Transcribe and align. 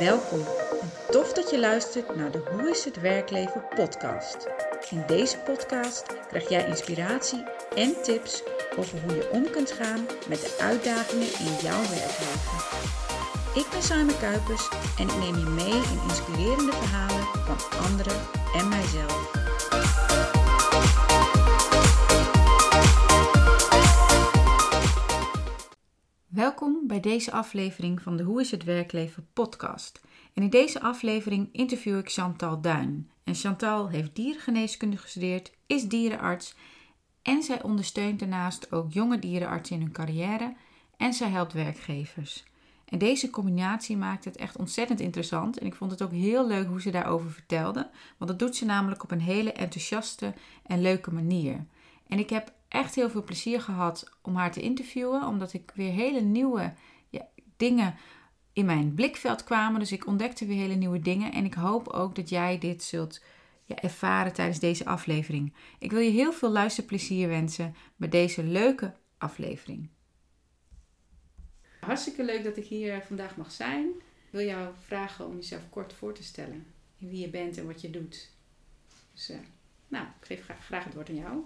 Welkom 0.00 0.44
tof 1.10 1.32
dat 1.32 1.50
je 1.50 1.58
luistert 1.58 2.16
naar 2.16 2.30
de 2.30 2.42
Hoe 2.50 2.70
is 2.70 2.84
het 2.84 3.00
werkleven 3.00 3.64
podcast. 3.74 4.48
In 4.90 5.02
deze 5.06 5.38
podcast 5.38 6.04
krijg 6.28 6.48
jij 6.48 6.66
inspiratie 6.66 7.42
en 7.74 8.02
tips 8.02 8.42
over 8.76 9.00
hoe 9.02 9.14
je 9.14 9.30
om 9.30 9.50
kunt 9.50 9.70
gaan 9.70 10.06
met 10.28 10.40
de 10.40 10.56
uitdagingen 10.60 11.28
in 11.38 11.54
jouw 11.62 11.80
werkleven. 11.80 12.58
Ik 13.54 13.66
ben 13.70 13.82
Simon 13.82 14.18
Kuipers 14.18 14.68
en 14.98 15.08
ik 15.08 15.16
neem 15.16 15.36
je 15.38 15.50
mee 15.50 15.82
in 15.82 16.00
inspirerende 16.08 16.72
verhalen 16.72 17.24
van 17.46 17.84
anderen 17.84 18.20
en 18.54 18.68
mijzelf. 18.68 19.30
Welkom 26.40 26.86
bij 26.86 27.00
deze 27.00 27.32
aflevering 27.32 28.02
van 28.02 28.16
de 28.16 28.22
Hoe 28.22 28.40
is 28.40 28.50
het 28.50 28.64
werkleven 28.64 29.28
podcast. 29.32 30.00
En 30.34 30.42
in 30.42 30.50
deze 30.50 30.80
aflevering 30.80 31.48
interview 31.52 31.98
ik 31.98 32.10
Chantal 32.10 32.60
Duin. 32.60 33.10
En 33.24 33.34
Chantal 33.34 33.88
heeft 33.88 34.14
dierengeneeskunde 34.14 34.96
gestudeerd, 34.96 35.52
is 35.66 35.88
dierenarts 35.88 36.54
en 37.22 37.42
zij 37.42 37.62
ondersteunt 37.62 38.18
daarnaast 38.18 38.72
ook 38.72 38.92
jonge 38.92 39.18
dierenartsen 39.18 39.76
in 39.76 39.82
hun 39.82 39.92
carrière 39.92 40.56
en 40.96 41.12
zij 41.12 41.28
helpt 41.28 41.52
werkgevers. 41.52 42.44
En 42.84 42.98
deze 42.98 43.30
combinatie 43.30 43.96
maakt 43.96 44.24
het 44.24 44.36
echt 44.36 44.56
ontzettend 44.56 45.00
interessant 45.00 45.58
en 45.58 45.66
ik 45.66 45.74
vond 45.74 45.90
het 45.90 46.02
ook 46.02 46.12
heel 46.12 46.46
leuk 46.46 46.66
hoe 46.66 46.80
ze 46.80 46.90
daarover 46.90 47.30
vertelde, 47.30 47.90
want 48.18 48.30
dat 48.30 48.38
doet 48.38 48.56
ze 48.56 48.64
namelijk 48.64 49.02
op 49.02 49.10
een 49.10 49.20
hele 49.20 49.52
enthousiaste 49.52 50.34
en 50.66 50.80
leuke 50.80 51.12
manier. 51.12 51.66
En 52.06 52.18
ik 52.18 52.30
heb 52.30 52.52
echt 52.70 52.94
heel 52.94 53.10
veel 53.10 53.24
plezier 53.24 53.60
gehad 53.60 54.10
om 54.22 54.36
haar 54.36 54.52
te 54.52 54.60
interviewen, 54.60 55.26
omdat 55.26 55.52
ik 55.52 55.72
weer 55.74 55.92
hele 55.92 56.20
nieuwe 56.20 56.72
ja, 57.08 57.28
dingen 57.56 57.94
in 58.52 58.64
mijn 58.64 58.94
blikveld 58.94 59.44
kwamen. 59.44 59.80
Dus 59.80 59.92
ik 59.92 60.06
ontdekte 60.06 60.46
weer 60.46 60.56
hele 60.56 60.74
nieuwe 60.74 61.00
dingen 61.00 61.32
en 61.32 61.44
ik 61.44 61.54
hoop 61.54 61.88
ook 61.88 62.14
dat 62.14 62.28
jij 62.28 62.58
dit 62.58 62.82
zult 62.82 63.22
ja, 63.64 63.76
ervaren 63.76 64.32
tijdens 64.32 64.58
deze 64.58 64.84
aflevering. 64.84 65.54
Ik 65.78 65.90
wil 65.90 66.00
je 66.00 66.10
heel 66.10 66.32
veel 66.32 66.50
luisterplezier 66.50 67.28
wensen 67.28 67.74
met 67.96 68.12
deze 68.12 68.42
leuke 68.42 68.94
aflevering. 69.18 69.88
Hartstikke 71.80 72.24
leuk 72.24 72.44
dat 72.44 72.56
ik 72.56 72.64
hier 72.64 73.02
vandaag 73.02 73.36
mag 73.36 73.52
zijn. 73.52 73.86
Ik 74.26 74.30
wil 74.30 74.46
jou 74.46 74.74
vragen 74.78 75.26
om 75.26 75.34
jezelf 75.34 75.62
kort 75.70 75.92
voor 75.92 76.14
te 76.14 76.22
stellen. 76.22 76.66
Wie 76.98 77.20
je 77.20 77.28
bent 77.28 77.58
en 77.58 77.66
wat 77.66 77.80
je 77.80 77.90
doet. 77.90 78.30
Dus, 79.12 79.30
uh, 79.30 79.36
nou, 79.88 80.06
ik 80.20 80.26
geef 80.26 80.44
graag 80.60 80.84
het 80.84 80.94
woord 80.94 81.08
aan 81.08 81.14
jou. 81.14 81.44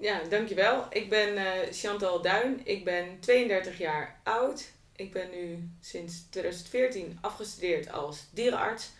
Ja, 0.00 0.22
dankjewel. 0.28 0.86
Ik 0.90 1.08
ben 1.08 1.34
uh, 1.34 1.50
Chantal 1.70 2.22
Duin. 2.22 2.60
Ik 2.64 2.84
ben 2.84 3.20
32 3.20 3.78
jaar 3.78 4.20
oud. 4.22 4.70
Ik 4.96 5.12
ben 5.12 5.30
nu 5.30 5.68
sinds 5.80 6.26
2014 6.30 7.18
afgestudeerd 7.20 7.92
als 7.92 8.26
dierenarts. 8.30 8.90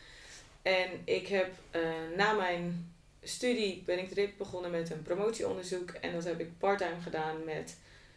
En 0.62 0.88
ik 1.04 1.26
heb 1.28 1.52
uh, 1.76 1.82
na 2.16 2.32
mijn 2.32 2.92
studie 3.22 3.82
ben 3.86 3.98
ik 3.98 4.08
direct 4.08 4.36
begonnen 4.36 4.70
met 4.70 4.90
een 4.90 5.02
promotieonderzoek. 5.02 5.90
En 5.90 6.12
dat 6.12 6.24
heb 6.24 6.40
ik 6.40 6.58
parttime 6.58 7.00
gedaan 7.02 7.44
met 7.44 7.76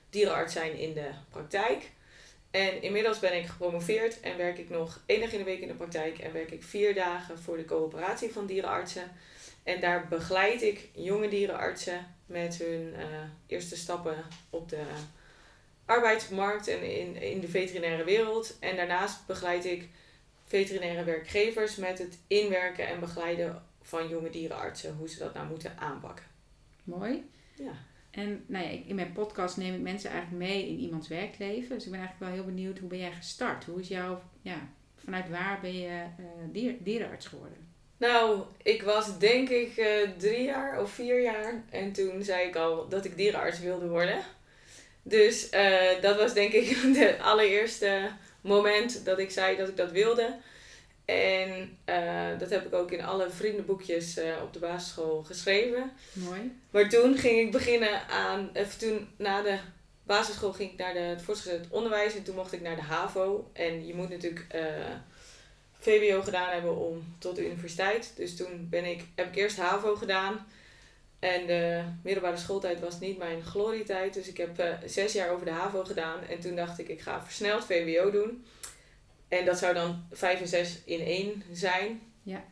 dierenarts 0.10 0.54
zijn 0.54 0.78
in 0.78 0.94
de 0.94 1.10
praktijk. 1.30 1.90
En 2.52 2.82
inmiddels 2.82 3.20
ben 3.20 3.38
ik 3.38 3.46
gepromoveerd 3.46 4.20
en 4.20 4.38
werk 4.38 4.58
ik 4.58 4.70
nog 4.70 5.02
één 5.06 5.20
dag 5.20 5.32
in 5.32 5.38
de 5.38 5.44
week 5.44 5.62
in 5.62 5.68
de 5.68 5.74
praktijk. 5.74 6.20
En 6.20 6.34
werk 6.34 6.52
ik 6.52 6.64
vier 6.64 6.94
dagen 6.94 7.40
voor 7.40 7.58
de 7.58 7.66
coöperatie 7.66 8.32
van 8.32 8.46
dierenartsen. 8.46 9.12
En 9.64 9.82
daar 9.82 10.08
begeleid 10.08 10.62
ik 10.62 10.90
jonge 10.94 11.28
dierenartsen 11.28 12.06
met 12.26 12.58
hun 12.58 12.94
uh, 12.98 13.06
eerste 13.48 13.78
stappen 13.78 14.16
op 14.50 14.70
de 14.70 14.84
arbeidsmarkt 15.86 16.68
en 16.68 17.00
in, 17.00 17.16
in 17.16 17.40
de 17.40 17.48
veterinaire 17.48 18.04
wereld. 18.04 18.58
En 18.60 18.76
daarnaast 18.76 19.26
begeleid 19.26 19.66
ik 19.66 19.90
veterinaire 20.46 21.04
werkgevers 21.04 21.76
met 21.76 21.98
het 21.98 22.18
inwerken 22.28 22.88
en 22.88 23.00
begeleiden 23.00 23.64
van 23.82 24.08
jonge 24.08 24.30
dierenartsen, 24.30 24.96
hoe 24.96 25.10
ze 25.10 25.20
dat 25.20 25.34
nou 25.34 25.48
moeten 25.48 25.78
aanpakken. 25.78 26.26
Mooi. 26.84 27.30
Ja. 27.56 27.72
En 28.12 28.44
nou 28.46 28.66
ja, 28.66 28.70
in 28.86 28.96
mijn 28.96 29.14
podcast 29.14 29.58
neem 29.58 29.74
ik 29.74 29.82
mensen 29.82 30.10
eigenlijk 30.10 30.44
mee 30.44 30.68
in 30.68 30.80
iemands 30.80 31.08
werkleven. 31.08 31.76
Dus 31.76 31.86
ik 31.86 31.92
ben 31.92 32.00
eigenlijk 32.00 32.32
wel 32.32 32.44
heel 32.44 32.54
benieuwd, 32.54 32.78
hoe 32.78 32.90
ben 32.90 32.98
jij 32.98 33.12
gestart? 33.12 33.66
Hoe 33.66 33.80
is 33.80 33.88
jouw, 33.88 34.22
ja, 34.42 34.70
vanuit 34.96 35.30
waar 35.30 35.60
ben 35.62 35.74
je 35.74 36.06
uh, 36.20 36.26
dier, 36.52 36.76
dierenarts 36.80 37.28
geworden? 37.28 37.71
Nou, 38.02 38.42
ik 38.64 38.84
was 38.84 39.18
denk 39.18 39.50
ik 39.50 39.78
uh, 39.78 40.10
drie 40.18 40.44
jaar 40.44 40.82
of 40.82 40.92
vier 40.92 41.22
jaar. 41.22 41.64
En 41.70 41.92
toen 41.92 42.24
zei 42.24 42.48
ik 42.48 42.56
al 42.56 42.88
dat 42.90 43.06
ik 43.06 43.18
dierenarts 43.18 43.60
wilde 43.60 43.88
worden. 43.88 44.24
Dus 45.04 45.54
uh, 45.54 46.02
dat 46.02 46.18
was 46.18 46.34
denk 46.34 46.54
ik 46.54 46.68
het 46.96 47.20
allereerste 47.20 48.10
moment 48.42 49.06
dat 49.06 49.20
ik 49.20 49.32
zei 49.32 49.58
dat 49.58 49.68
ik 49.68 49.78
dat 49.78 49.92
wilde. 49.92 50.38
En 51.06 51.78
uh, 51.86 52.40
dat 52.40 52.50
heb 52.50 52.66
ik 52.66 52.74
ook 52.74 52.92
in 52.92 53.04
alle 53.04 53.30
vriendenboekjes 53.30 54.20
op 54.44 54.54
de 54.54 54.60
basisschool 54.60 55.24
geschreven. 55.24 55.92
Mooi. 56.14 56.60
Maar 56.72 56.90
toen 56.90 57.18
ging 57.18 57.40
ik 57.40 57.52
beginnen 57.52 58.08
aan, 58.08 58.50
even 58.54 58.80
toen 58.80 59.08
na 59.18 59.42
de 59.42 59.58
basisschool 60.04 60.54
ging 60.54 60.72
ik 60.72 60.78
naar 60.78 60.94
de, 60.94 61.00
het 61.00 61.22
voortgezet 61.22 61.66
onderwijs 61.70 62.16
en 62.16 62.24
toen 62.24 62.36
mocht 62.36 62.54
ik 62.54 62.62
naar 62.62 62.76
de 62.76 62.82
HAVO. 62.82 63.50
En 63.54 63.88
je 63.88 63.94
moet 63.94 64.10
natuurlijk 64.10 64.46
VWO 65.82 66.22
gedaan 66.22 66.50
hebben 66.50 66.78
om 66.78 67.16
tot 67.18 67.36
de 67.36 67.46
universiteit. 67.46 68.12
Dus 68.16 68.36
toen 68.36 68.68
ben 68.70 68.86
ik, 68.86 69.04
heb 69.16 69.28
ik 69.28 69.36
eerst 69.36 69.58
HAVO 69.58 69.96
gedaan. 69.96 70.48
En 71.20 71.48
de 71.48 71.84
middelbare 72.04 72.38
schooltijd 72.38 72.80
was 72.80 73.00
niet 73.00 73.18
mijn 73.18 73.44
glorietijd. 73.44 74.14
Dus 74.14 74.28
ik 74.28 74.38
heb 74.38 74.60
uh, 74.60 74.74
zes 74.86 75.14
jaar 75.14 75.30
over 75.30 75.46
de 75.46 75.52
HAVO 75.52 75.84
gedaan. 75.84 76.24
En 76.24 76.40
toen 76.40 76.56
dacht 76.56 76.80
ik, 76.80 76.88
ik 76.88 77.02
ga 77.02 77.24
versneld 77.24 77.66
VWO 77.66 78.12
doen. 78.12 78.46
En 79.28 79.46
dat 79.46 79.58
zou 79.58 79.74
dan 79.74 80.06
vijf 80.12 80.40
en 80.40 80.48
zes 80.48 80.82
in 80.86 81.00
één 81.00 81.44
zijn. 81.52 82.02
Ja. 82.24 82.44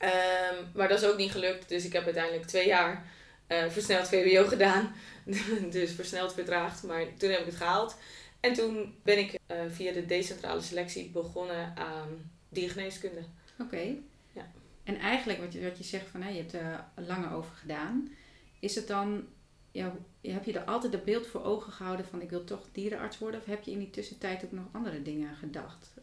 Um, 0.00 0.70
maar 0.74 0.88
dat 0.88 1.02
is 1.02 1.08
ook 1.08 1.16
niet 1.16 1.32
gelukt. 1.32 1.68
Dus 1.68 1.84
ik 1.84 1.92
heb 1.92 2.04
uiteindelijk 2.04 2.46
twee 2.46 2.66
jaar 2.66 3.06
uh, 3.48 3.64
versneld 3.68 4.08
VWO 4.08 4.44
gedaan. 4.44 4.94
dus 5.70 5.92
versneld 5.92 6.34
vertraagd. 6.34 6.82
Maar 6.82 7.04
toen 7.16 7.30
heb 7.30 7.40
ik 7.40 7.46
het 7.46 7.56
gehaald. 7.56 7.96
En 8.40 8.52
toen 8.52 8.94
ben 9.02 9.18
ik 9.18 9.32
uh, 9.32 9.56
via 9.68 9.92
de 9.92 10.06
decentrale 10.06 10.60
selectie 10.60 11.10
begonnen 11.10 11.76
aan 11.76 12.30
diergeneeskunde. 12.52 13.20
Oké. 13.52 13.62
Okay. 13.62 14.02
Ja. 14.32 14.50
En 14.84 14.96
eigenlijk 14.96 15.40
wat 15.40 15.52
je, 15.52 15.62
wat 15.62 15.78
je 15.78 15.84
zegt 15.84 16.08
van 16.08 16.22
hè, 16.22 16.28
je 16.28 16.38
hebt 16.38 16.52
er 16.52 16.84
langer 16.96 17.32
over 17.32 17.54
gedaan. 17.54 18.14
Is 18.60 18.74
het 18.74 18.86
dan, 18.86 19.26
ja, 19.70 19.94
heb 20.20 20.44
je 20.44 20.52
er 20.52 20.64
altijd 20.64 20.92
het 20.92 21.04
beeld 21.04 21.26
voor 21.26 21.44
ogen 21.44 21.72
gehouden 21.72 22.06
van 22.06 22.22
ik 22.22 22.30
wil 22.30 22.44
toch 22.44 22.68
dierenarts 22.72 23.18
worden? 23.18 23.40
Of 23.40 23.46
heb 23.46 23.62
je 23.62 23.70
in 23.70 23.78
die 23.78 23.90
tussentijd 23.90 24.44
ook 24.44 24.52
nog 24.52 24.64
andere 24.72 25.02
dingen 25.02 25.36
gedacht? 25.36 25.94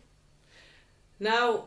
Nou, 1.18 1.60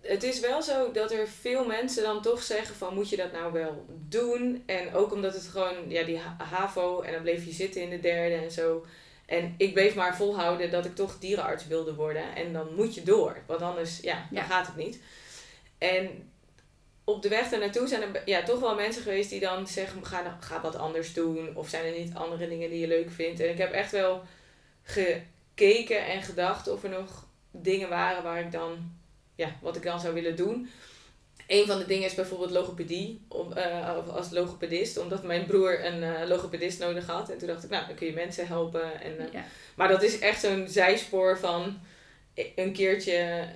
het 0.00 0.22
is 0.22 0.40
wel 0.40 0.62
zo 0.62 0.92
dat 0.92 1.12
er 1.12 1.28
veel 1.28 1.66
mensen 1.66 2.02
dan 2.02 2.22
toch 2.22 2.42
zeggen 2.42 2.74
van 2.74 2.94
moet 2.94 3.08
je 3.08 3.16
dat 3.16 3.32
nou 3.32 3.52
wel 3.52 3.86
doen? 4.08 4.62
En 4.66 4.94
ook 4.94 5.12
omdat 5.12 5.34
het 5.34 5.46
gewoon, 5.46 5.90
ja 5.90 6.04
die 6.04 6.18
HAVO 6.38 7.00
en 7.00 7.12
dan 7.12 7.22
bleef 7.22 7.44
je 7.44 7.52
zitten 7.52 7.82
in 7.82 7.90
de 7.90 8.00
derde 8.00 8.34
en 8.34 8.50
zo. 8.50 8.86
En 9.32 9.54
ik 9.56 9.72
bleef 9.72 9.94
maar 9.94 10.16
volhouden 10.16 10.70
dat 10.70 10.84
ik 10.84 10.94
toch 10.94 11.18
dierenarts 11.18 11.66
wilde 11.66 11.94
worden. 11.94 12.34
En 12.34 12.52
dan 12.52 12.74
moet 12.74 12.94
je 12.94 13.02
door. 13.02 13.42
Want 13.46 13.62
anders, 13.62 14.00
ja, 14.00 14.28
dan 14.30 14.44
gaat 14.44 14.66
het 14.66 14.76
niet. 14.76 15.00
En 15.78 16.30
op 17.04 17.22
de 17.22 17.28
weg 17.28 17.50
naartoe 17.50 17.88
zijn 17.88 18.02
er 18.02 18.22
ja, 18.24 18.42
toch 18.42 18.60
wel 18.60 18.74
mensen 18.74 19.02
geweest 19.02 19.30
die 19.30 19.40
dan 19.40 19.66
zeggen: 19.66 20.06
ga, 20.06 20.38
ga 20.40 20.60
wat 20.60 20.76
anders 20.76 21.12
doen. 21.12 21.56
Of 21.56 21.68
zijn 21.68 21.84
er 21.84 21.98
niet 21.98 22.14
andere 22.14 22.48
dingen 22.48 22.70
die 22.70 22.80
je 22.80 22.86
leuk 22.86 23.10
vindt. 23.10 23.40
En 23.40 23.50
ik 23.50 23.58
heb 23.58 23.72
echt 23.72 23.92
wel 23.92 24.22
gekeken 24.82 26.06
en 26.06 26.22
gedacht 26.22 26.68
of 26.68 26.82
er 26.82 26.90
nog 26.90 27.26
dingen 27.50 27.88
waren 27.88 28.22
waar 28.22 28.40
ik 28.40 28.52
dan, 28.52 28.92
ja, 29.34 29.56
wat 29.60 29.76
ik 29.76 29.82
dan 29.82 30.00
zou 30.00 30.14
willen 30.14 30.36
doen. 30.36 30.70
Een 31.46 31.66
van 31.66 31.78
de 31.78 31.86
dingen 31.86 32.06
is 32.06 32.14
bijvoorbeeld 32.14 32.50
logopedie, 32.50 33.20
om, 33.28 33.52
uh, 33.56 34.08
als 34.08 34.30
logopedist, 34.30 34.98
omdat 34.98 35.22
mijn 35.22 35.46
broer 35.46 35.84
een 35.84 36.02
uh, 36.02 36.20
logopedist 36.28 36.78
nodig 36.78 37.06
had. 37.06 37.30
En 37.30 37.38
toen 37.38 37.48
dacht 37.48 37.64
ik, 37.64 37.70
nou, 37.70 37.86
dan 37.86 37.94
kun 37.96 38.06
je 38.06 38.12
mensen 38.12 38.46
helpen. 38.46 39.00
En, 39.00 39.12
uh, 39.20 39.32
ja. 39.32 39.44
Maar 39.74 39.88
dat 39.88 40.02
is 40.02 40.18
echt 40.18 40.40
zo'n 40.40 40.68
zijspoor 40.68 41.38
van 41.38 41.78
een 42.54 42.72
keertje 42.72 43.46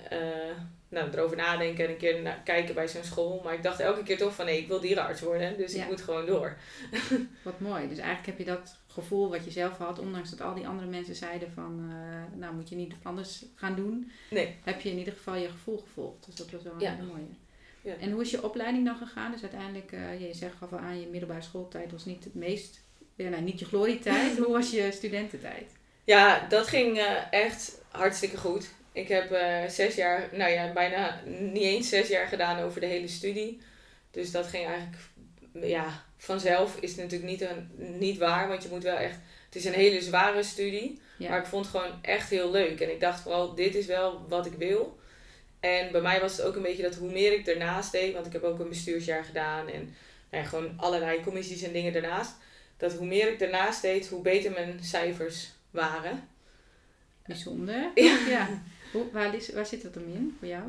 nou, 0.88 1.10
erover 1.12 1.36
nadenken 1.36 1.84
en 1.84 1.90
een 1.90 1.96
keer 1.96 2.40
kijken 2.44 2.74
bij 2.74 2.88
zo'n 2.88 3.04
school. 3.04 3.40
Maar 3.44 3.54
ik 3.54 3.62
dacht 3.62 3.80
elke 3.80 4.02
keer 4.02 4.18
toch 4.18 4.34
van, 4.34 4.44
nee, 4.44 4.58
ik 4.58 4.68
wil 4.68 4.80
dierenarts 4.80 5.20
worden, 5.20 5.56
dus 5.56 5.72
Ja. 5.72 5.82
ik 5.82 5.88
moet 5.88 6.02
gewoon 6.02 6.26
door. 6.26 6.56
Wat 7.42 7.60
mooi. 7.60 7.88
Dus 7.88 7.98
eigenlijk 7.98 8.26
heb 8.26 8.38
je 8.38 8.52
dat 8.54 8.76
gevoel 8.86 9.28
wat 9.30 9.44
je 9.44 9.50
zelf 9.50 9.76
had, 9.78 9.98
ondanks 9.98 10.30
dat 10.30 10.40
al 10.40 10.54
die 10.54 10.66
andere 10.66 10.88
mensen 10.88 11.14
zeiden 11.14 11.50
van, 11.54 11.86
eh, 11.90 12.38
nou 12.38 12.54
moet 12.54 12.68
je 12.68 12.74
niet 12.76 12.94
anders 13.02 13.44
gaan 13.54 13.74
doen, 13.74 14.10
Nee. 14.30 14.54
heb 14.64 14.80
je 14.80 14.90
in 14.90 14.98
ieder 14.98 15.12
geval 15.12 15.34
je 15.34 15.48
gevoel 15.48 15.78
gevolgd. 15.78 16.26
Dus 16.26 16.34
dat 16.34 16.50
was 16.50 16.62
wel 16.62 16.72
een 16.72 16.80
Ja. 16.80 16.94
hele 16.94 17.06
mooie. 17.06 17.26
Ja. 17.86 17.94
En 18.00 18.10
hoe 18.10 18.22
is 18.22 18.30
je 18.30 18.42
opleiding 18.42 18.84
dan 18.84 18.96
gegaan? 18.96 19.32
Dus 19.32 19.42
uiteindelijk, 19.42 19.92
eh, 19.92 20.20
je 20.20 20.34
zegt 20.34 20.54
al 20.60 20.78
aan, 20.78 21.00
je 21.00 21.06
middelbare 21.06 21.42
schooltijd 21.42 21.92
was 21.92 22.04
niet 22.04 22.24
het 22.24 22.34
meest, 22.34 22.80
ja, 23.14 23.28
nou, 23.28 23.42
niet 23.42 23.58
je 23.58 23.64
glorietijd. 23.64 24.38
hoe 24.44 24.52
was 24.52 24.70
je 24.70 24.92
studententijd? 24.92 25.72
Ja, 26.04 26.46
dat 26.48 26.66
ging 26.66 26.98
eh, 26.98 27.32
echt 27.32 27.80
hartstikke 27.88 28.36
goed. 28.36 28.68
Ik 28.92 29.08
heb 29.08 29.30
eh, 29.30 29.68
zes 29.68 29.94
jaar, 29.94 30.28
nou 30.32 30.50
ja, 30.50 30.72
bijna 30.72 31.20
niet 31.24 31.62
eens 31.62 31.88
zes 31.88 32.08
jaar 32.08 32.26
gedaan 32.26 32.62
over 32.62 32.80
de 32.80 32.86
hele 32.86 33.08
studie. 33.08 33.60
Dus 34.10 34.30
dat 34.30 34.46
ging 34.46 34.66
eigenlijk, 34.66 34.96
ja, 35.52 36.04
vanzelf 36.16 36.76
is 36.80 36.90
het 36.90 37.00
natuurlijk 37.00 37.30
niet, 37.30 37.40
een, 37.40 37.70
niet 37.98 38.18
waar, 38.18 38.48
want 38.48 38.62
je 38.62 38.68
moet 38.68 38.82
wel 38.82 38.96
echt, 38.96 39.18
het 39.44 39.54
is 39.54 39.64
een 39.64 39.72
hele 39.72 40.02
zware 40.02 40.42
studie. 40.42 41.00
Ja. 41.18 41.28
Maar 41.28 41.38
ik 41.38 41.46
vond 41.46 41.66
het 41.66 41.76
gewoon 41.76 41.98
echt 42.02 42.30
heel 42.30 42.50
leuk. 42.50 42.80
En 42.80 42.90
ik 42.90 43.00
dacht 43.00 43.20
vooral, 43.20 43.54
dit 43.54 43.74
is 43.74 43.86
wel 43.86 44.24
wat 44.28 44.46
ik 44.46 44.54
wil. 44.54 44.98
En 45.66 45.92
bij 45.92 46.00
mij 46.00 46.20
was 46.20 46.36
het 46.36 46.46
ook 46.46 46.56
een 46.56 46.62
beetje 46.62 46.82
dat 46.82 46.94
hoe 46.94 47.12
meer 47.12 47.32
ik 47.32 47.46
ernaast 47.46 47.92
deed, 47.92 48.14
want 48.14 48.26
ik 48.26 48.32
heb 48.32 48.42
ook 48.42 48.58
een 48.58 48.68
bestuursjaar 48.68 49.24
gedaan 49.24 49.68
en 49.68 49.94
nou 50.30 50.42
ja, 50.42 50.48
gewoon 50.48 50.72
allerlei 50.76 51.22
commissies 51.22 51.62
en 51.62 51.72
dingen 51.72 51.94
ernaast. 51.94 52.34
Dat 52.76 52.92
hoe 52.92 53.06
meer 53.06 53.32
ik 53.32 53.40
ernaast 53.40 53.82
deed, 53.82 54.08
hoe 54.08 54.22
beter 54.22 54.50
mijn 54.50 54.78
cijfers 54.84 55.50
waren. 55.70 56.28
Bijzonder. 57.26 57.90
Ja. 57.94 58.18
ja. 58.28 58.62
Hoe, 58.92 59.04
waar, 59.12 59.34
is- 59.34 59.52
waar 59.52 59.66
zit 59.66 59.82
dat 59.82 59.94
hem 59.94 60.12
in 60.14 60.36
voor 60.38 60.48
jou? 60.48 60.62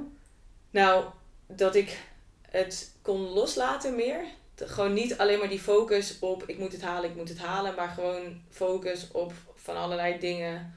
Nou, 0.70 1.06
dat 1.48 1.76
ik 1.76 1.98
het 2.50 2.92
kon 3.02 3.20
loslaten 3.22 3.96
meer. 3.96 4.20
Gewoon 4.56 4.94
niet 4.94 5.18
alleen 5.18 5.40
maar 5.40 5.50
die 5.50 5.60
focus 5.60 6.20
op 6.20 6.44
ik 6.48 6.58
moet 6.58 6.72
het 6.72 6.82
halen, 6.82 7.10
ik 7.10 7.16
moet 7.16 7.30
het 7.30 7.40
halen. 7.40 7.76
Maar 7.76 7.90
gewoon 7.90 8.42
focus 8.50 9.08
op 9.12 9.34
van 9.56 9.76
allerlei 9.78 10.20
dingen. 10.20 10.74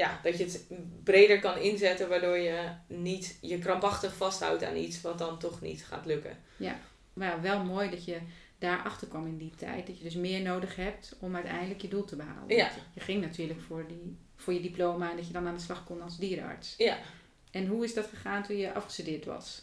Ja, 0.00 0.20
dat 0.22 0.38
je 0.38 0.44
het 0.44 0.64
breder 1.04 1.40
kan 1.40 1.58
inzetten 1.58 2.08
waardoor 2.08 2.38
je 2.38 2.68
niet 2.86 3.38
je 3.40 3.58
krampachtig 3.58 4.14
vasthoudt 4.14 4.64
aan 4.64 4.76
iets 4.76 5.00
wat 5.00 5.18
dan 5.18 5.38
toch 5.38 5.60
niet 5.60 5.84
gaat 5.84 6.06
lukken. 6.06 6.38
Maar 7.12 7.28
ja, 7.28 7.40
wel 7.40 7.64
mooi 7.64 7.90
dat 7.90 8.04
je 8.04 8.18
daarachter 8.58 9.06
kwam 9.06 9.26
in 9.26 9.38
die 9.38 9.52
tijd. 9.56 9.86
Dat 9.86 9.98
je 9.98 10.04
dus 10.04 10.14
meer 10.14 10.40
nodig 10.40 10.76
hebt 10.76 11.16
om 11.20 11.34
uiteindelijk 11.34 11.82
je 11.82 11.88
doel 11.88 12.04
te 12.04 12.16
behalen. 12.16 12.56
Ja. 12.56 12.70
Je 12.94 13.00
ging 13.00 13.22
natuurlijk 13.22 13.60
voor, 13.60 13.86
die, 13.88 14.16
voor 14.36 14.52
je 14.52 14.60
diploma 14.60 15.10
en 15.10 15.16
dat 15.16 15.26
je 15.26 15.32
dan 15.32 15.46
aan 15.46 15.54
de 15.54 15.60
slag 15.60 15.84
kon 15.84 16.02
als 16.02 16.18
dierenarts. 16.18 16.74
Ja. 16.76 16.98
En 17.50 17.66
hoe 17.66 17.84
is 17.84 17.94
dat 17.94 18.06
gegaan 18.06 18.42
toen 18.42 18.56
je 18.56 18.74
afgestudeerd 18.74 19.24
was? 19.24 19.62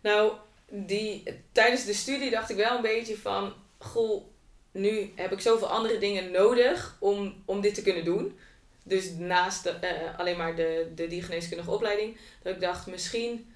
Nou, 0.00 0.32
die, 0.70 1.22
tijdens 1.52 1.84
de 1.84 1.94
studie 1.94 2.30
dacht 2.30 2.50
ik 2.50 2.56
wel 2.56 2.76
een 2.76 2.82
beetje 2.82 3.16
van... 3.16 3.52
Goh, 3.78 4.24
nu 4.72 5.12
heb 5.14 5.32
ik 5.32 5.40
zoveel 5.40 5.68
andere 5.68 5.98
dingen 5.98 6.30
nodig 6.30 6.96
om, 7.00 7.42
om 7.44 7.60
dit 7.60 7.74
te 7.74 7.82
kunnen 7.82 8.04
doen. 8.04 8.38
Dus 8.88 9.12
naast 9.12 9.62
de, 9.62 9.70
eh, 9.70 10.18
alleen 10.18 10.36
maar 10.36 10.56
de, 10.56 10.92
de 10.94 11.06
diergeneeskundige 11.06 11.70
opleiding. 11.70 12.16
Dat 12.42 12.54
ik 12.54 12.60
dacht, 12.60 12.86
misschien 12.86 13.54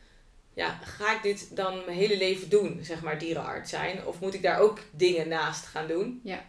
ja, 0.54 0.78
ga 0.84 1.16
ik 1.16 1.22
dit 1.22 1.56
dan 1.56 1.84
mijn 1.84 1.96
hele 1.96 2.16
leven 2.16 2.48
doen, 2.48 2.78
zeg 2.82 3.02
maar, 3.02 3.18
dierenarts 3.18 3.70
zijn? 3.70 4.06
Of 4.06 4.20
moet 4.20 4.34
ik 4.34 4.42
daar 4.42 4.58
ook 4.58 4.78
dingen 4.90 5.28
naast 5.28 5.66
gaan 5.66 5.86
doen? 5.86 6.20
Ja. 6.24 6.44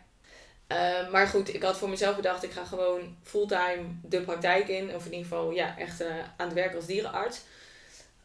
Eh, 0.67 1.11
maar 1.11 1.27
goed, 1.27 1.53
ik 1.53 1.63
had 1.63 1.77
voor 1.77 1.89
mezelf 1.89 2.15
bedacht, 2.15 2.43
ik 2.43 2.51
ga 2.51 2.65
gewoon 2.65 3.15
fulltime 3.23 3.83
de 4.03 4.21
praktijk 4.21 4.67
in. 4.67 4.95
Of 4.95 5.05
in 5.05 5.11
ieder 5.11 5.27
geval, 5.27 5.51
ja, 5.51 5.77
echt 5.77 6.01
eh, 6.01 6.15
aan 6.37 6.45
het 6.47 6.53
werk 6.53 6.75
als 6.75 6.85
dierenarts. 6.85 7.41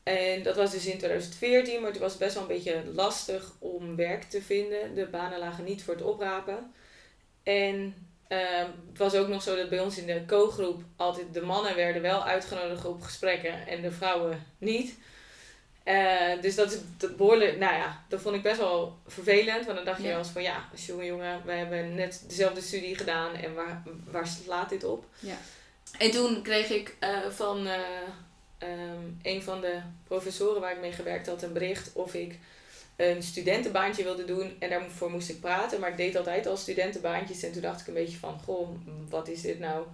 En 0.03 0.43
dat 0.43 0.57
was 0.57 0.71
dus 0.71 0.87
in 0.87 0.99
2014, 0.99 1.81
maar 1.81 1.91
het 1.91 2.01
was 2.01 2.17
best 2.17 2.35
wel 2.35 2.43
een 2.43 2.49
beetje 2.49 2.83
lastig 2.93 3.53
om 3.59 3.97
werk 3.97 4.23
te 4.23 4.43
vinden. 4.43 4.95
De 4.95 5.07
banen 5.07 5.39
lagen 5.39 5.65
niet 5.65 5.83
voor 5.83 5.95
het 5.95 6.03
oprapen. 6.03 6.73
En 7.43 8.06
ehm, 8.29 8.67
het 8.89 8.99
was 8.99 9.15
ook 9.15 9.29
nog 9.29 9.43
zo 9.43 9.57
dat 9.57 9.69
bij 9.69 9.81
ons 9.81 9.99
in 9.99 10.07
de 10.07 10.23
co-groep 10.27 10.83
altijd 10.97 11.35
de 11.35 11.41
mannen 11.43 11.77
werden 11.77 12.03
wel 12.03 12.25
uitgenodigd 12.25 12.85
op 12.85 13.03
gesprekken 13.03 13.67
en 13.67 13.83
de 13.83 13.91
vrouwen 13.93 14.47
niet. 14.59 14.95
Eh, 15.85 16.41
dus 16.41 16.55
dat 16.55 16.73
is 16.73 16.79
dat 16.97 17.17
behoorlijk, 17.17 17.59
nou 17.59 17.75
ja, 17.75 18.05
dat 18.09 18.21
vond 18.21 18.35
ik 18.35 18.43
best 18.43 18.59
wel 18.59 18.99
vervelend. 19.07 19.65
Want 19.65 19.77
dan 19.77 19.85
dacht 19.87 19.97
je 19.99 20.03
Ja. 20.05 20.09
wel 20.11 20.19
eens 20.19 20.29
van 20.29 20.43
ja, 20.43 20.69
als 20.73 20.87
jonge 20.87 21.05
jongen, 21.05 21.43
we 21.45 21.53
hebben 21.53 21.95
net 21.95 22.25
dezelfde 22.29 22.61
studie 22.61 22.97
gedaan 22.97 23.35
en 23.35 23.55
waar, 23.55 23.83
waar 24.11 24.27
slaat 24.27 24.69
dit 24.69 24.85
op? 24.85 25.05
Ja. 25.19 25.37
En 25.99 26.11
toen 26.11 26.43
kreeg 26.43 26.69
ik 26.71 26.97
eh, 26.99 27.19
van 27.31 27.67
eh, 27.67 27.81
ehm, 28.59 29.03
een 29.23 29.43
van 29.43 29.61
de 29.61 29.79
professoren 30.05 30.61
waar 30.61 30.73
ik 30.73 30.81
mee 30.81 30.93
gewerkt 30.93 31.27
had 31.27 31.43
een 31.43 31.53
bericht 31.53 31.93
of 31.93 32.15
ik 32.15 32.39
een 32.97 33.23
studentenbaantje 33.23 34.03
wilde 34.03 34.25
doen. 34.25 34.57
En 34.59 34.71
daarvoor 34.71 35.11
moest 35.11 35.29
ik 35.29 35.41
praten, 35.41 35.81
maar 35.81 35.91
ik 35.91 35.97
deed 35.97 36.17
altijd 36.17 36.47
al 36.47 36.57
studentenbaantjes. 36.57 37.43
En 37.43 37.53
toen 37.53 37.63
dacht 37.63 37.81
ik 37.81 37.87
een 37.87 37.95
beetje 37.95 38.19
van, 38.19 38.41
goh, 38.45 38.69
wat 39.09 39.29
is 39.29 39.41
dit 39.41 39.59
nou? 39.59 39.87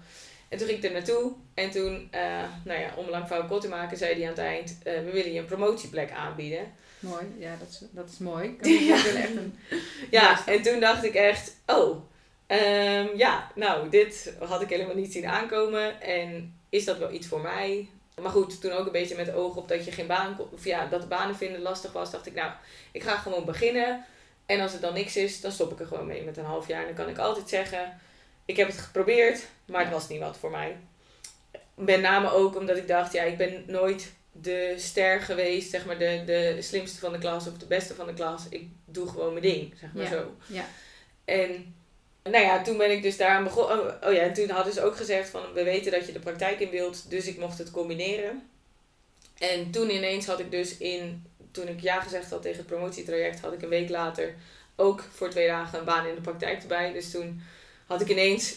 En 0.48 0.58
toen 0.58 0.66
ging 0.66 0.78
ik 0.78 0.84
er 0.84 0.92
naartoe. 0.92 1.32
En 1.54 1.70
toen, 1.70 2.08
eh, 2.10 2.44
nou 2.64 2.80
ja, 2.80 2.94
om 2.96 3.04
een 3.04 3.10
lang 3.10 3.26
verhaal 3.26 3.46
kort 3.46 3.60
te 3.60 3.68
maken, 3.68 3.96
zei 3.96 4.14
hij 4.14 4.22
aan 4.22 4.28
het 4.28 4.38
eind... 4.38 4.78
eh, 4.82 4.94
we 4.94 5.10
willen 5.10 5.32
je 5.32 5.38
een 5.38 5.44
promotieplek 5.44 6.10
aanbieden. 6.10 6.72
Mooi, 6.98 7.24
ja, 7.38 7.56
dat 7.58 7.68
is, 7.68 7.82
dat 7.90 8.08
is 8.08 8.18
mooi. 8.18 8.56
Kan 8.56 8.70
Ja. 8.72 8.78
voorstellen, 8.78 9.22
echt 9.22 9.36
een... 9.36 9.58
Ja, 10.10 10.46
en 10.46 10.62
toen 10.62 10.80
dacht 10.80 11.04
ik 11.04 11.14
echt, 11.14 11.56
oh, 11.66 12.04
ehm, 12.46 13.06
ja, 13.16 13.50
nou, 13.54 13.88
dit 13.88 14.34
had 14.38 14.62
ik 14.62 14.68
helemaal 14.68 14.94
niet 14.94 15.12
zien 15.12 15.26
aankomen. 15.26 16.00
En 16.00 16.54
is 16.68 16.84
dat 16.84 16.98
wel 16.98 17.12
iets 17.12 17.26
voor 17.26 17.40
mij? 17.40 17.88
Maar 18.22 18.30
goed, 18.32 18.60
toen 18.60 18.72
ook 18.72 18.86
een 18.86 18.92
beetje 18.92 19.16
met 19.16 19.32
oog 19.34 19.56
op 19.56 19.68
dat 19.68 19.84
je 19.84 19.92
geen 19.92 20.06
baan 20.06 20.36
kon, 20.36 20.46
of 20.52 20.64
ja, 20.64 20.86
dat 20.86 21.08
banen 21.08 21.36
vinden 21.36 21.60
lastig 21.60 21.92
was, 21.92 22.10
dacht 22.10 22.26
ik, 22.26 22.34
nou, 22.34 22.52
ik 22.92 23.02
ga 23.02 23.16
gewoon 23.16 23.44
beginnen. 23.44 24.04
En 24.46 24.60
als 24.60 24.72
het 24.72 24.80
dan 24.80 24.94
niks 24.94 25.16
is, 25.16 25.40
dan 25.40 25.52
stop 25.52 25.72
ik 25.72 25.80
er 25.80 25.86
gewoon 25.86 26.06
mee 26.06 26.24
met 26.24 26.36
een 26.36 26.44
half 26.44 26.68
jaar. 26.68 26.80
En 26.80 26.86
dan 26.86 26.94
kan 26.94 27.08
ik 27.08 27.18
altijd 27.18 27.48
zeggen, 27.48 27.98
ik 28.44 28.56
heb 28.56 28.66
het 28.68 28.78
geprobeerd, 28.78 29.46
maar 29.64 29.80
het 29.82 29.92
was 29.92 30.08
niet 30.08 30.20
wat 30.20 30.36
voor 30.36 30.50
mij. 30.50 30.76
Met 31.74 32.00
name 32.00 32.30
ook 32.30 32.56
omdat 32.56 32.76
ik 32.76 32.88
dacht, 32.88 33.12
ja, 33.12 33.22
ik 33.22 33.36
ben 33.36 33.64
nooit 33.66 34.12
de 34.32 34.74
ster 34.78 35.20
geweest, 35.20 35.70
zeg 35.70 35.86
maar 35.86 35.98
de, 35.98 36.22
de 36.26 36.56
slimste 36.60 36.98
van 36.98 37.12
de 37.12 37.18
klas 37.18 37.46
of 37.46 37.58
de 37.58 37.66
beste 37.66 37.94
van 37.94 38.06
de 38.06 38.14
klas. 38.14 38.48
Ik 38.48 38.68
doe 38.84 39.08
gewoon 39.08 39.30
mijn 39.32 39.44
ding, 39.44 39.74
zeg 39.80 39.92
maar 39.92 40.02
Ja. 40.04 40.10
zo. 40.10 40.36
Ja. 40.46 40.64
En 41.24 41.74
nou 42.22 42.44
ja, 42.44 42.62
toen 42.62 42.76
ben 42.76 42.90
ik 42.90 43.02
dus 43.02 43.16
daaraan 43.16 43.44
begonnen. 43.44 43.78
Oh, 43.78 44.08
oh 44.08 44.12
ja, 44.12 44.20
en 44.20 44.32
toen 44.32 44.50
hadden 44.50 44.72
ze 44.72 44.82
ook 44.82 44.96
gezegd 44.96 45.28
van 45.28 45.52
we 45.54 45.62
weten 45.62 45.92
dat 45.92 46.06
je 46.06 46.12
de 46.12 46.18
praktijk 46.18 46.60
in 46.60 46.70
wilt, 46.70 47.10
dus 47.10 47.26
ik 47.26 47.38
mocht 47.38 47.58
het 47.58 47.70
combineren. 47.70 48.48
En 49.38 49.70
toen 49.70 49.90
ineens 49.90 50.26
had 50.26 50.40
ik 50.40 50.50
dus 50.50 50.76
in, 50.76 51.26
toen 51.50 51.68
ik 51.68 51.80
ja 51.80 52.00
gezegd 52.00 52.30
had 52.30 52.42
tegen 52.42 52.58
het 52.58 52.66
promotietraject, 52.66 53.40
had 53.40 53.52
ik 53.52 53.62
een 53.62 53.68
week 53.68 53.88
later 53.88 54.34
ook 54.76 55.04
voor 55.12 55.28
twee 55.28 55.46
dagen 55.46 55.78
een 55.78 55.84
baan 55.84 56.06
in 56.06 56.14
de 56.14 56.20
praktijk 56.20 56.62
erbij. 56.62 56.92
Dus 56.92 57.10
toen 57.10 57.42
had 57.86 58.00
ik 58.00 58.08
ineens, 58.08 58.54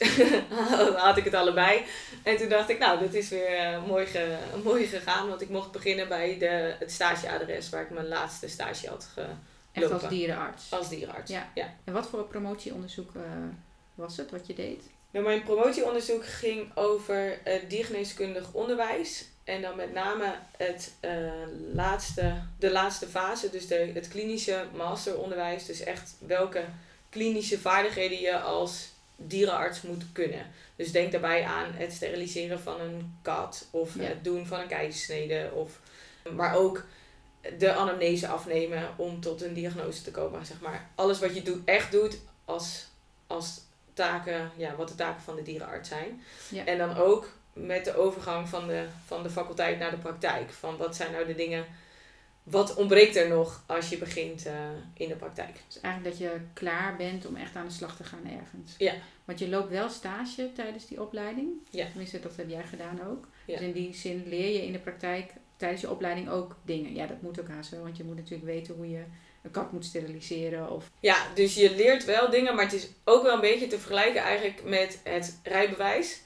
had 0.95 1.17
ik 1.17 1.23
het 1.23 1.33
allebei. 1.33 1.83
En 2.23 2.37
toen 2.37 2.49
dacht 2.49 2.69
ik, 2.69 2.79
nou, 2.79 2.99
dit 2.99 3.13
is 3.13 3.29
weer 3.29 3.57
eh, 3.57 3.85
mooi, 3.85 4.07
mooi 4.63 4.85
gegaan, 4.85 5.27
want 5.27 5.41
ik 5.41 5.49
mocht 5.49 5.71
beginnen 5.71 6.07
bij 6.07 6.37
de, 6.37 6.75
het 6.79 6.91
stageadres 6.91 7.69
waar 7.69 7.81
ik 7.81 7.89
mijn 7.89 8.07
laatste 8.07 8.47
stage 8.47 8.87
had 8.89 9.07
gelopen. 9.13 9.54
Echt 9.83 9.91
als 9.91 10.09
dierenarts. 10.09 10.71
Als 10.71 10.89
dierenarts. 10.89 11.31
Ja. 11.31 11.51
ja. 11.53 11.73
En 11.83 11.93
wat 11.93 12.07
voor 12.07 12.23
promotieonderzoek 12.23 13.15
eh, 13.15 13.21
was 13.95 14.17
het 14.17 14.31
wat 14.31 14.47
je 14.47 14.53
deed? 14.53 14.83
Nou, 15.11 15.25
mijn 15.25 15.43
promotieonderzoek 15.43 16.25
ging 16.25 16.71
over 16.75 17.39
uh, 17.47 17.53
diergeneeskundig 17.67 18.51
onderwijs. 18.51 19.25
En 19.43 19.61
dan 19.61 19.75
met 19.75 19.93
name 19.93 20.35
het, 20.57 20.93
uh, 21.01 21.31
laatste, 21.73 22.33
de 22.59 22.71
laatste 22.71 23.07
fase, 23.07 23.49
dus 23.49 23.67
de, 23.67 23.91
het 23.93 24.07
klinische 24.07 24.65
masteronderwijs. 24.75 25.65
Dus 25.65 25.79
echt 25.79 26.15
welke 26.19 26.63
klinische 27.09 27.59
vaardigheden 27.59 28.19
je 28.19 28.39
als 28.39 28.87
dierenarts 29.15 29.81
moet 29.81 30.03
kunnen. 30.11 30.45
Dus 30.75 30.91
denk 30.91 31.11
daarbij 31.11 31.43
aan 31.43 31.71
het 31.73 31.93
steriliseren 31.93 32.59
van 32.59 32.81
een 32.81 33.17
kat 33.21 33.67
of 33.71 33.95
Ja. 33.95 34.03
het 34.03 34.23
doen 34.23 34.47
van 34.47 34.59
een 34.59 34.67
keizersnede. 34.67 35.51
Of, 35.53 35.79
maar 36.33 36.55
ook 36.55 36.83
de 37.57 37.73
anamnese 37.73 38.27
afnemen 38.27 38.89
om 38.95 39.19
tot 39.19 39.41
een 39.41 39.53
diagnose 39.53 40.01
te 40.01 40.11
komen. 40.11 40.45
Zeg 40.45 40.61
maar. 40.61 40.89
Alles 40.95 41.19
wat 41.19 41.35
je 41.35 41.41
doet, 41.41 41.61
echt 41.65 41.91
doet 41.91 42.19
als, 42.45 42.87
als 43.27 43.61
taken, 43.93 44.51
ja, 44.55 44.75
wat 44.75 44.87
de 44.87 44.95
taken 44.95 45.21
van 45.21 45.35
de 45.35 45.41
dierenarts 45.41 45.89
zijn. 45.89 46.21
Ja. 46.49 46.65
En 46.65 46.77
dan 46.77 46.95
ook 46.97 47.29
met 47.53 47.85
de 47.85 47.95
overgang 47.95 48.49
van 48.49 48.67
de, 48.67 48.85
van 49.05 49.23
de 49.23 49.29
faculteit 49.29 49.79
naar 49.79 49.91
de 49.91 49.97
praktijk. 49.97 50.51
Van 50.51 50.77
wat 50.77 50.95
zijn 50.95 51.11
nou 51.11 51.25
de 51.25 51.35
dingen, 51.35 51.65
wat 52.43 52.75
ontbreekt 52.75 53.15
er 53.15 53.29
nog 53.29 53.63
als 53.65 53.89
je 53.89 53.97
begint 53.97 54.45
uh, 54.45 54.53
in 54.93 55.07
de 55.07 55.15
praktijk? 55.15 55.61
Dus 55.67 55.79
eigenlijk 55.81 56.17
dat 56.17 56.27
je 56.27 56.39
klaar 56.53 56.95
bent 56.95 57.25
om 57.25 57.35
echt 57.35 57.55
aan 57.55 57.67
de 57.67 57.73
slag 57.73 57.95
te 57.95 58.03
gaan 58.03 58.29
ergens. 58.41 58.75
Ja. 58.77 58.93
Want 59.25 59.39
je 59.39 59.49
loopt 59.49 59.69
wel 59.69 59.89
stage 59.89 60.51
tijdens 60.53 60.87
die 60.87 61.01
opleiding. 61.01 61.49
Ja. 61.69 61.85
Tenminste, 61.85 62.19
dat 62.19 62.35
heb 62.35 62.49
jij 62.49 62.63
gedaan 62.63 63.07
ook. 63.07 63.27
Ja. 63.45 63.57
Dus 63.57 63.65
in 63.65 63.71
die 63.71 63.93
zin 63.93 64.23
leer 64.27 64.53
je 64.53 64.65
in 64.65 64.71
de 64.71 64.79
praktijk 64.79 65.33
tijdens 65.57 65.81
je 65.81 65.89
opleiding 65.89 66.29
ook 66.29 66.55
dingen. 66.63 66.95
Ja, 66.95 67.05
dat 67.05 67.21
moet 67.21 67.39
ook 67.39 67.49
haast 67.49 67.69
wel, 67.69 67.81
want 67.81 67.97
je 67.97 68.03
moet 68.03 68.15
natuurlijk 68.15 68.49
weten 68.49 68.75
hoe 68.75 68.89
je 68.89 69.03
een 69.41 69.51
kat 69.51 69.71
moet 69.71 69.85
steriliseren. 69.85 70.71
Of... 70.71 70.89
Ja, 70.99 71.17
dus 71.33 71.55
je 71.55 71.75
leert 71.75 72.05
wel 72.05 72.29
dingen, 72.29 72.55
maar 72.55 72.63
het 72.63 72.73
is 72.73 72.87
ook 73.03 73.23
wel 73.23 73.33
een 73.33 73.41
beetje 73.41 73.67
te 73.67 73.79
vergelijken 73.79 74.21
eigenlijk 74.21 74.63
met 74.63 74.99
het 75.03 75.39
rijbewijs. 75.43 76.23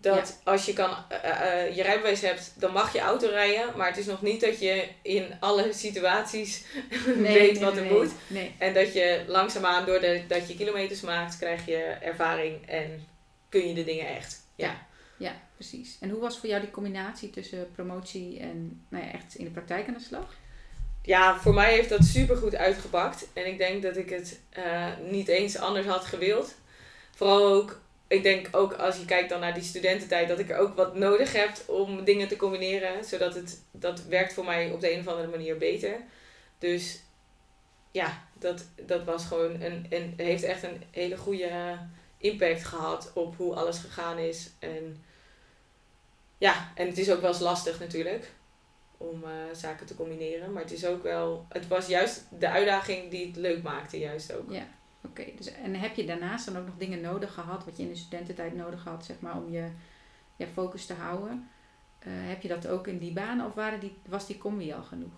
Dat 0.00 0.40
als 0.44 0.66
je 0.66 0.72
kan, 0.72 0.90
uh, 0.90 1.18
uh, 1.24 1.76
je 1.76 1.82
rijbewijs 1.82 2.20
hebt, 2.20 2.52
dan 2.56 2.72
mag 2.72 2.92
je 2.92 3.00
auto 3.00 3.28
rijden. 3.28 3.76
Maar 3.76 3.86
het 3.86 3.96
is 3.96 4.06
nog 4.06 4.22
niet 4.22 4.40
dat 4.40 4.60
je 4.60 4.88
in 5.02 5.34
alle 5.40 5.72
situaties 5.72 6.64
Nee, 7.06 7.38
weet 7.38 7.52
nee, 7.52 7.64
wat 7.64 7.76
er 7.76 7.82
nee, 7.82 7.92
moet. 7.92 8.12
En 8.58 8.74
dat 8.74 8.92
je 8.92 9.24
langzaamaan, 9.26 9.86
doordat 9.86 10.48
je 10.48 10.56
kilometers 10.56 11.00
maakt, 11.00 11.38
krijg 11.38 11.66
je 11.66 11.76
ervaring 12.00 12.66
en 12.68 13.06
kun 13.48 13.68
je 13.68 13.74
de 13.74 13.84
dingen 13.84 14.06
echt. 14.06 14.42
Ja. 14.54 14.86
ja, 15.18 15.40
precies. 15.60 15.96
En 16.00 16.10
hoe 16.10 16.20
was 16.20 16.38
voor 16.38 16.48
jou 16.48 16.60
die 16.60 16.70
combinatie 16.70 17.30
tussen 17.30 17.70
promotie 17.72 18.38
en 18.38 18.84
nou 18.88 19.04
ja, 19.04 19.12
echt 19.12 19.34
in 19.34 19.44
de 19.44 19.50
praktijk 19.50 19.88
aan 19.88 19.94
de 19.94 20.00
slag? 20.00 20.34
Ja, 21.02 21.40
voor 21.40 21.54
mij 21.54 21.72
heeft 21.72 21.88
dat 21.88 22.04
super 22.04 22.36
goed 22.36 22.54
uitgepakt. 22.54 23.26
En 23.32 23.46
ik 23.46 23.58
denk 23.58 23.82
dat 23.82 23.96
ik 23.96 24.10
het 24.10 24.40
uh, 24.58 24.86
niet 25.10 25.28
eens 25.28 25.56
anders 25.58 25.86
had 25.86 26.04
gewild. 26.04 26.54
Vooral 27.14 27.46
ook, 27.46 27.80
ik 28.08 28.22
denk 28.22 28.48
ook 28.50 28.72
als 28.72 28.96
je 28.96 29.04
kijkt 29.04 29.28
dan 29.28 29.40
naar 29.40 29.54
die 29.54 29.62
studententijd, 29.62 30.28
dat 30.28 30.38
ik 30.38 30.50
er 30.50 30.58
ook 30.58 30.76
wat 30.76 30.94
nodig 30.94 31.32
heb 31.32 31.50
om 31.66 32.04
dingen 32.04 32.28
te 32.28 32.36
combineren. 32.36 33.04
Zodat 33.04 33.34
het, 33.34 33.60
dat 33.70 34.04
werkt 34.04 34.32
voor 34.32 34.44
mij 34.44 34.70
op 34.70 34.80
de 34.80 34.92
een 34.92 35.00
of 35.00 35.06
andere 35.06 35.28
manier 35.28 35.56
beter. 35.56 36.00
Dus 36.58 37.00
ja, 37.90 38.22
dat, 38.38 38.64
dat 38.86 39.04
was 39.04 39.24
gewoon 39.26 39.60
een, 39.60 39.86
een, 39.88 40.14
heeft 40.16 40.42
echt 40.42 40.62
een 40.62 40.82
hele 40.90 41.16
goede 41.16 41.78
impact 42.18 42.64
gehad 42.64 43.10
op 43.14 43.36
hoe 43.36 43.54
alles 43.54 43.78
gegaan 43.78 44.18
is. 44.18 44.50
En 44.58 45.04
ja, 46.40 46.72
en 46.74 46.86
het 46.86 46.98
is 46.98 47.10
ook 47.10 47.20
wel 47.20 47.30
eens 47.30 47.40
lastig 47.40 47.80
natuurlijk. 47.80 48.30
om 48.96 49.24
eh, 49.24 49.30
zaken 49.52 49.86
te 49.86 49.94
combineren. 49.94 50.52
Maar 50.52 50.62
het 50.62 50.72
is 50.72 50.86
ook 50.86 51.02
wel, 51.02 51.46
het 51.48 51.68
was 51.68 51.86
juist 51.86 52.24
de 52.38 52.48
uitdaging 52.48 53.10
die 53.10 53.26
het 53.26 53.36
leuk 53.36 53.62
maakte, 53.62 53.98
juist 53.98 54.34
ook. 54.34 54.50
Ja, 54.50 54.66
oké. 55.04 55.24
Dus, 55.36 55.52
en 55.52 55.74
heb 55.74 55.94
je 55.94 56.04
daarnaast 56.04 56.46
dan 56.46 56.56
ook 56.56 56.66
nog 56.66 56.74
dingen 56.78 57.00
nodig 57.00 57.34
gehad, 57.34 57.64
wat 57.64 57.76
je 57.76 57.82
in 57.82 57.88
de 57.88 57.96
studententijd 57.96 58.56
nodig 58.56 58.84
had, 58.84 59.04
zeg 59.04 59.20
maar, 59.20 59.36
om 59.36 59.52
je 59.52 59.68
ja, 60.36 60.46
focus 60.54 60.86
te 60.86 60.94
houden? 60.94 61.50
Eh, 61.98 62.12
heb 62.12 62.42
je 62.42 62.48
dat 62.48 62.66
ook 62.66 62.86
in 62.86 62.98
die 62.98 63.12
baan 63.12 63.44
of 63.46 63.54
waren 63.54 63.80
die, 63.80 63.96
was 64.08 64.26
die 64.26 64.38
combi 64.38 64.72
al 64.72 64.82
genoeg? 64.82 65.12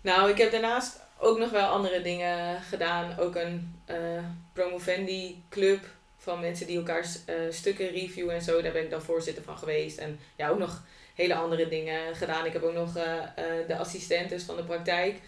Nou, 0.00 0.30
ik 0.30 0.38
heb 0.38 0.50
daarnaast 0.52 1.00
ook 1.18 1.38
nog 1.38 1.50
wel 1.50 1.68
andere 1.68 2.02
dingen 2.02 2.62
gedaan. 2.62 3.18
Ook 3.18 3.36
een 3.36 3.82
uh, 3.90 4.24
promovendi 4.52 5.42
club 5.48 5.86
van 6.22 6.40
mensen 6.40 6.66
die 6.66 6.76
elkaar 6.76 7.00
uh, 7.00 7.34
stukken 7.50 7.90
reviewen 7.90 8.34
en 8.34 8.42
zo. 8.42 8.62
Daar 8.62 8.72
ben 8.72 8.82
ik 8.82 8.90
dan 8.90 9.02
voorzitter 9.02 9.42
van 9.42 9.58
geweest. 9.58 9.98
En 9.98 10.18
ja, 10.36 10.48
ook 10.48 10.58
nog 10.58 10.84
hele 11.14 11.34
andere 11.34 11.68
dingen 11.68 12.16
gedaan. 12.16 12.46
Ik 12.46 12.52
heb 12.52 12.62
ook 12.62 12.74
nog 12.74 12.96
uh, 12.96 13.22
de 13.66 13.76
assistentes 13.76 14.42
van 14.42 14.56
de 14.56 14.64
praktijk 14.64 15.20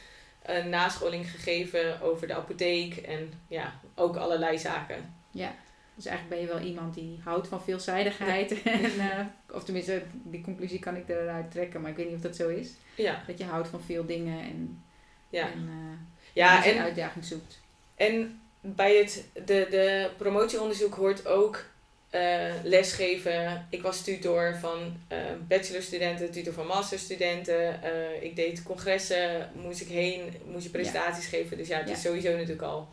een 0.43 0.69
nascholing 0.69 1.31
gegeven 1.31 2.01
over 2.01 2.27
de 2.27 2.35
apotheek. 2.35 2.97
En 2.97 3.33
ja, 3.49 3.81
ook 3.95 4.17
allerlei 4.17 4.59
zaken. 4.59 5.15
Ja, 5.31 5.55
dus 5.95 6.07
eigenlijk 6.07 6.41
ben 6.41 6.49
je 6.49 6.55
wel 6.55 6.69
iemand 6.69 6.95
die 6.95 7.21
houdt 7.25 7.49
van 7.49 7.63
veelzijdigheid. 7.63 8.63
en, 8.63 8.91
of 9.51 9.65
tenminste, 9.65 10.03
die 10.13 10.41
conclusie 10.41 10.79
kan 10.79 10.97
ik 10.97 11.09
eruit 11.09 11.51
trekken, 11.51 11.81
maar 11.81 11.91
ik 11.91 11.97
weet 11.97 12.07
niet 12.07 12.17
of 12.17 12.23
dat 12.23 12.37
zo 12.37 12.49
is. 12.49 12.71
Ja. 12.97 13.23
Dat 13.27 13.39
je 13.39 13.45
houdt 13.45 13.69
van 13.69 13.81
veel 13.81 14.07
dingen 14.07 14.41
en, 14.41 14.83
ja. 15.29 15.51
en, 15.51 15.69
ja, 16.33 16.65
en 16.65 16.79
uitdaging 16.79 17.25
zoekt. 17.25 17.61
En 17.95 18.41
bij 18.67 18.97
het 18.97 19.25
de, 19.35 19.67
de 19.71 20.11
promotieonderzoek 20.17 20.95
hoort 20.95 21.27
ook 21.27 21.65
uh, 22.11 22.53
lesgeven. 22.63 23.67
Ik 23.71 23.83
was 23.83 24.03
tutor 24.03 24.57
van 24.61 24.97
uh, 25.13 25.19
bachelorstudenten, 25.49 26.31
tutor 26.31 26.53
van 26.53 26.67
masterstudenten. 26.67 27.81
Uh, 27.85 28.23
ik 28.23 28.37
deed 28.37 28.63
congressen, 28.63 29.51
moest 29.55 29.81
ik 29.81 29.89
heen, 29.89 30.35
moest 30.47 30.65
je 30.65 30.71
presentaties 30.71 31.27
geven. 31.27 31.57
Dus 31.57 31.69
ja, 31.69 31.79
het 31.79 31.89
Ja. 31.89 31.95
is 31.95 32.03
sowieso 32.03 32.31
natuurlijk 32.31 32.63
al 32.63 32.89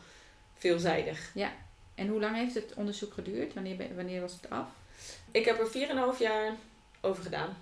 veelzijdig. 0.58 1.32
Ja. 1.34 1.51
En 1.96 2.08
hoe 2.08 2.20
lang 2.20 2.36
heeft 2.36 2.54
het 2.56 2.74
onderzoek 2.75 3.13
geduurd? 3.13 3.54
Wanneer, 3.54 3.75
wanneer 3.96 4.22
was 4.22 4.34
het 4.42 4.50
af? 4.50 4.68
Ik 5.32 5.46
heb 5.46 5.60
er 5.60 6.13
4,5 6.16 6.20
jaar 6.20 6.56
over 7.01 7.24
gedaan 7.24 7.58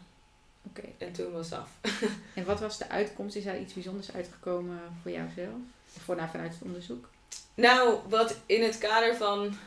Oké. 0.68 0.82
en 0.98 1.12
toen 1.12 1.32
was 1.32 1.50
het 1.50 1.60
af. 1.60 1.70
En 2.36 2.46
wat 2.46 2.60
was 2.60 2.78
de 2.78 2.90
uitkomst? 2.90 3.36
Is 3.36 3.44
daar 3.44 3.60
iets 3.60 3.74
bijzonders 3.74 4.14
uitgekomen 4.14 4.80
voor 5.02 5.12
jouzelf? 5.12 5.56
Of 5.96 6.02
voor, 6.02 6.16
nou, 6.16 6.30
vanuit 6.30 6.54
het 6.54 6.62
onderzoek? 6.62 7.10
Nou, 7.56 8.00
wat 8.08 8.36
in 8.46 8.64
het 8.64 8.78
kader 8.78 9.16
van, 9.16 9.58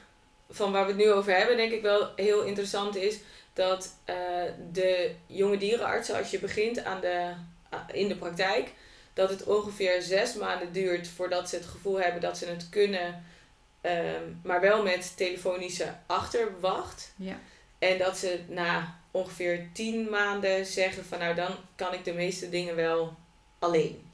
van 0.51 0.73
waar 0.73 0.83
we 0.83 0.93
het 0.93 1.01
nu 1.01 1.11
over 1.11 1.37
hebben, 1.37 1.57
denk 1.57 1.73
ik 1.73 1.83
wel 1.83 2.13
heel 2.17 2.43
interessant 2.43 2.97
is, 2.97 3.19
dat 3.53 3.97
eh, 4.05 4.17
de 4.73 5.15
jonge 5.27 5.57
dierenartsen, 5.57 6.19
als 6.19 6.31
je 6.31 6.39
begint 6.39 6.85
aan 6.85 7.01
de, 7.01 7.33
in 7.93 8.09
de 8.09 8.17
praktijk, 8.17 8.73
dat 9.15 9.31
het 9.31 9.45
ongeveer 9.45 10.03
zes 10.03 10.35
maanden 10.35 10.73
duurt 10.73 11.09
voordat 11.09 11.49
ze 11.49 11.57
het 11.57 11.67
gevoel 11.67 12.01
hebben 12.01 12.21
dat 12.21 12.39
ze 12.39 12.47
het 12.47 12.69
kunnen, 12.69 13.25
ehm, 13.81 14.23
maar 14.43 14.61
wel 14.61 14.83
met 14.83 15.17
telefonische 15.17 15.95
achterwacht. 16.07 17.13
Ja. 17.17 17.39
En 17.79 17.99
dat 17.99 18.17
ze 18.17 18.41
na 18.49 19.01
ongeveer 19.11 19.69
tien 19.73 20.11
maanden 20.11 20.67
zeggen 20.67 21.05
van 21.05 21.19
nou 21.19 21.35
dan 21.35 21.57
kan 21.75 21.95
ik 21.95 22.05
de 22.05 22.13
meeste 22.13 22.49
dingen 22.49 22.77
wel 22.77 23.17
alleen. 23.59 24.12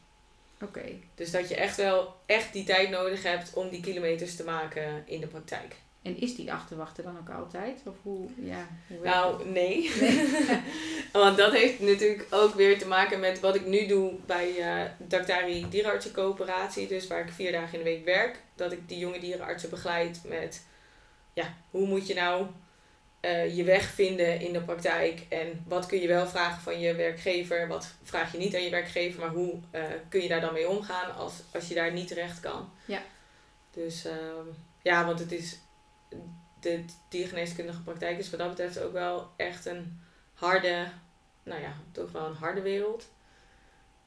Oké. 0.63 0.85
Dus 1.15 1.31
dat 1.31 1.49
je 1.49 1.55
echt 1.57 1.77
wel 1.77 2.15
echt 2.27 2.53
die 2.53 2.65
tijd 2.65 2.91
nodig 2.91 3.23
hebt 3.23 3.53
om 3.53 3.69
die 3.69 3.81
kilometers 3.81 4.37
te 4.37 4.45
maken 4.45 5.03
in 5.07 5.21
de 5.21 5.27
praktijk. 5.27 5.75
En 6.03 6.21
is 6.21 6.37
die 6.37 6.53
achterwachten 6.53 7.05
dan 7.05 7.19
ook 7.19 7.31
altijd? 7.31 7.81
Of 7.85 7.95
hoe, 8.03 8.29
ja, 8.37 8.69
hoe 8.87 9.05
Nou, 9.05 9.39
dat? 9.39 9.47
nee. 9.47 9.91
Want 11.13 11.37
dat 11.37 11.53
heeft 11.53 11.81
natuurlijk 11.81 12.27
ook 12.31 12.55
weer 12.55 12.79
te 12.79 12.87
maken 12.87 13.21
met 13.21 13.41
wat 13.41 13.55
ik 13.55 13.67
nu 13.67 13.87
doe 13.87 14.13
bij 14.27 14.59
eh 14.59 14.91
Dactari 14.99 15.69
Dierenartsencoöperatie. 15.69 16.89
Dus 16.89 17.07
waar 17.07 17.21
ik 17.21 17.33
vier 17.33 17.53
dagen 17.53 17.79
in 17.79 17.85
de 17.85 17.91
week 17.91 18.05
werk. 18.05 18.41
Dat 18.55 18.73
ik 18.73 18.89
die 18.89 18.99
jonge 18.99 19.19
dierenartsen 19.19 19.71
begeleid 19.71 20.21
met... 20.25 20.67
Ja, 21.33 21.55
hoe 21.71 21.87
moet 21.87 22.07
je 22.07 22.15
nou 22.15 22.47
eh, 23.21 23.57
je 23.57 23.65
weg 23.65 23.83
vinden 23.83 24.41
in 24.41 24.53
de 24.53 24.63
praktijk? 24.63 25.27
En 25.29 25.65
wat 25.67 25.87
kun 25.87 26.01
je 26.01 26.09
wel 26.09 26.27
vragen 26.27 26.63
van 26.63 26.81
je 26.81 26.95
werkgever? 26.95 27.69
Wat 27.69 27.95
vraag 28.03 28.33
je 28.33 28.39
niet 28.39 28.55
aan 28.55 28.63
je 28.63 28.71
werkgever? 28.71 29.21
Maar 29.21 29.31
hoe 29.31 29.61
eh, 29.71 29.83
kun 30.09 30.23
je 30.23 30.29
daar 30.29 30.41
dan 30.41 30.53
mee 30.53 30.69
omgaan 30.69 31.15
als, 31.15 31.33
als 31.53 31.69
je 31.69 31.75
daar 31.75 31.93
niet 31.93 32.09
terecht 32.09 32.41
kan? 32.41 32.71
Ja. 32.85 33.03
Dus 33.71 34.05
ehm, 34.05 34.47
ja, 34.83 35.05
want 35.07 35.19
het 35.19 35.33
is... 35.33 35.59
De 36.61 36.85
diergeneeskundige 37.09 37.83
praktijk 37.83 38.19
is 38.19 38.31
wat 38.31 38.39
dat 38.39 38.49
betreft 38.49 38.81
ook 38.81 38.93
wel 38.93 39.31
echt 39.37 39.67
een 39.67 40.01
harde, 40.35 40.87
nou 41.43 41.61
ja, 41.61 41.73
toch 41.93 42.13
wel 42.13 42.27
een 42.27 42.35
harde 42.35 42.61
wereld. 42.61 43.09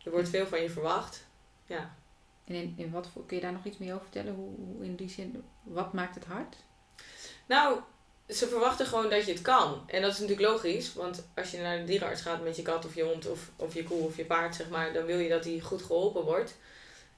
Er 0.03 0.12
wordt 0.12 0.30
veel 0.30 0.48
van 0.48 0.62
je 0.62 0.70
verwacht. 0.70 1.25
Ja. 1.65 1.96
En 2.44 2.56
in, 2.56 2.74
in 2.77 2.91
wat 2.91 3.08
voor, 3.08 3.25
kun 3.25 3.36
je 3.36 3.41
daar 3.41 3.51
nog 3.51 3.65
iets 3.65 3.77
meer 3.77 3.94
over 3.94 4.06
vertellen? 4.06 4.34
Hoe, 4.34 4.56
hoe 4.56 4.86
in 4.86 4.96
die 4.96 5.10
zin, 5.10 5.44
wat 5.63 5.94
maakt 5.94 6.15
het 6.15 6.25
hard? 6.25 6.56
Nou, 7.46 7.80
ze 8.31 8.47
verwachten 8.47 8.85
gewoon 8.85 9.09
dat 9.09 9.25
je 9.25 9.31
het 9.31 9.41
kan. 9.41 9.83
En 9.88 10.01
dat 10.01 10.11
is 10.13 10.19
natuurlijk 10.19 10.47
logisch, 10.50 10.93
want 10.93 11.27
als 11.35 11.51
je 11.51 11.57
naar 11.57 11.77
de 11.77 11.83
dierenarts 11.83 12.21
gaat 12.21 12.43
met 12.43 12.55
je 12.55 12.61
kat 12.61 12.85
of 12.85 12.95
je 12.95 13.03
hond 13.03 13.27
of, 13.27 13.50
of 13.55 13.73
je 13.73 13.83
koe 13.83 14.01
of 14.05 14.17
je 14.17 14.25
paard, 14.25 14.55
zeg 14.55 14.69
maar, 14.69 14.93
dan 14.93 15.05
wil 15.05 15.19
je 15.19 15.29
dat 15.29 15.43
die 15.43 15.61
goed 15.61 15.81
geholpen 15.81 16.23
wordt. 16.23 16.55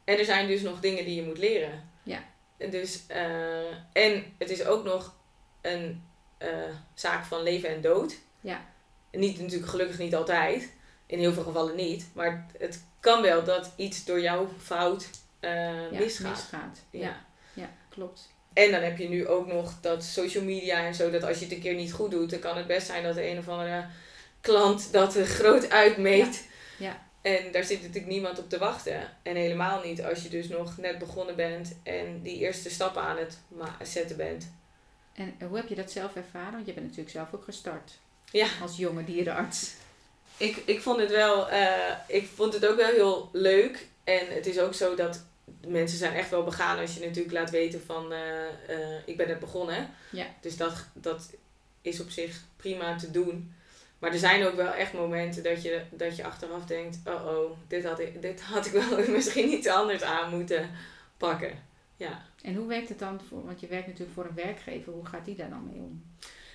En 0.03 0.17
er 0.19 0.25
zijn 0.25 0.47
dus 0.47 0.61
nog 0.61 0.79
dingen 0.79 1.05
die 1.05 1.15
je 1.15 1.23
moet 1.23 1.37
leren. 1.37 1.89
Ja. 2.03 2.23
En 2.57 2.69
Dus, 2.69 3.03
eh, 3.07 3.71
en 3.93 4.33
het 4.37 4.49
is 4.49 4.65
ook 4.65 4.83
nog 4.83 5.13
een 5.61 6.03
eh, 6.37 6.49
zaak 6.93 7.25
van 7.25 7.43
leven 7.43 7.69
en 7.69 7.81
dood. 7.81 8.15
Ja. 8.41 8.65
Niet 9.11 9.39
natuurlijk 9.39 9.69
gelukkig 9.69 9.97
niet 9.97 10.15
altijd. 10.15 10.71
In 11.05 11.19
heel 11.19 11.33
veel 11.33 11.43
gevallen 11.43 11.75
niet. 11.75 12.05
Maar 12.13 12.47
het 12.57 12.83
kan 12.99 13.21
wel 13.21 13.43
dat 13.43 13.71
iets 13.75 14.05
door 14.05 14.21
jouw 14.21 14.49
fout 14.61 15.09
Ja, 15.39 15.87
misgaat. 15.91 16.31
misgaat. 16.31 16.79
Ja. 16.89 16.99
Ja. 16.99 17.25
ja, 17.53 17.69
klopt. 17.89 18.32
En 18.53 18.71
dan 18.71 18.81
heb 18.81 18.97
je 18.97 19.09
nu 19.09 19.27
ook 19.27 19.47
nog 19.47 19.73
dat 19.81 20.03
social 20.03 20.43
media 20.43 20.85
en 20.85 20.95
zo, 20.95 21.09
dat 21.09 21.23
als 21.23 21.37
je 21.39 21.45
het 21.45 21.53
een 21.53 21.61
keer 21.61 21.73
niet 21.73 21.93
goed 21.93 22.11
doet, 22.11 22.29
dan 22.29 22.39
kan 22.39 22.57
het 22.57 22.67
best 22.67 22.87
zijn 22.87 23.03
dat 23.03 23.15
de 23.15 23.27
een 23.27 23.37
of 23.37 23.47
andere 23.47 23.85
klant 24.41 24.91
dat 24.91 25.15
er 25.15 25.25
groot 25.25 25.69
uitmeet. 25.69 26.47
Ja. 26.77 27.01
En 27.21 27.51
daar 27.51 27.63
zit 27.63 27.79
natuurlijk 27.81 28.07
niemand 28.07 28.39
op 28.39 28.49
te 28.49 28.57
wachten. 28.57 29.09
En 29.23 29.35
helemaal 29.35 29.81
niet 29.83 30.03
als 30.03 30.23
je 30.23 30.29
dus 30.29 30.47
nog 30.47 30.77
net 30.77 30.97
begonnen 30.97 31.35
bent 31.35 31.75
en 31.83 32.21
die 32.21 32.37
eerste 32.37 32.69
stappen 32.69 33.01
aan 33.01 33.17
het 33.17 33.37
zetten 33.81 34.17
bent. 34.17 34.51
En 35.13 35.35
hoe 35.47 35.57
heb 35.57 35.67
je 35.67 35.75
dat 35.75 35.91
zelf 35.91 36.15
ervaren? 36.15 36.51
Want 36.51 36.65
je 36.65 36.73
bent 36.73 36.85
natuurlijk 36.85 37.15
zelf 37.15 37.33
ook 37.33 37.43
gestart 37.43 37.91
Ja. 38.31 38.47
als 38.61 38.77
jonge 38.77 39.03
dierenarts. 39.03 39.71
Ik, 40.37 40.57
ik 40.65 40.81
vond 40.81 40.99
het 40.99 41.11
wel, 41.11 41.49
eh, 41.49 41.91
ik 42.07 42.27
vond 42.35 42.53
het 42.53 42.65
ook 42.65 42.77
wel 42.77 42.91
heel 42.91 43.29
leuk. 43.31 43.87
En 44.03 44.27
het 44.29 44.45
is 44.45 44.59
ook 44.59 44.73
zo 44.73 44.95
dat 44.95 45.23
mensen 45.67 45.97
zijn 45.97 46.13
echt 46.13 46.29
wel 46.29 46.43
begaan 46.43 46.79
als 46.79 46.93
je 46.93 47.05
natuurlijk 47.05 47.33
laat 47.33 47.49
weten 47.49 47.81
van 47.81 48.11
eh, 48.11 48.47
eh, 48.67 49.01
ik 49.05 49.17
ben 49.17 49.27
net 49.27 49.39
begonnen. 49.39 49.89
Ja. 50.11 50.25
Dus 50.41 50.57
dat, 50.57 50.85
dat 50.93 51.33
is 51.81 51.99
op 51.99 52.09
zich 52.09 52.41
prima 52.55 52.95
te 52.95 53.11
doen. 53.11 53.53
Maar 53.99 54.11
er 54.11 54.17
zijn 54.17 54.45
ook 54.45 54.55
wel 54.55 54.73
echt 54.73 54.93
momenten 54.93 55.43
dat 55.43 55.61
je, 55.61 55.81
dat 55.91 56.15
je 56.15 56.23
achteraf 56.23 56.65
denkt, 56.65 56.99
oh 57.05 57.25
oh, 57.25 57.57
dit 57.67 57.85
had 57.85 57.99
ik, 57.99 58.21
dit 58.21 58.41
had 58.41 58.65
ik 58.65 58.71
wel 58.71 59.07
misschien 59.15 59.53
iets 59.53 59.67
anders 59.67 60.01
aan 60.01 60.37
moeten 60.37 60.69
pakken. 61.17 61.63
Ja. 61.97 62.25
En 62.41 62.55
hoe 62.55 62.67
werkt 62.67 62.89
het 62.89 62.99
dan? 62.99 63.21
Voor, 63.27 63.45
want 63.45 63.59
je 63.59 63.67
werkt 63.67 63.87
natuurlijk 63.87 64.13
voor 64.13 64.25
een 64.25 64.45
werkgever. 64.45 64.93
Hoe 64.93 65.05
gaat 65.05 65.25
die 65.25 65.35
daar 65.35 65.49
dan 65.49 65.69
mee 65.71 65.81
om? 65.81 66.03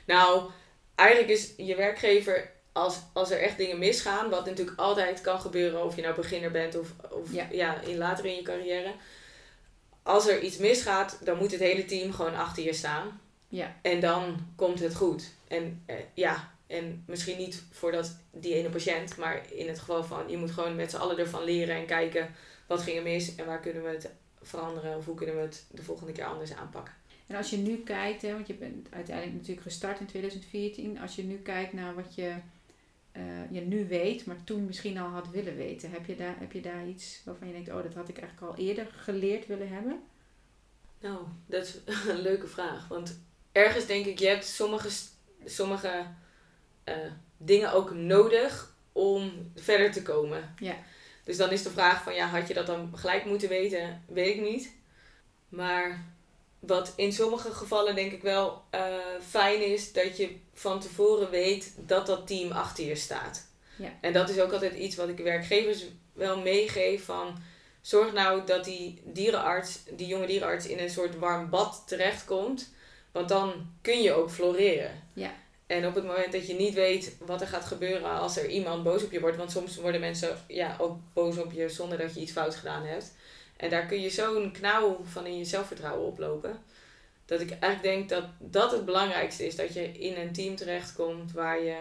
Nou, 0.07 0.50
eigenlijk 0.95 1.30
is 1.30 1.52
je 1.57 1.76
werkgever, 1.76 2.50
als, 2.78 2.99
als 3.12 3.30
er 3.30 3.40
echt 3.40 3.56
dingen 3.56 3.78
misgaan, 3.78 4.30
wat 4.30 4.47
natuurlijk 4.47 4.78
altijd 4.78 5.20
kan 5.20 5.40
gebeuren, 5.40 5.85
of 5.85 5.97
je 5.97 6.02
nou 6.02 6.14
beginner 6.14 6.50
bent 6.50 6.78
of, 6.78 6.88
of 7.11 7.32
Ja. 7.32 7.47
ja. 7.50 7.80
in, 7.80 7.97
later 7.97 8.25
in 8.25 8.35
je 8.35 8.42
carrière. 8.42 8.92
Als 10.02 10.28
er 10.28 10.40
iets 10.40 10.56
misgaat, 10.56 11.18
dan 11.25 11.38
moet 11.38 11.50
het 11.50 11.61
hele 11.61 11.85
team 11.85 12.12
gewoon 12.12 12.35
achter 12.35 12.64
je 12.64 12.73
staan. 12.73 13.20
Ja. 13.49 13.76
En 13.82 14.00
dan 14.00 14.47
komt 14.56 14.80
het 14.80 14.94
goed. 14.94 15.30
En 15.49 15.82
eh, 15.87 15.97
ja, 16.14 16.52
en 16.66 17.04
misschien 17.06 17.38
niet 17.38 17.62
voor 17.70 17.92
dat, 17.92 18.16
die 18.30 18.54
ene 18.54 18.68
patiënt, 18.68 19.16
maar 19.16 19.42
in 19.52 19.68
het 19.68 19.78
geval 19.78 20.04
van, 20.04 20.28
je 20.28 20.37
moet 20.37 20.50
gewoon 20.50 20.76
met 20.76 20.90
z'n 20.90 20.97
allen 20.97 21.18
ervan 21.18 21.44
leren 21.44 21.76
en 21.76 21.87
kijken 21.87 22.35
wat 22.66 22.82
ging 22.82 22.97
er 22.97 23.02
mis 23.02 23.35
en 23.35 23.47
waar 23.47 23.61
kunnen 23.61 23.82
we 23.82 23.88
het 23.88 24.11
veranderen 24.42 24.97
of 24.97 25.04
hoe 25.04 25.14
kunnen 25.14 25.35
we 25.35 25.40
het 25.40 25.64
de 25.70 25.82
volgende 25.82 26.12
keer 26.12 26.25
anders 26.25 26.54
aanpakken. 26.54 26.94
En 27.26 27.37
als 27.37 27.50
je 27.50 27.56
nu 27.56 27.76
kijkt, 27.76 28.23
hè, 28.23 28.32
want 28.32 28.47
je 28.47 28.54
bent 28.54 28.88
uiteindelijk 28.90 29.37
natuurlijk 29.37 29.62
gestart 29.62 30.00
in 30.00 30.06
2014. 30.06 31.00
Als 31.00 31.16
je 31.16 31.25
nu 31.25 31.37
kijkt 31.37 31.73
naar 31.73 31.94
wat 31.94 32.14
je, 32.14 32.35
eh, 33.18 33.50
je 33.50 33.60
nu 33.60 33.88
weet, 33.88 34.26
maar 34.26 34.44
toen 34.44 34.64
misschien 34.64 34.98
al 34.98 35.08
had 35.08 35.30
willen 35.30 35.56
weten. 35.56 35.90
Heb 35.90 36.06
je, 36.06 36.16
daar, 36.16 36.38
heb 36.38 36.52
je 36.52 36.60
daar 36.60 36.87
iets 36.87 37.22
waarvan 37.25 37.46
je 37.46 37.52
denkt, 37.52 37.68
oh 37.68 37.82
dat 37.82 37.94
had 37.94 38.08
ik 38.08 38.18
eigenlijk 38.18 38.52
al 38.52 38.64
eerder 38.64 38.87
geleerd 38.96 39.46
willen 39.46 39.68
hebben? 39.68 40.00
Nou, 41.00 41.18
dat 41.46 41.64
is 41.64 41.78
een 42.10 42.20
leuke 42.20 42.46
vraag. 42.46 42.88
Want 42.88 43.20
ergens 43.52 43.87
denk 43.87 44.06
ik, 44.06 44.18
je 44.18 44.26
hebt 44.26 44.46
sommige, 44.46 44.88
sommige 45.44 46.06
eh, 46.84 47.12
dingen 47.37 47.72
ook 47.72 47.92
nodig 47.94 48.75
om 48.92 49.50
verder 49.54 49.92
te 49.92 50.02
komen. 50.02 50.54
Ja. 50.58 50.76
Dus 51.25 51.37
dan 51.37 51.50
is 51.50 51.62
de 51.62 51.70
vraag 51.70 52.02
van, 52.02 52.14
ja, 52.14 52.26
had 52.26 52.48
je 52.48 52.54
dat 52.54 52.66
dan 52.66 52.98
gelijk 52.98 53.25
moeten 53.25 53.48
weten? 53.48 54.02
Weet 54.06 54.34
ik 54.34 54.42
niet. 54.42 54.76
Maar 55.48 56.04
wat 56.58 56.92
in 56.96 57.12
sommige 57.12 57.50
gevallen 57.50 57.94
denk 57.94 58.12
ik 58.12 58.22
wel 58.22 58.62
eh, 58.70 58.82
fijn 59.28 59.64
is, 59.72 59.92
dat 59.92 60.16
je 60.16 60.36
van 60.54 60.80
tevoren 60.80 61.30
weet 61.30 61.74
dat 61.76 62.06
dat 62.06 62.26
team 62.26 62.52
achter 62.52 62.84
je 62.84 62.94
staat. 62.94 63.46
Ja. 63.76 63.92
En 64.00 64.12
dat 64.12 64.28
is 64.28 64.40
ook 64.40 64.52
altijd 64.52 64.74
iets 64.74 64.96
wat 64.96 65.08
ik 65.08 65.18
werkgevers 65.18 65.84
wel 66.12 66.40
meegeef 66.40 67.04
van 67.04 67.42
zorg 67.80 68.12
nou 68.12 68.46
dat 68.46 68.64
die 68.64 69.02
dierenarts, 69.04 69.78
die 69.90 70.06
jonge 70.06 70.26
dierenarts 70.26 70.66
in 70.66 70.78
een 70.78 70.90
soort 70.90 71.18
warm 71.18 71.50
bad 71.50 71.82
terechtkomt. 71.86 72.72
Want 73.12 73.28
dan 73.28 73.70
kun 73.82 74.02
je 74.02 74.12
ook 74.12 74.30
floreren. 74.30 75.02
Ja. 75.12 75.34
En 75.66 75.86
op 75.86 75.94
het 75.94 76.04
moment 76.04 76.32
dat 76.32 76.46
je 76.46 76.54
niet 76.54 76.74
weet 76.74 77.16
wat 77.26 77.40
er 77.40 77.46
gaat 77.46 77.64
gebeuren 77.64 78.10
als 78.10 78.36
er 78.36 78.48
iemand 78.48 78.82
boos 78.82 79.04
op 79.04 79.12
je 79.12 79.20
wordt. 79.20 79.36
Want 79.36 79.50
soms 79.50 79.76
worden 79.76 80.00
mensen 80.00 80.44
ja, 80.46 80.76
ook 80.78 80.96
boos 81.12 81.38
op 81.38 81.52
je 81.52 81.68
zonder 81.68 81.98
dat 81.98 82.14
je 82.14 82.20
iets 82.20 82.32
fout 82.32 82.54
gedaan 82.54 82.86
hebt. 82.86 83.12
En 83.58 83.70
daar 83.70 83.86
kun 83.86 84.00
je 84.00 84.10
zo'n 84.10 84.52
knauw 84.52 85.00
van 85.04 85.26
in 85.26 85.38
je 85.38 85.44
zelfvertrouwen 85.44 86.06
oplopen. 86.06 86.58
Dat 87.24 87.40
ik 87.40 87.50
eigenlijk 87.50 87.82
denk 87.82 88.08
dat 88.08 88.24
dat 88.38 88.72
het 88.72 88.84
belangrijkste 88.84 89.46
is. 89.46 89.56
Dat 89.56 89.74
je 89.74 89.92
in 89.92 90.16
een 90.16 90.32
team 90.32 90.56
terechtkomt 90.56 91.32
waar 91.32 91.62
je 91.62 91.76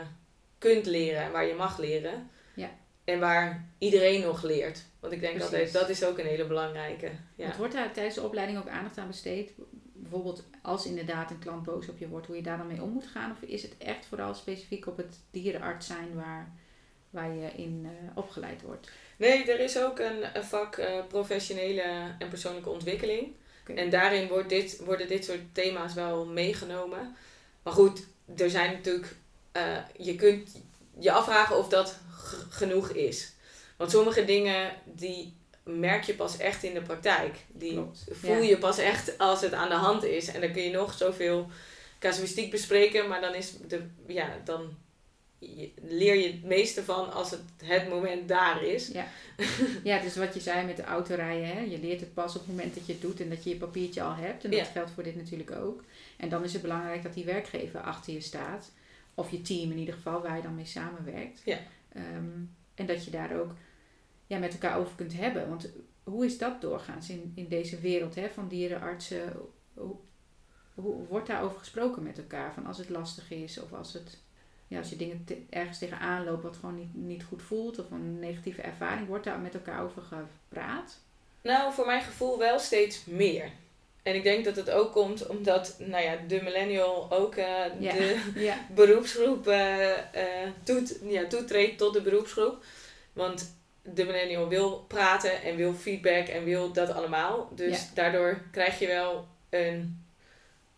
kunt 0.57 0.86
leren 0.86 1.22
en 1.22 1.31
waar 1.31 1.46
je 1.46 1.53
mag 1.53 1.77
leren. 1.77 2.29
Ja. 2.55 2.69
En 3.03 3.19
waar 3.19 3.69
iedereen 3.77 4.22
nog 4.22 4.43
leert. 4.43 4.86
Want 5.00 5.13
ik 5.13 5.19
denk 5.19 5.39
dat 5.39 5.72
dat 5.72 5.89
is 5.89 6.03
ook 6.03 6.17
een 6.17 6.25
hele 6.25 6.48
belangrijke. 6.48 7.12
Ja. 7.36 7.57
wordt 7.57 7.74
daar 7.74 7.93
tijdens 7.93 8.15
de 8.15 8.22
opleiding 8.22 8.60
ook 8.60 8.67
aandacht 8.67 8.98
aan 8.98 9.07
besteed? 9.07 9.51
Bijvoorbeeld 9.93 10.43
als 10.62 10.86
inderdaad 10.86 11.31
een 11.31 11.39
klant 11.39 11.63
boos 11.63 11.89
op 11.89 11.98
je 11.98 12.07
wordt, 12.07 12.27
hoe 12.27 12.36
je 12.36 12.41
daar 12.41 12.57
dan 12.57 12.67
mee 12.67 12.81
om 12.81 12.89
moet 12.89 13.07
gaan? 13.07 13.31
Of 13.31 13.50
is 13.50 13.62
het 13.62 13.77
echt 13.77 14.05
vooral 14.05 14.34
specifiek 14.34 14.88
op 14.88 14.98
het 14.98 15.19
dierenarts 15.31 15.88
zijn 15.88 16.15
waar, 16.15 16.55
waar 17.10 17.31
je 17.31 17.51
in 17.51 17.81
uh, 17.84 17.89
opgeleid 18.15 18.62
wordt? 18.62 18.89
Nee, 19.18 19.52
er 19.52 19.60
is 19.60 19.80
ook 19.80 20.00
een, 20.00 20.24
een 20.34 20.44
vak 20.44 20.78
uh, 20.78 20.86
professionele 21.08 22.16
en 22.20 22.30
persoonlijke 22.30 22.70
ontwikkeling. 22.70 23.36
En 23.76 23.90
daarin 23.90 24.28
wordt 24.28 24.50
dit, 24.50 24.80
worden 24.86 25.08
dit 25.08 25.26
soort 25.26 25.42
thema's 25.52 25.94
wel 25.94 26.26
meegenomen. 26.26 27.16
Maar 27.64 27.74
goed, 27.74 28.04
er 28.38 28.50
zijn 28.50 28.72
natuurlijk. 28.72 29.16
Uh, 29.58 29.78
je 29.98 30.16
kunt 30.16 30.62
je 31.00 31.12
afvragen 31.12 31.58
of 31.58 31.68
dat 31.68 31.98
genoeg 32.50 32.90
is. 32.90 33.34
Want 33.78 33.92
sommige 33.92 34.26
dingen 34.26 34.72
die 34.86 35.34
merk 35.64 36.04
je 36.04 36.14
pas 36.14 36.38
echt 36.38 36.64
in 36.64 36.74
de 36.74 36.82
praktijk. 36.82 37.36
Die 37.48 37.82
voel 38.12 38.42
je 38.42 38.58
pas 38.58 38.78
echt 38.78 39.18
als 39.18 39.42
het 39.42 39.54
aan 39.54 39.70
de 39.70 39.76
hand 39.76 40.04
is. 40.04 40.28
En 40.28 40.42
dan 40.42 40.52
kun 40.52 40.62
je 40.62 40.72
nog 40.72 40.94
zoveel 40.94 41.50
casuïstiek 42.00 42.52
bespreken, 42.52 43.08
maar 43.08 43.22
dan 43.22 43.34
is 43.34 43.54
de. 43.68 43.82
Ja, 44.08 44.42
dan 44.44 44.78
leer 45.82 46.15
je 46.15 46.32
het 46.32 46.44
meeste 46.44 46.84
van 46.84 47.13
als 47.13 47.32
het 47.32 47.41
het 47.63 47.89
moment 47.89 48.27
daar 48.27 48.63
is. 48.63 48.88
Ja, 48.88 49.08
ja 49.84 50.00
dus 50.00 50.15
wat 50.15 50.34
je 50.34 50.39
zei 50.39 50.65
met 50.65 50.77
de 50.77 50.84
autorijden. 50.84 51.48
Hè? 51.48 51.60
Je 51.60 51.79
leert 51.79 52.00
het 52.00 52.13
pas 52.13 52.36
op 52.36 52.41
het 52.41 52.50
moment 52.50 52.75
dat 52.75 52.86
je 52.86 52.91
het 52.94 53.01
doet 53.01 53.20
en 53.20 53.29
dat 53.29 53.44
je 53.44 53.50
je 53.50 53.58
papiertje 53.58 54.01
al 54.01 54.15
hebt. 54.15 54.44
En 54.44 54.51
dat 54.51 54.67
geldt 54.67 54.91
voor 54.91 55.03
dit 55.03 55.15
natuurlijk 55.15 55.51
ook. 55.51 55.84
En 56.17 56.29
dan 56.29 56.44
is 56.44 56.53
het 56.53 56.62
belangrijk 56.62 57.03
dat 57.03 57.13
die 57.13 57.25
werkgever 57.25 57.82
achter 57.82 58.13
je 58.13 58.22
staat. 58.22 58.72
Of 59.13 59.32
je 59.32 59.41
team 59.41 59.72
in 59.72 59.77
ieder 59.77 59.94
geval, 59.94 60.22
waar 60.22 60.36
je 60.36 60.41
dan 60.41 60.56
mee 60.56 60.65
samenwerkt. 60.65 61.41
Ja. 61.46 61.60
Ehm, 61.89 62.44
en 62.75 62.86
dat 62.86 63.06
je 63.06 63.12
daar 63.12 63.39
ook 63.39 63.51
ja, 64.27 64.38
met 64.38 64.53
elkaar 64.53 64.77
over 64.77 64.96
kunt 64.96 65.13
hebben. 65.13 65.50
Want 65.50 65.70
hoe 66.03 66.25
is 66.25 66.38
dat 66.38 66.62
doorgaans 66.62 67.10
in, 67.10 67.32
in 67.36 67.48
deze 67.48 67.79
wereld 67.79 68.15
hè, 68.15 68.29
van 68.29 68.48
dierenartsen? 68.48 69.34
Hoe, 69.74 69.96
hoe 70.74 71.08
wordt 71.08 71.27
daarover 71.27 71.60
gesproken 71.60 72.03
met 72.03 72.17
elkaar? 72.17 72.53
Van 72.53 72.65
als 72.65 72.77
het 72.77 72.89
lastig 72.89 73.32
is 73.32 73.60
of 73.60 73.74
als 73.74 73.94
het 73.94 74.17
ja, 74.68 74.78
als 74.78 74.90
je 74.90 74.96
dingen 74.96 75.26
ergens 75.50 75.78
tegenaan 75.78 76.24
loopt 76.24 76.44
wat 76.44 76.56
gewoon 76.56 76.76
niet, 76.76 76.96
niet 76.96 77.24
goed 77.24 77.42
voelt 77.42 77.80
of 77.80 77.92
een 77.92 78.20
negatieve 78.20 78.62
ervaring, 78.62 79.08
wordt 79.08 79.24
daar 79.24 79.40
met 79.40 79.54
elkaar 79.54 79.84
over 79.84 80.02
gepraat? 80.02 81.00
Nou, 81.42 81.74
voor 81.74 81.86
mijn 81.86 82.02
gevoel 82.02 82.38
wel 82.38 82.60
steeds 82.60 83.06
meer. 83.06 83.52
En 84.04 84.16
ik 84.16 84.24
denk 84.24 84.46
dat 84.46 84.56
het 84.56 84.70
ook 84.70 84.92
komt 84.92 85.28
omdat 85.28 85.76
nou 85.80 86.04
ja, 86.04 86.16
de 86.28 86.42
millennial 86.42 87.12
ook 87.12 87.36
uh, 87.36 87.64
de 87.80 88.22
ja. 88.36 88.56
beroepsgroep 88.74 89.48
uh, 89.48 89.92
toet, 90.64 91.00
ja, 91.04 91.28
toetreedt 91.28 91.78
tot 91.78 91.94
de 91.94 92.02
beroepsgroep. 92.02 92.64
Want 93.14 93.56
de 93.82 94.06
millennial 94.06 94.48
wil 94.48 94.86
praten 94.88 95.42
en 95.42 95.56
wil 95.56 95.74
feedback 95.74 96.27
en 96.27 96.44
wil 96.44 96.72
dat 96.72 96.94
allemaal. 96.94 97.51
Dus 97.56 97.94
daardoor 97.94 98.42
krijg 98.51 98.80
je 98.80 98.88
wel 98.88 99.27
een, 99.50 100.06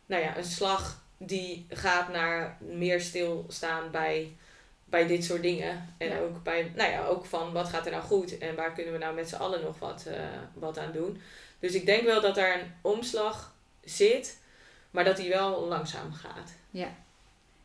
nou 0.05 0.23
ja, 0.23 0.37
een 0.37 0.43
slag 0.43 0.98
die 1.21 1.65
gaat 1.69 2.11
naar 2.11 2.57
meer 2.59 3.01
stilstaan 3.01 3.91
bij, 3.91 4.37
bij 4.85 5.07
dit 5.07 5.23
soort 5.23 5.41
dingen. 5.41 5.95
En 5.97 6.19
ook 6.19 6.43
bij, 6.43 6.71
nou 6.75 6.91
ja, 6.91 7.05
ook 7.05 7.25
van 7.25 7.53
wat 7.53 7.69
gaat 7.69 7.85
er 7.85 7.91
nou 7.91 8.03
goed 8.03 8.37
en 8.37 8.55
waar 8.55 8.73
kunnen 8.73 8.93
we 8.93 8.99
nou 8.99 9.15
met 9.15 9.29
z'n 9.29 9.35
allen 9.35 9.61
nog 9.61 9.79
wat, 9.79 10.05
uh, 10.07 10.13
wat 10.53 10.77
aan 10.77 10.91
doen. 10.91 11.21
Dus 11.59 11.73
ik 11.73 11.85
denk 11.85 12.03
wel 12.03 12.21
dat 12.21 12.35
daar 12.35 12.59
een 12.59 12.71
omslag 12.81 13.53
zit, 13.83 14.37
maar 14.91 15.03
dat 15.03 15.17
die 15.17 15.29
wel 15.29 15.65
langzaam 15.67 16.13
gaat. 16.13 16.51
Ja. 16.71 16.95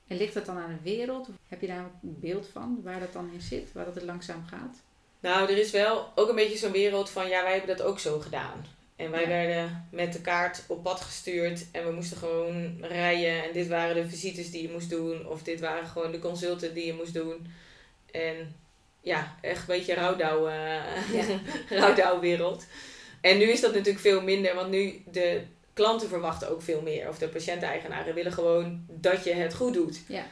En 0.07 0.17
ligt 0.17 0.35
dat 0.35 0.47
dan 0.47 0.59
aan 0.59 0.79
de 0.83 0.91
wereld? 0.91 1.29
Heb 1.49 1.61
je 1.61 1.67
daar 1.67 1.91
een 2.03 2.21
beeld 2.21 2.49
van 2.53 2.81
waar 2.83 3.01
dat 3.01 3.13
dan 3.13 3.31
in 3.33 3.41
zit, 3.41 3.73
waar 3.73 3.85
dat 3.85 3.95
het 3.95 4.05
langzaam 4.05 4.45
gaat? 4.47 4.77
Nou, 5.21 5.51
er 5.51 5.59
is 5.59 5.71
wel 5.71 6.13
ook 6.15 6.29
een 6.29 6.35
beetje 6.35 6.59
zo'n 6.59 6.73
wereld 6.73 7.11
van 7.11 7.29
ja, 7.29 7.43
wij 7.43 7.53
hebben 7.57 7.77
dat 7.77 7.87
ook 7.87 7.99
zo 7.99 8.21
gedaan. 8.21 8.65
En 8.97 9.11
wij 9.11 9.29
werden 9.29 9.89
met 9.91 10.13
de 10.13 10.21
kaart 10.21 10.63
op 10.67 10.83
pad 10.83 11.01
gestuurd 11.01 11.67
en 11.73 11.85
we 11.85 11.93
moesten 11.93 12.17
gewoon 12.17 12.77
rijden. 12.81 13.45
En 13.45 13.53
dit 13.53 13.69
waren 13.69 13.95
de 13.95 14.09
visites 14.09 14.51
die 14.51 14.63
je 14.63 14.73
moest 14.73 14.91
doen. 14.91 15.27
Of 15.29 15.43
dit 15.43 15.61
waren 15.61 15.87
gewoon 15.87 16.13
de 16.13 16.19
consulten 16.19 16.75
die 16.75 16.87
je 16.87 16.95
moest 16.95 17.15
doen. 17.15 17.47
En 18.11 18.57
ja, 19.01 19.37
echt 19.41 19.61
een 19.61 19.67
beetje 19.67 19.95
rouwdouw, 19.95 20.49
uh, 20.49 22.21
wereld. 22.21 22.67
En 23.21 23.39
nu 23.39 23.45
is 23.45 23.61
dat 23.61 23.73
natuurlijk 23.73 24.01
veel 24.01 24.23
minder, 24.23 24.55
want 24.55 24.71
nu 24.71 25.03
de 25.11 25.43
klanten 25.73 26.09
verwachten 26.09 26.51
ook 26.51 26.63
veel 26.63 26.83
meer. 26.83 27.09
Of 27.09 27.19
de 27.19 27.29
patiënteigenaren 27.29 28.15
willen 28.15 28.33
gewoon 28.33 28.85
dat 28.89 29.25
je 29.25 29.33
het 29.33 29.55
goed 29.55 29.75
doet. 29.75 30.01
Ja. 30.09 30.27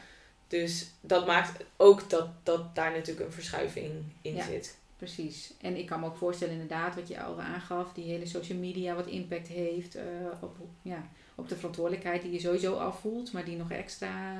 Dus 0.47 0.87
dat 1.01 1.25
maakt 1.25 1.63
ook 1.77 2.09
dat, 2.09 2.27
dat 2.43 2.75
daar 2.75 2.91
natuurlijk 2.91 3.25
een 3.25 3.33
verschuiving 3.33 3.91
in 4.21 4.35
ja. 4.35 4.43
zit. 4.43 4.77
Precies. 4.97 5.53
En 5.61 5.77
ik 5.77 5.85
kan 5.85 5.99
me 5.99 6.05
ook 6.05 6.17
voorstellen 6.17 6.53
inderdaad 6.53 6.95
wat 6.95 7.07
je 7.07 7.21
al 7.21 7.41
aangaf, 7.41 7.93
die 7.93 8.03
hele 8.03 8.25
social 8.25 8.57
media 8.57 8.95
wat 8.95 9.05
impact 9.05 9.47
heeft 9.47 9.95
uh, 9.95 10.03
op, 10.41 10.57
ja, 10.81 11.09
op 11.35 11.49
de 11.49 11.55
verantwoordelijkheid 11.55 12.21
die 12.21 12.31
je 12.31 12.39
sowieso 12.39 12.75
afvoelt, 12.75 13.31
maar 13.31 13.45
die 13.45 13.57
nog 13.57 13.71
extra 13.71 14.35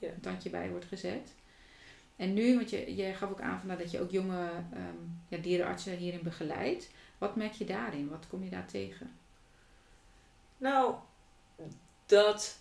een 0.00 0.20
tandje 0.20 0.50
bij 0.50 0.70
wordt 0.70 0.84
gezet. 0.84 1.34
En 2.16 2.34
nu, 2.34 2.54
want 2.54 2.70
je, 2.70 2.96
je 2.96 3.14
gaf 3.14 3.30
ook 3.30 3.40
aan 3.40 3.60
van, 3.60 3.76
dat 3.76 3.90
je 3.90 4.00
ook 4.00 4.10
jonge 4.10 4.50
um, 4.74 5.20
ja, 5.28 5.38
dierenartsen 5.38 5.96
hierin 5.96 6.22
begeleidt. 6.22 6.90
Wat 7.18 7.36
merk 7.36 7.52
je 7.52 7.64
daarin? 7.64 8.08
Wat 8.08 8.26
kom 8.28 8.44
je 8.44 8.50
daar 8.50 8.66
tegen? 8.66 9.12
Nou, 10.56 10.94
dat 12.06 12.58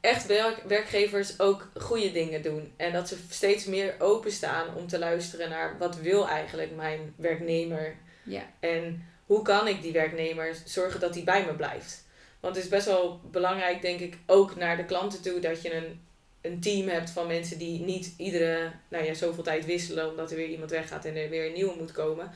echt 0.00 0.26
werk, 0.26 0.62
werkgevers 0.66 1.40
ook 1.40 1.68
goede 1.74 2.12
dingen 2.12 2.42
doen. 2.42 2.72
En 2.76 2.92
dat 2.92 3.08
ze 3.08 3.16
steeds 3.30 3.64
meer 3.64 3.94
openstaan 3.98 4.74
om 4.74 4.86
te 4.86 4.98
luisteren 4.98 5.50
naar 5.50 5.78
wat 5.78 5.96
wil 5.96 6.28
eigenlijk 6.28 6.76
mijn 6.76 7.14
werknemer. 7.16 7.96
Ja. 8.22 8.42
En 8.60 9.06
hoe 9.26 9.42
kan 9.42 9.68
ik 9.68 9.82
die 9.82 9.92
werknemer 9.92 10.56
zorgen 10.64 11.00
dat 11.00 11.14
hij 11.14 11.24
bij 11.24 11.44
me 11.44 11.54
blijft. 11.54 12.04
Want 12.40 12.54
het 12.54 12.64
is 12.64 12.70
best 12.70 12.86
wel 12.86 13.20
belangrijk, 13.30 13.82
denk 13.82 14.00
ik, 14.00 14.18
ook 14.26 14.56
naar 14.56 14.76
de 14.76 14.84
klanten 14.84 15.22
toe 15.22 15.40
dat 15.40 15.62
je 15.62 15.74
een, 15.74 16.00
een 16.40 16.60
team 16.60 16.88
hebt 16.88 17.10
van 17.10 17.26
mensen 17.26 17.58
die 17.58 17.80
niet 17.80 18.14
iedere 18.16 18.72
nou 18.88 19.04
ja, 19.04 19.14
zoveel 19.14 19.42
tijd 19.42 19.64
wisselen 19.64 20.10
omdat 20.10 20.30
er 20.30 20.36
weer 20.36 20.48
iemand 20.48 20.70
weggaat 20.70 21.04
en 21.04 21.16
er 21.16 21.28
weer 21.28 21.46
een 21.46 21.52
nieuwe 21.52 21.76
moet 21.78 21.92
komen. 21.92 22.30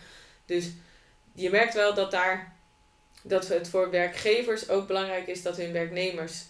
Dus 0.44 0.70
je 1.35 1.51
merkt 1.51 1.75
wel 1.75 1.94
dat 1.94 2.11
daar 2.11 2.55
dat 3.22 3.49
het 3.49 3.68
voor 3.68 3.90
werkgevers 3.90 4.68
ook 4.68 4.87
belangrijk 4.87 5.27
is 5.27 5.42
dat 5.42 5.57
hun 5.57 5.72
werknemers 5.72 6.44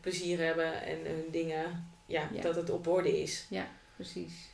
plezier 0.00 0.38
hebben 0.38 0.82
en 0.82 0.98
hun 1.04 1.28
dingen, 1.30 1.90
ja, 2.06 2.28
dat 2.40 2.56
het 2.56 2.70
op 2.70 2.86
orde 2.86 3.20
is. 3.20 3.46
Ja, 3.50 3.68
precies. 3.96 4.52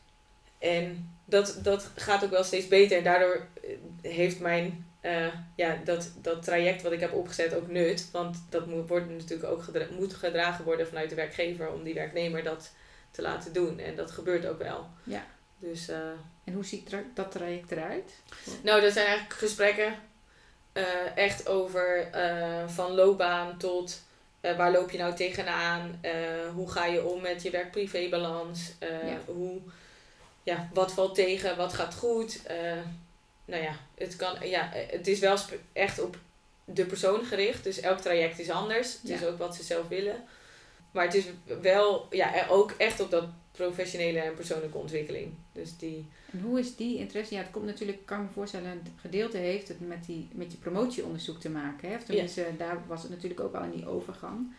En 0.58 1.14
dat, 1.24 1.58
dat 1.62 1.90
gaat 1.96 2.24
ook 2.24 2.30
wel 2.30 2.44
steeds 2.44 2.68
beter. 2.68 2.98
En 2.98 3.04
daardoor 3.04 3.46
eh, 3.62 4.12
heeft 4.12 4.40
mijn, 4.40 4.86
uh, 5.02 5.34
ja, 5.56 5.80
dat, 5.84 6.12
dat 6.22 6.42
traject 6.42 6.82
wat 6.82 6.92
ik 6.92 7.00
heb 7.00 7.12
opgezet 7.12 7.54
ook 7.54 7.68
nut. 7.68 8.10
Want 8.10 8.36
dat 8.48 8.66
moet, 8.66 8.88
wordt 8.88 9.10
natuurlijk 9.10 9.50
ook 9.50 9.62
gedra 9.62 9.86
moet 9.90 10.14
gedragen 10.14 10.64
worden 10.64 10.86
vanuit 10.86 11.08
de 11.08 11.14
werkgever 11.14 11.72
om 11.72 11.82
die 11.82 11.94
werknemer 11.94 12.42
dat 12.42 12.72
te 13.10 13.22
laten 13.22 13.52
doen. 13.52 13.78
En 13.78 13.96
dat 13.96 14.10
gebeurt 14.10 14.46
ook 14.46 14.58
wel. 14.58 14.86
Ja. 15.04 15.26
Dus, 15.58 15.88
uh, 15.88 15.96
en 16.44 16.52
hoe 16.52 16.64
ziet 16.64 16.96
dat 17.14 17.30
traject 17.30 17.70
eruit? 17.70 18.22
Nou, 18.62 18.80
dat 18.80 18.92
zijn 18.92 19.06
eigenlijk 19.06 19.38
gesprekken 19.38 19.94
echt 21.14 21.48
over 21.48 22.08
van 22.66 22.92
loopbaan 22.92 23.58
tot 23.58 24.02
uh, 24.40 24.56
waar 24.56 24.72
loop 24.72 24.90
je 24.90 24.98
nou 24.98 25.14
tegenaan? 25.14 26.00
Uh, 26.04 26.10
hoe 26.54 26.70
ga 26.70 26.86
je 26.86 27.04
om 27.04 27.20
met 27.20 27.42
je 27.42 27.50
werk-privé-balans? 27.50 28.72
Uh, 28.82 29.14
hoe, 29.26 29.60
ja, 30.42 30.68
wat 30.72 30.92
valt 30.92 31.14
tegen? 31.14 31.56
Wat 31.56 31.72
gaat 31.72 31.94
goed? 31.94 32.40
nou 33.44 33.62
ja, 33.62 33.76
het, 33.94 34.16
kan, 34.16 34.36
ja, 34.48 34.70
het 34.72 35.06
is 35.06 35.18
wel 35.18 35.36
echt 35.72 36.00
op 36.00 36.16
de 36.64 36.84
persoon 36.84 37.24
gericht. 37.24 37.64
Dus 37.64 37.80
elk 37.80 37.98
traject 37.98 38.38
is 38.38 38.50
anders. 38.50 38.92
Het 39.02 39.10
is 39.10 39.24
ook 39.24 39.38
wat 39.38 39.54
ze 39.54 39.62
zelf 39.62 39.88
willen. 39.88 40.24
Maar 40.90 41.04
het 41.04 41.14
is 41.14 41.24
wel 41.60 42.06
ja, 42.10 42.46
ook 42.48 42.70
echt 42.70 43.00
op 43.00 43.10
dat 43.10 43.24
professionele 43.64 44.18
en 44.18 44.34
persoonlijke 44.34 44.78
ontwikkeling. 44.78 45.32
Dus 45.52 45.76
die... 45.76 46.06
En 46.32 46.40
hoe 46.40 46.58
is 46.58 46.76
die 46.76 46.98
interesse? 46.98 47.34
Ja, 47.34 47.40
het 47.40 47.50
komt 47.50 47.66
natuurlijk, 47.66 47.98
kan 48.04 48.22
me 48.22 48.28
voorstellen, 48.32 48.70
een 48.70 48.82
gedeelte 49.00 49.36
heeft 49.36 49.68
het 49.68 49.88
met, 49.88 50.04
die, 50.06 50.28
met 50.32 50.52
je 50.52 50.58
promotieonderzoek 50.58 51.40
te 51.40 51.50
maken. 51.50 51.88
Hè? 51.88 51.94
Of 51.96 52.02
tenminste, 52.02 52.46
daar 52.58 52.82
was 52.86 53.02
het 53.02 53.10
natuurlijk 53.10 53.40
ook 53.40 53.54
al 53.54 53.64
in 53.64 53.70
die 53.70 53.88
overgang. 53.88 54.52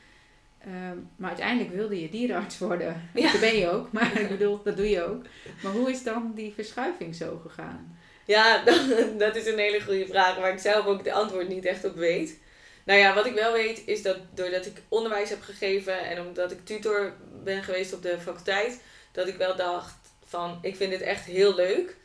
Ehm, 0.60 0.98
maar 1.16 1.30
uiteindelijk 1.30 1.76
wilde 1.76 2.02
je 2.02 2.10
dierenarts 2.10 2.58
worden. 2.58 3.02
Ja. 3.14 3.32
Dat 3.32 3.42
ben 3.42 3.58
je 3.58 3.70
ook, 3.70 3.92
maar 3.92 4.20
ik 4.22 4.30
bedoel, 4.30 4.64
dat 4.64 4.78
doe 4.78 4.90
je 4.90 5.04
ook. 5.04 5.24
Maar 5.64 5.72
hoe 5.72 5.92
is 5.92 6.04
dan 6.04 6.32
die 6.36 6.54
verschuiving 6.54 7.16
zo 7.16 7.42
gegaan? 7.44 7.98
Ja, 8.26 8.64
dat 9.18 9.36
is 9.36 9.48
een 9.48 9.60
hele 9.60 9.82
goede 9.82 10.08
vraag, 10.08 10.38
waar 10.38 10.54
ik 10.54 10.60
zelf 10.60 10.86
ook 10.86 11.04
de 11.04 11.14
antwoord 11.14 11.48
niet 11.48 11.66
echt 11.66 11.86
op 11.86 11.96
weet. 11.96 12.40
Nou 12.84 13.00
ja, 13.00 13.14
wat 13.14 13.26
ik 13.26 13.34
wel 13.34 13.54
weet 13.54 13.82
is 13.86 14.02
dat 14.02 14.18
doordat 14.34 14.66
ik 14.66 14.82
onderwijs 14.90 15.30
heb 15.30 15.42
gegeven 15.42 16.00
en 16.00 16.26
omdat 16.26 16.52
ik 16.52 16.66
tutor 16.66 17.14
ben 17.44 17.64
geweest 17.64 17.94
op 17.94 18.02
de 18.02 18.20
faculteit, 18.20 18.80
dat 19.12 19.28
ik 19.28 19.36
wel 19.36 19.56
dacht 19.56 19.96
van 20.26 20.60
ik 20.62 20.76
vind 20.76 20.92
het 20.92 21.02
echt 21.02 21.26
heel 21.26 21.56
leuk 21.56 21.96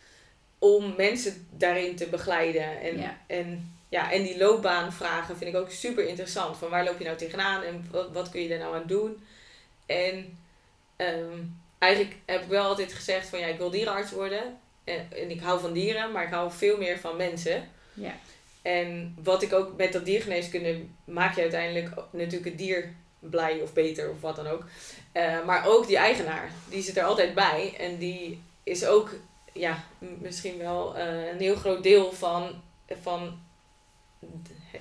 om 0.59 0.95
mensen 0.97 1.49
daarin 1.51 1.97
te 1.97 2.07
begeleiden. 2.07 2.81
En, 2.81 3.17
en, 3.27 3.77
ja, 3.89 4.13
en 4.13 4.23
die 4.23 4.39
loopbaanvragen 4.39 5.37
vind 5.37 5.55
ik 5.55 5.61
ook 5.61 5.71
super 5.71 6.09
interessant. 6.09 6.57
Van 6.57 6.71
waar 6.71 6.85
loop 6.85 6.99
je 6.99 7.05
nou 7.05 7.17
tegenaan 7.17 7.63
en 7.63 7.89
wat, 7.91 8.13
wat 8.13 8.31
kun 8.31 8.43
je 8.43 8.49
daar 8.49 8.59
nou 8.59 8.75
aan 8.75 8.87
doen? 8.87 9.25
En 9.87 10.39
ehm, 10.97 11.39
eigenlijk 11.79 12.15
heb 12.25 12.43
ik 12.43 12.49
wel 12.49 12.65
altijd 12.65 12.93
gezegd 12.93 13.29
van 13.29 13.39
ja, 13.39 13.47
ik 13.47 13.59
wil 13.59 13.71
dierenarts 13.71 14.11
worden. 14.11 14.59
En, 14.85 15.09
en 15.13 15.31
ik 15.31 15.41
hou 15.41 15.61
van 15.61 15.73
dieren, 15.73 16.13
maar 16.13 16.25
ik 16.25 16.33
hou 16.33 16.51
veel 16.51 16.77
meer 16.77 16.99
van 16.99 17.17
mensen. 17.17 17.69
Ja. 17.95 18.15
En 18.63 19.17
wat 19.23 19.43
ik 19.43 19.53
ook 19.53 19.77
met 19.77 19.93
dat 19.93 20.05
diergeneeskunde 20.05 20.85
maak 21.05 21.35
je 21.35 21.41
uiteindelijk 21.41 21.95
natuurlijk 22.11 22.45
het 22.45 22.59
dier 22.59 22.95
blij 23.19 23.61
of 23.61 23.73
beter 23.73 24.11
of 24.11 24.21
wat 24.21 24.37
dan 24.37 24.47
ook. 24.47 24.65
Uh, 25.13 25.45
maar 25.45 25.67
ook 25.67 25.87
die 25.87 25.97
eigenaar, 25.97 26.51
die 26.69 26.83
zit 26.83 26.97
er 26.97 27.05
altijd 27.05 27.35
bij. 27.35 27.75
En 27.79 27.99
die 27.99 28.43
is 28.63 28.87
ook 28.87 29.11
ja, 29.53 29.85
misschien 29.99 30.59
wel 30.59 30.97
uh, 30.97 31.29
een 31.29 31.41
heel 31.41 31.57
groot 31.57 31.83
deel 31.83 32.13
van, 32.13 32.63
van 33.03 33.41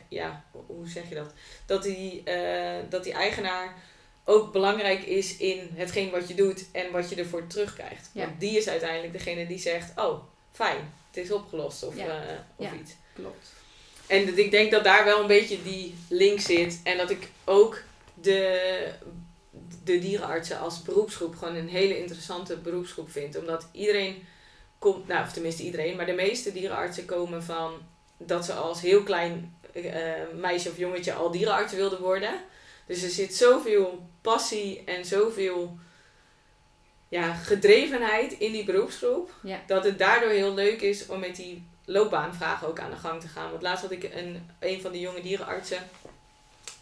ja, 0.07 0.43
hoe 0.65 0.87
zeg 0.87 1.09
je 1.09 1.15
dat? 1.15 1.33
Dat 1.65 1.83
die, 1.83 2.23
uh, 2.25 2.73
dat 2.89 3.03
die 3.03 3.13
eigenaar 3.13 3.73
ook 4.23 4.51
belangrijk 4.51 5.03
is 5.03 5.37
in 5.37 5.69
hetgeen 5.73 6.11
wat 6.11 6.27
je 6.27 6.35
doet 6.35 6.65
en 6.71 6.91
wat 6.91 7.09
je 7.09 7.15
ervoor 7.15 7.47
terugkrijgt. 7.47 8.09
Ja. 8.13 8.25
Want 8.25 8.39
die 8.39 8.57
is 8.57 8.67
uiteindelijk 8.67 9.13
degene 9.13 9.47
die 9.47 9.59
zegt, 9.59 9.99
oh, 9.99 10.23
fijn, 10.51 10.93
het 11.07 11.17
is 11.17 11.31
opgelost 11.31 11.83
of, 11.83 11.97
ja. 11.97 12.45
of 12.55 12.73
iets. 12.73 12.95
Klopt. 13.13 13.53
En 14.07 14.25
dat 14.25 14.37
ik 14.37 14.51
denk 14.51 14.71
dat 14.71 14.83
daar 14.83 15.05
wel 15.05 15.21
een 15.21 15.27
beetje 15.27 15.63
die 15.63 15.95
link 16.09 16.39
zit. 16.39 16.79
En 16.83 16.97
dat 16.97 17.09
ik 17.09 17.29
ook 17.43 17.81
de, 18.21 18.91
de 19.84 19.99
dierenartsen 19.99 20.60
als 20.60 20.82
beroepsgroep 20.82 21.36
gewoon 21.36 21.56
een 21.56 21.69
hele 21.69 21.99
interessante 21.99 22.58
beroepsgroep 22.58 23.12
vind. 23.12 23.38
Omdat 23.38 23.67
iedereen 23.71 24.23
komt, 24.80 25.08
nou 25.08 25.23
of 25.23 25.34
tenminste 25.34 25.63
iedereen, 25.63 25.95
maar 25.95 26.06
de 26.06 26.13
meeste 26.13 26.51
dierenartsen 26.51 27.06
komen 27.06 27.43
van 27.43 27.73
dat 28.17 28.45
ze 28.45 28.54
als 28.54 28.82
heel 28.82 29.04
klein 29.04 29.58
uh, 29.73 29.93
meisje 30.36 30.69
of 30.69 30.78
jongetje 30.78 31.13
al 31.13 31.32
dierenarts 31.32 31.73
wilden 31.73 32.01
worden. 32.01 32.34
Dus 32.88 33.04
er 33.04 33.10
zit 33.10 33.36
zoveel 33.36 34.08
passie 34.21 34.84
en 34.86 35.06
zoveel 35.06 35.78
ja, 37.10 37.34
gedrevenheid 37.34 38.34
in 38.34 38.51
die 38.51 38.63
beroepsgroep. 38.63 39.32
Dat 39.67 39.84
het 39.84 39.97
daardoor 39.97 40.30
heel 40.30 40.54
leuk 40.54 40.82
is 40.82 41.06
om 41.06 41.19
met 41.19 41.36
die 41.36 41.67
loopbaanvragen 41.86 42.67
ook 42.67 42.80
aan 42.80 42.89
de 42.89 42.95
gang 42.95 43.21
te 43.21 43.28
gaan. 43.28 43.49
Want 43.49 43.62
laatst 43.62 43.84
had 43.84 43.91
ik 43.91 44.04
een, 44.04 44.49
een 44.60 44.82
van 44.82 44.91
de 44.91 44.99
jonge 44.99 45.21
dierenartsen. 45.21 45.89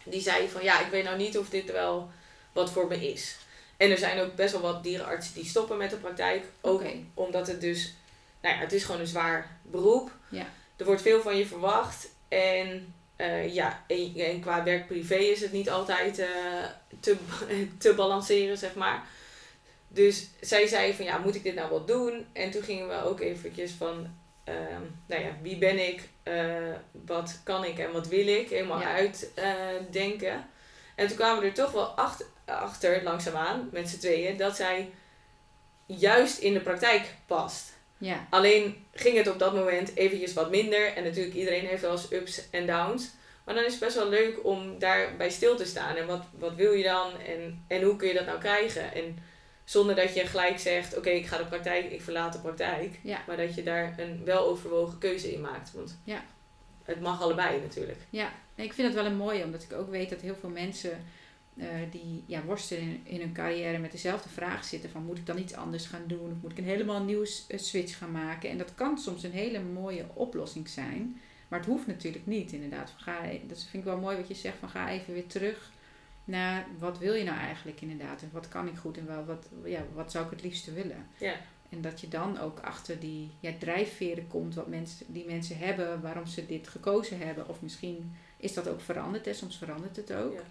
Die 0.04 0.20
zei 0.20 0.48
van 0.48 0.62
ja, 0.62 0.80
ik 0.80 0.90
weet 0.90 1.04
nou 1.04 1.16
niet 1.16 1.38
of 1.38 1.48
dit 1.48 1.72
wel 1.72 2.10
wat 2.52 2.72
voor 2.72 2.86
me 2.86 3.12
is. 3.12 3.36
En 3.76 3.90
er 3.90 3.98
zijn 3.98 4.20
ook 4.20 4.34
best 4.34 4.52
wel 4.52 4.60
wat 4.60 4.82
dierenartsen 4.82 5.34
die 5.34 5.44
stoppen 5.44 5.76
met 5.76 5.90
de 5.90 5.96
praktijk. 5.96 6.44
Ook 6.60 6.82
omdat 7.14 7.46
het 7.46 7.60
dus, 7.60 7.94
nou 8.40 8.54
ja, 8.54 8.60
het 8.60 8.72
is 8.72 8.84
gewoon 8.84 9.00
een 9.00 9.06
zwaar 9.06 9.58
beroep. 9.62 10.10
Ja. 10.28 10.46
Er 10.76 10.84
wordt 10.84 11.02
veel 11.02 11.22
van 11.22 11.36
je 11.36 11.46
verwacht. 11.46 12.08
En 12.28 12.94
uh, 13.16 13.54
ja, 13.54 13.84
en, 13.86 14.40
qua 14.40 14.64
werk-privé 14.64 15.14
is 15.14 15.40
het 15.40 15.52
niet 15.52 15.70
altijd 15.70 16.18
uh, 16.18 16.26
te, 17.00 17.16
te 17.78 17.94
balanceren, 17.94 18.58
zeg 18.58 18.74
maar. 18.74 19.06
Dus 19.88 20.28
zij 20.40 20.66
zei 20.66 20.94
van 20.94 21.04
ja, 21.04 21.18
moet 21.18 21.34
ik 21.34 21.42
dit 21.42 21.54
nou 21.54 21.70
wel 21.70 21.84
doen? 21.84 22.26
En 22.32 22.50
toen 22.50 22.62
gingen 22.62 22.88
we 22.88 23.04
ook 23.04 23.20
eventjes 23.20 23.70
van 23.70 24.08
Ehm, 24.44 24.82
nou 25.06 25.22
ja, 25.22 25.36
wie 25.42 25.58
ben 25.58 25.88
ik, 25.88 26.08
uh, 26.24 26.74
wat 27.06 27.40
kan 27.44 27.64
ik 27.64 27.78
en 27.78 27.92
wat 27.92 28.08
wil 28.08 28.26
ik, 28.26 28.48
helemaal 28.48 28.82
uitdenken. 28.82 30.32
Uh, 30.32 30.42
en 30.94 31.06
toen 31.06 31.16
kwamen 31.16 31.42
we 31.42 31.48
er 31.48 31.54
toch 31.54 31.72
wel 31.72 31.86
achter, 31.86 32.26
achter 32.44 33.02
langzaamaan, 33.02 33.68
met 33.72 33.88
z'n 33.88 33.98
tweeën, 33.98 34.36
dat 34.36 34.56
zij 34.56 34.90
juist 35.86 36.38
in 36.38 36.52
de 36.52 36.60
praktijk 36.60 37.14
past. 37.26 37.72
Ja. 37.98 38.26
Alleen 38.30 38.86
ging 38.92 39.16
het 39.16 39.28
op 39.28 39.38
dat 39.38 39.54
moment 39.54 39.96
eventjes 39.96 40.32
wat 40.32 40.50
minder. 40.50 40.92
En 40.96 41.04
natuurlijk, 41.04 41.34
iedereen 41.34 41.66
heeft 41.66 41.82
wel 41.82 41.92
eens 41.92 42.12
ups 42.12 42.50
en 42.50 42.66
downs. 42.66 43.10
Maar 43.44 43.54
dan 43.54 43.64
is 43.64 43.70
het 43.70 43.80
best 43.80 43.96
wel 43.96 44.08
leuk 44.08 44.44
om 44.44 44.78
daarbij 44.78 45.30
stil 45.30 45.56
te 45.56 45.64
staan. 45.64 45.96
En 45.96 46.06
wat, 46.06 46.22
wat 46.38 46.54
wil 46.54 46.72
je 46.72 46.84
dan? 46.84 47.20
En, 47.20 47.64
en 47.68 47.82
hoe 47.82 47.96
kun 47.96 48.08
je 48.08 48.14
dat 48.14 48.26
nou 48.26 48.38
krijgen? 48.38 48.94
En 48.94 49.18
zonder 49.64 49.94
dat 49.94 50.14
je 50.14 50.26
gelijk 50.26 50.58
zegt, 50.58 50.96
oké, 50.96 51.10
ik 51.10 51.26
ga 51.26 51.38
de 51.38 51.44
praktijk, 51.44 51.90
ik 51.90 52.02
verlaat 52.02 52.32
de 52.32 52.38
praktijk. 52.38 53.00
Maar 53.26 53.36
dat 53.36 53.54
je 53.54 53.62
daar 53.62 53.98
een 53.98 54.24
weloverwogen 54.24 54.98
keuze 54.98 55.32
in 55.32 55.40
maakt. 55.40 55.72
Want 55.72 55.98
ja. 56.04 56.24
het 56.82 57.00
mag 57.00 57.22
allebei 57.22 57.60
natuurlijk. 57.60 57.98
Ja, 58.10 58.32
ik 58.54 58.72
vind 58.72 58.86
het 58.86 58.96
wel 58.96 59.06
een 59.06 59.16
mooie, 59.16 59.44
omdat 59.44 59.62
ik 59.62 59.72
ook 59.72 59.90
weet 59.90 60.10
dat 60.10 60.20
heel 60.20 60.36
veel 60.40 60.48
mensen 60.48 61.04
uh, 61.54 61.66
die 61.90 62.24
ja, 62.26 62.42
worstelen 62.42 62.82
in, 62.82 63.00
in, 63.04 63.20
hun 63.20 63.32
carrière 63.32 63.78
met 63.78 63.92
dezelfde 63.92 64.28
vraag 64.28 64.64
zitten. 64.64 64.90
Van 64.90 65.04
moet 65.04 65.18
ik 65.18 65.26
dan 65.26 65.38
iets 65.38 65.54
anders 65.54 65.86
gaan 65.86 66.04
doen? 66.06 66.30
Of 66.30 66.42
moet 66.42 66.50
ik 66.50 66.58
een 66.58 66.64
helemaal 66.64 67.02
nieuwe 67.02 67.28
eh, 67.48 67.58
switch 67.58 67.98
gaan 67.98 68.12
maken? 68.12 68.50
En 68.50 68.58
dat 68.58 68.74
kan 68.74 68.98
soms 68.98 69.22
een 69.22 69.32
hele 69.32 69.60
mooie 69.60 70.06
oplossing 70.14 70.68
zijn. 70.68 71.20
Maar 71.48 71.58
het 71.58 71.68
hoeft 71.68 71.86
natuurlijk 71.86 72.26
niet, 72.26 72.52
inderdaad. 72.52 72.92
Ga, 72.96 73.20
dat 73.46 73.66
vind 73.70 73.82
ik 73.82 73.84
wel 73.84 73.98
mooi 73.98 74.16
wat 74.16 74.28
je 74.28 74.34
zegt, 74.34 74.58
van 74.58 74.68
ga 74.68 74.90
even 74.90 75.12
weer 75.12 75.26
terug 75.26 75.72
naar 76.24 76.66
wat 76.78 76.98
wil 76.98 77.14
je 77.14 77.24
nou 77.24 77.38
eigenlijk 77.38 77.80
inderdaad 77.80 78.22
en 78.22 78.30
wat 78.32 78.48
kan 78.48 78.68
ik 78.68 78.76
goed 78.76 78.98
en 78.98 79.06
wel, 79.06 79.24
wat, 79.24 79.48
ja, 79.64 79.80
wat 79.94 80.10
zou 80.10 80.24
ik 80.24 80.30
het 80.30 80.42
liefste 80.42 80.72
willen. 80.72 81.06
Ja. 81.18 81.34
En 81.68 81.80
dat 81.80 82.00
je 82.00 82.08
dan 82.08 82.38
ook 82.38 82.60
achter 82.60 83.00
die 83.00 83.30
ja, 83.40 83.52
drijfveren 83.58 84.26
komt 84.26 84.54
wat 84.54 84.66
mensen, 84.66 85.06
die 85.08 85.26
mensen 85.26 85.58
hebben, 85.58 86.00
waarom 86.00 86.26
ze 86.26 86.46
dit 86.46 86.68
gekozen 86.68 87.18
hebben. 87.18 87.48
Of 87.48 87.62
misschien 87.62 88.16
is 88.36 88.54
dat 88.54 88.68
ook 88.68 88.80
veranderd, 88.80 89.26
en 89.26 89.34
soms 89.34 89.58
verandert 89.58 89.96
het 89.96 90.12
ook. 90.12 90.32
Ja. 90.32 90.42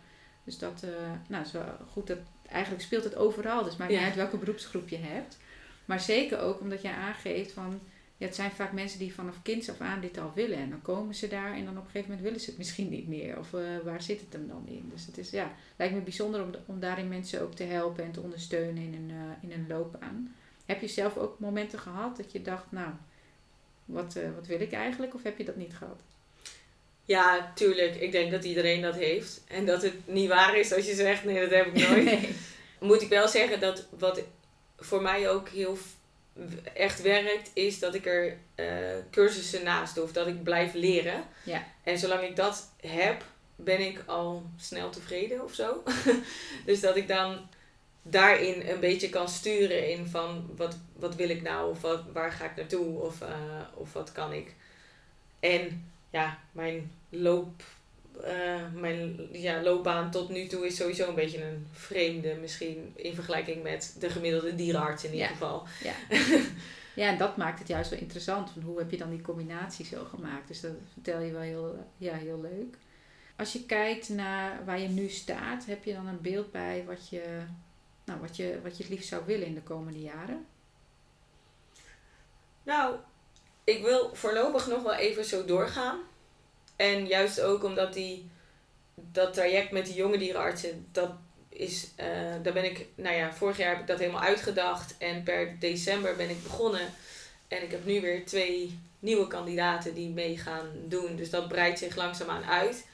Dus 0.44 0.58
dat 0.58 0.84
uh, 0.86 0.90
nou, 1.28 1.44
is 1.44 1.52
wel 1.52 1.78
goed. 1.92 2.08
Dat, 2.08 2.18
eigenlijk 2.48 2.84
speelt 2.84 3.04
het 3.04 3.16
overal, 3.16 3.64
dus 3.64 3.78
maakt 3.78 3.92
niet 3.92 4.00
uit 4.00 4.16
welke 4.16 4.38
beroepsgroep 4.38 4.90
je 4.90 4.98
hebt. 4.98 5.38
Maar 5.86 6.00
zeker 6.00 6.40
ook 6.40 6.60
omdat 6.60 6.82
je 6.82 6.92
aangeeft 6.92 7.52
van 7.52 7.80
ja, 8.24 8.30
het 8.30 8.38
zijn 8.38 8.52
vaak 8.52 8.72
mensen 8.72 9.00
die 9.00 9.14
vanaf 9.14 9.42
kinds 9.42 9.70
af 9.70 9.80
aan 9.80 10.02
dit 10.02 10.18
al 10.18 10.32
willen. 10.36 10.58
En 10.58 10.70
dan 10.70 10.82
komen 10.82 11.16
ze 11.16 11.28
daar 11.28 11.54
en 11.54 11.66
dan 11.66 11.78
op 11.78 11.84
een 11.84 11.90
gegeven 11.90 12.08
moment 12.08 12.22
willen 12.22 12.40
ze 12.40 12.50
het 12.50 12.58
misschien 12.58 12.90
niet 12.90 13.08
meer. 13.08 13.40
Of 13.40 13.54
uh, 13.54 13.62
waar 13.84 14.02
zit 14.02 14.20
het 14.20 14.34
hem 14.34 14.48
dan 14.48 14.64
in? 14.68 14.90
Dus 14.94 15.06
het 15.06 15.18
is, 15.18 15.30
ja, 15.30 15.56
lijkt 15.76 15.94
me 15.94 16.02
bijzonder 16.02 16.42
om, 16.42 16.50
om 16.66 16.80
daarin 16.80 17.08
mensen 17.08 17.42
ook 17.42 17.54
te 17.54 17.64
helpen 17.64 18.04
en 18.04 18.12
te 18.12 18.22
ondersteunen 18.22 18.84
in 18.84 18.94
een, 18.94 19.10
uh, 19.10 19.50
in 19.50 19.52
een 19.52 19.68
loopbaan. 19.68 20.36
Heb 20.66 20.82
je 20.82 20.88
zelf 20.88 21.18
ook 21.18 21.40
momenten 21.40 21.80
gehad 21.80 22.18
dat 22.18 22.32
je 22.32 22.42
dacht, 22.42 22.66
nou, 22.70 22.90
wat, 23.86 24.16
uh, 24.18 24.24
wat 24.36 24.48
wil 24.48 24.62
ik 24.62 24.72
eigenlijk? 24.72 25.16
Of 25.16 25.24
heb 25.24 25.38
je 25.38 25.44
dat 25.44 25.56
niet 25.56 25.74
gehad? 25.74 26.02
Ja, 27.06 27.52
tuurlijk. 27.56 27.96
Ik 27.96 28.12
denk 28.12 28.32
dat 28.32 28.44
iedereen 28.44 28.82
dat 28.82 28.96
heeft. 28.96 29.44
En 29.48 29.66
dat 29.66 29.82
het 29.82 29.94
niet 30.06 30.30
waar 30.30 30.58
is 30.58 30.74
als 30.74 30.86
je 30.86 30.96
zegt, 30.96 31.24
nee, 31.24 31.40
dat 31.40 31.50
heb 31.50 31.66
ik 31.66 31.90
nooit. 31.90 32.04
nee. 32.22 32.36
Moet 32.80 33.02
ik 33.02 33.10
wel 33.10 33.28
zeggen 33.28 33.60
dat 33.60 33.88
wat 33.90 34.22
voor 34.78 35.02
mij 35.02 35.30
ook 35.30 35.50
heel 35.50 35.78
echt 36.74 37.02
werkt, 37.02 37.52
is 37.54 37.80
dat 37.80 37.96
ik 37.96 38.06
er 38.06 38.38
uh, 38.56 38.68
cursussen 39.12 39.64
naast 39.64 39.96
doe. 39.96 40.04
Of 40.04 40.12
dat 40.12 40.28
ik 40.28 40.44
blijf 40.44 40.74
leren. 40.74 41.24
Ja. 41.44 41.64
En 41.84 41.98
zolang 41.98 42.22
ik 42.22 42.36
dat 42.36 42.72
heb, 42.82 43.24
ben 43.56 43.80
ik 43.80 44.04
al 44.06 44.46
snel 44.58 44.90
tevreden 44.90 45.44
of 45.44 45.54
zo. 45.54 45.84
dus 46.66 46.80
dat 46.80 46.96
ik 46.96 47.08
dan 47.08 47.48
daarin 48.02 48.70
een 48.70 48.80
beetje 48.80 49.10
kan 49.10 49.30
sturen 49.30 49.90
in 49.90 50.08
van 50.08 50.50
wat, 50.56 50.78
wat 50.96 51.16
wil 51.16 51.30
ik 51.30 51.42
nou 51.42 51.70
of 51.70 51.82
wat, 51.82 52.04
waar 52.14 52.32
ga 52.32 52.46
ik 52.46 52.56
naartoe 52.56 53.00
of, 53.00 53.22
uh, 53.22 53.62
of 53.74 53.94
wat 53.94 54.12
kan 54.12 54.34
ik. 54.34 54.56
En 55.40 55.92
ja, 56.10 56.40
mijn 56.52 56.92
loop 57.10 57.64
uh, 58.26 58.62
mijn 58.74 59.28
ja, 59.32 59.62
loopbaan 59.62 60.12
tot 60.12 60.30
nu 60.30 60.48
toe 60.48 60.66
is 60.66 60.76
sowieso 60.76 61.08
een 61.08 61.16
beetje 61.16 61.44
een 61.44 61.68
vreemde, 61.72 62.36
misschien 62.36 62.94
in 62.96 63.14
vergelijking 63.14 63.64
met 63.64 63.96
de 64.00 64.10
gemiddelde 64.10 64.56
dierenarts 64.56 65.04
in 65.04 65.14
ieder 65.14 65.28
geval. 65.28 65.68
Ja. 65.84 65.94
ja, 67.04 67.08
en 67.08 67.18
dat 67.18 67.38
maakt 67.38 67.60
het 67.60 67.68
juist 67.68 67.90
wel 67.90 68.00
interessant. 68.00 68.50
Van 68.52 68.62
hoe 68.62 68.80
heb 68.80 68.92
je 68.92 68.98
dan 68.98 69.10
die 69.10 69.22
combinatie 69.22 69.86
zo 69.86 70.04
gemaakt? 70.04 70.48
Dus 70.48 70.62
dat 70.62 70.72
vertel 70.94 71.20
je 71.20 71.32
wel 71.32 71.42
heel, 71.42 71.88
ja, 71.98 72.14
heel 72.14 72.42
leuk. 72.42 72.78
Als 73.36 73.54
je 73.54 73.66
kijkt 73.66 74.10
naar 74.10 74.66
waar 74.66 74.80
je 74.80 74.88
nu 74.88 75.10
staat, 75.10 75.66
heb 75.66 75.84
je 75.84 75.94
dan 75.94 76.08
een 76.08 76.22
beeld 76.22 76.52
bij 76.52 76.84
wat 76.88 77.10
je, 77.10 77.24
nou, 78.06 78.20
wat 78.20 78.36
je, 78.36 78.60
wat 78.64 78.78
je 78.78 78.84
het 78.84 78.92
liefst 78.92 79.08
zou 79.08 79.26
willen 79.26 79.48
in 79.48 79.54
de 79.54 79.64
komende 79.64 80.02
jaren? 80.02 80.46
Nou, 82.64 82.96
ik 83.64 83.82
wil 83.82 84.16
voorlopig 84.16 84.68
nog 84.68 84.84
wel 84.84 84.94
even 84.94 85.26
zo 85.26 85.46
doorgaan. 85.46 86.00
En 86.76 87.08
juist 87.08 87.42
ook 87.42 87.64
omdat 87.64 87.94
die, 87.94 88.30
dat 88.96 89.34
traject 89.34 89.72
met 89.72 89.86
die 89.86 89.96
jonge 89.96 90.18
dierenartsen, 90.18 90.88
dat 90.92 91.12
is, 91.50 91.88
uh, 92.00 92.06
daar 92.44 92.54
ben 92.54 92.66
ik, 92.66 92.86
nou 92.96 93.16
ja, 93.16 93.34
vorig 93.34 93.58
jaar 93.58 93.70
heb 93.70 93.80
ik 93.80 93.88
dat 93.88 94.00
helemaal 94.00 94.22
uitgedacht. 94.22 94.96
En 94.98 95.24
per 95.24 95.60
december 95.60 96.16
ben 96.16 96.30
ik 96.30 96.44
begonnen. 96.44 96.94
En 97.48 97.64
ik 97.64 97.72
heb 97.72 97.86
nu 97.86 98.02
weer 98.02 98.26
twee 98.26 98.80
nieuwe 99.00 99.28
kandidaten 99.28 99.94
die 99.94 100.10
mee 100.10 100.38
gaan 100.38 100.70
doen. 100.88 101.16
Dus 101.16 101.30
dat 101.30 101.48
breidt 101.48 101.80
zich 101.80 101.96
langzaamaan 101.96 102.44
uit. 102.44 102.86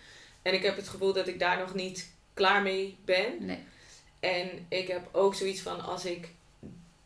En 0.42 0.54
ik 0.54 0.64
heb 0.64 0.76
het 0.76 0.88
gevoel 0.88 1.14
dat 1.14 1.28
ik 1.28 1.40
daar 1.40 1.58
nog 1.58 1.74
niet 1.74 2.12
klaar 2.34 2.62
mee 2.62 2.98
ben. 3.06 3.46
Nee. 3.46 3.64
En 4.20 4.66
ik 4.70 4.88
heb 4.88 5.08
ook 5.12 5.36
zoiets 5.36 5.62
van 5.62 5.82
als 5.82 6.06
ik 6.06 6.30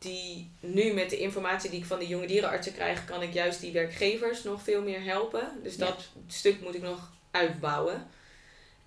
die 0.04 0.50
nu 0.60 0.92
met 0.92 1.10
de 1.10 1.18
informatie 1.18 1.70
die 1.70 1.78
ik 1.78 1.84
van 1.86 1.98
de 1.98 2.06
jonge 2.06 2.26
dierenartsen 2.26 2.74
krijg, 2.74 3.04
kan 3.04 3.22
ik 3.22 3.32
juist 3.32 3.60
die 3.60 3.72
werkgevers 3.72 4.42
nog 4.42 4.62
veel 4.62 4.82
meer 4.82 5.04
helpen. 5.04 5.48
Dus 5.62 5.74
Ja. 5.76 5.84
dat 5.86 6.08
stuk 6.26 6.60
moet 6.60 6.74
ik 6.74 6.82
nog 6.82 7.12
uitbouwen. 7.30 8.06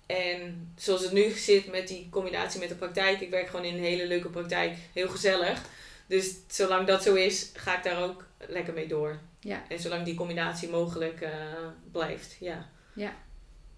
En 0.06 0.72
zoals 0.76 1.02
het 1.02 1.12
nu 1.12 1.30
zit 1.30 1.70
met 1.70 1.88
die 1.88 2.08
combinatie 2.10 2.60
met 2.60 2.68
de 2.68 2.74
praktijk, 2.74 3.20
ik 3.20 3.30
werk 3.30 3.48
gewoon 3.48 3.64
in 3.64 3.74
een 3.74 3.82
hele 3.82 4.06
leuke 4.06 4.28
praktijk, 4.28 4.76
heel 4.92 5.08
gezellig. 5.08 5.62
Dus 6.06 6.34
zolang 6.46 6.86
dat 6.86 7.02
zo 7.02 7.14
is, 7.14 7.50
ga 7.54 7.76
ik 7.76 7.82
daar 7.82 8.02
ook 8.02 8.26
lekker 8.46 8.74
mee 8.74 8.86
door. 8.88 9.18
Ja. 9.40 9.62
En 9.68 9.78
zolang 9.80 10.04
die 10.04 10.14
combinatie 10.14 10.68
mogelijk 10.68 11.20
eh, 11.20 11.30
blijft, 11.92 12.36
ja. 12.40 12.68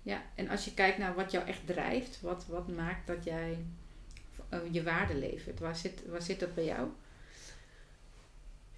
Ja, 0.02 0.22
en 0.34 0.48
als 0.48 0.64
je 0.64 0.74
kijkt 0.74 0.98
naar 0.98 1.14
wat 1.14 1.30
jou 1.30 1.46
echt 1.46 1.66
drijft, 1.66 2.18
wat, 2.20 2.44
wat 2.48 2.68
maakt 2.68 3.06
dat 3.06 3.24
jij 3.24 3.58
eh, 4.48 4.58
je 4.70 4.82
waarde 4.82 5.14
levert? 5.14 5.58
Waar 5.60 5.76
zit, 5.76 6.02
waar 6.06 6.22
zit 6.22 6.40
dat 6.40 6.54
bij 6.54 6.64
jou? 6.64 6.88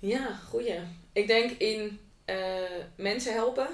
Ja, 0.03 0.35
goeie. 0.49 0.81
Ik 1.13 1.27
denk 1.27 1.51
in 1.51 2.01
eh, 2.25 2.37
mensen 2.97 3.33
helpen. 3.33 3.69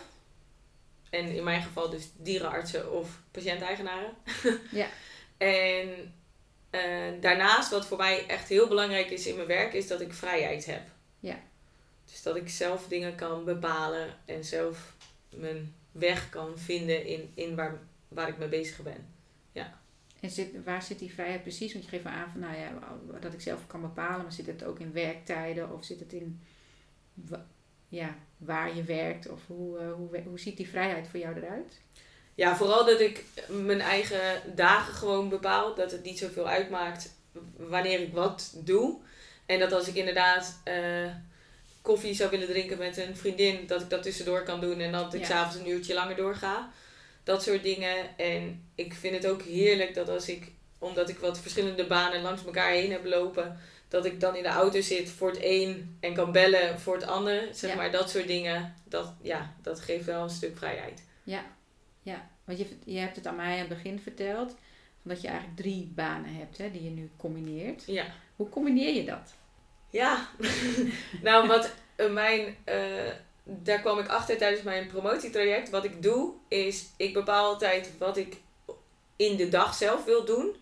En 1.11 1.27
in 1.27 1.45
mijn 1.45 1.63
geval 1.63 1.91
dus 1.91 2.09
dierenartsen 2.17 2.93
of 2.93 3.21
patiënteigenaren. 3.31 4.11
Ja. 4.71 4.89
En 5.37 6.15
eh, 6.71 7.21
daarnaast, 7.21 7.71
wat 7.71 7.87
voor 7.87 7.97
mij 7.97 8.27
echt 8.27 8.49
heel 8.49 8.69
belangrijk 8.69 9.11
is 9.11 9.27
in 9.27 9.35
mijn 9.35 9.47
werk, 9.47 9.73
is 9.73 9.87
dat 9.87 10.01
ik 10.01 10.13
vrijheid 10.13 10.67
heb. 10.67 10.83
Ja. 11.21 11.41
Dus 12.05 12.23
dat 12.23 12.37
ik 12.37 12.49
zelf 12.49 12.87
dingen 12.89 13.15
kan 13.15 13.45
bepalen 13.45 14.17
en 14.25 14.45
zelf 14.45 14.95
mijn 15.31 15.75
weg 15.93 16.29
kan 16.29 16.59
vinden 16.59 17.07
in, 17.07 17.33
in 17.35 17.55
waar, 17.55 17.79
waar 18.09 18.29
ik 18.29 18.39
mee 18.39 18.49
bezig 18.49 18.83
ben. 18.83 19.15
En 20.21 20.31
zit, 20.31 20.65
waar 20.65 20.83
zit 20.83 20.99
die 20.99 21.13
vrijheid 21.13 21.43
precies? 21.43 21.73
Want 21.73 21.85
je 21.85 21.91
geeft 21.91 22.05
wel 22.05 22.13
aan 22.13 22.31
van, 22.31 22.41
nou 22.41 22.57
ja, 22.57 22.73
dat 23.21 23.33
ik 23.33 23.41
zelf 23.41 23.67
kan 23.67 23.81
bepalen, 23.81 24.23
maar 24.23 24.33
zit 24.33 24.47
het 24.47 24.65
ook 24.65 24.79
in 24.79 24.93
werktijden 24.93 25.73
of 25.73 25.85
zit 25.85 26.01
het 26.01 26.13
in 26.13 26.41
ja, 27.89 28.15
waar 28.37 28.77
je 28.77 28.83
werkt? 28.83 29.29
Of 29.29 29.41
hoe, 29.47 29.79
eh, 29.79 29.93
hoe, 29.93 30.23
hoe 30.27 30.41
ziet 30.41 30.57
die 30.57 30.69
vrijheid 30.69 31.09
voor 31.09 31.21
jou 31.21 31.37
eruit? 31.37 31.81
Ja, 32.35 32.57
vooral 32.57 32.85
dat 32.85 33.01
ik 33.01 33.25
mijn 33.49 33.81
eigen 33.81 34.43
dagen 34.55 34.95
gewoon 34.95 35.29
bepaal. 35.29 35.75
Dat 35.75 35.93
het 35.93 36.05
niet 36.05 36.19
zoveel 36.19 36.49
uitmaakt 36.49 37.13
wanneer 37.57 38.01
ik 38.01 38.13
wat 38.13 38.53
doe. 38.65 38.97
En 39.47 39.59
dat 39.59 39.73
als 39.73 39.89
ik 39.89 39.95
inderdaad 39.95 40.61
eh, 40.65 41.11
koffie 41.83 42.15
zou 42.15 42.31
willen 42.31 42.47
drinken 42.49 42.79
met 42.79 42.97
een 42.97 43.17
vriendin, 43.17 43.67
dat 43.67 43.81
ik 43.81 43.91
dat 43.91 44.03
tussendoor 44.03 44.43
kan 44.43 44.61
doen 44.61 44.81
en 44.81 44.93
dat 44.93 45.15
ik 45.15 45.21
Ja. 45.21 45.27
s'avonds 45.27 45.57
een 45.57 45.71
uurtje 45.71 45.95
langer 45.95 46.17
doorga. 46.17 46.71
Dat 47.29 47.43
soort 47.43 47.63
dingen. 47.63 48.19
En 48.19 48.69
ik 48.75 48.95
vind 48.95 49.15
het 49.15 49.27
ook 49.27 49.43
heerlijk 49.43 49.95
dat 49.95 50.09
als 50.09 50.29
ik, 50.29 50.51
omdat 50.79 51.09
ik 51.09 51.19
wat 51.19 51.41
verschillende 51.41 51.87
banen 51.87 52.23
langs 52.23 52.45
elkaar 52.45 52.71
heen 52.71 52.91
heb 52.91 53.05
lopen, 53.05 53.61
dat 53.89 54.05
ik 54.05 54.21
dan 54.21 54.37
in 54.37 54.43
de 54.43 54.49
auto 54.49 54.81
zit 54.81 55.11
voor 55.11 55.29
het 55.31 55.39
een 55.43 55.97
en 56.01 56.15
kan 56.15 56.33
bellen 56.33 56.81
voor 56.81 56.95
het 56.95 57.07
ander. 57.07 57.49
Zeg 57.53 57.71
Ja. 57.71 57.77
maar 57.77 57.91
dat 57.91 58.11
soort 58.11 58.27
dingen. 58.27 58.75
Dat, 58.85 59.13
ja, 59.23 59.55
dat 59.63 59.81
geeft 59.81 60.05
wel 60.05 60.23
een 60.23 60.31
stuk 60.31 60.57
vrijheid. 60.57 61.03
Ja, 61.23 61.45
ja. 62.03 62.31
want 62.45 62.59
je, 62.59 62.67
je 62.85 62.99
hebt 62.99 63.17
het 63.17 63.27
aan 63.27 63.37
mij 63.37 63.53
aan 63.53 63.59
het 63.59 63.69
begin 63.69 64.01
verteld, 64.01 64.55
dat 65.03 65.21
je 65.21 65.29
eigenlijk 65.29 65.59
drie 65.61 65.93
banen 65.95 66.35
hebt 66.35 66.59
hè, 66.59 66.71
die 66.71 66.85
je 66.85 66.91
nu 66.91 67.11
combineert. 67.17 67.83
Ja. 67.87 68.05
Hoe 68.37 68.49
combineer 68.49 68.95
je 68.95 69.05
dat? 69.05 69.35
Ja, 69.91 70.29
nou 71.23 71.47
wat 71.47 71.75
eh, 71.97 72.11
mijn, 72.13 72.57
eh, 72.65 73.11
daar 73.51 73.81
kwam 73.81 73.99
ik 73.99 74.09
achter 74.09 74.37
tijdens 74.37 74.63
mijn 74.63 74.87
promotietraject. 74.87 75.71
Wat 75.71 75.85
ik 75.85 76.03
doe 76.03 76.33
is, 76.49 76.85
ik 76.97 77.13
bepaal 77.13 77.45
altijd 77.45 77.91
wat 77.99 78.17
ik 78.17 78.37
in 79.17 79.37
de 79.37 79.49
dag 79.49 79.75
zelf 79.75 80.05
wil 80.05 80.25
doen. 80.25 80.57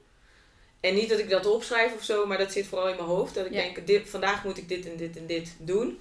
En 0.80 0.94
niet 0.94 1.08
dat 1.08 1.18
ik 1.18 1.28
dat 1.30 1.46
opschrijf 1.46 1.94
of 1.94 2.02
zo, 2.02 2.26
maar 2.26 2.38
dat 2.38 2.52
zit 2.52 2.66
vooral 2.66 2.88
in 2.88 2.96
mijn 2.96 3.08
hoofd. 3.08 3.34
Dat 3.34 3.46
ik 3.46 3.52
Ja. 3.52 3.62
denk, 3.62 3.86
dit, 3.86 4.08
vandaag 4.08 4.44
moet 4.44 4.58
ik 4.58 4.68
dit 4.68 4.86
en 4.86 4.96
dit 4.96 5.16
en 5.16 5.26
dit 5.26 5.54
doen. 5.58 6.00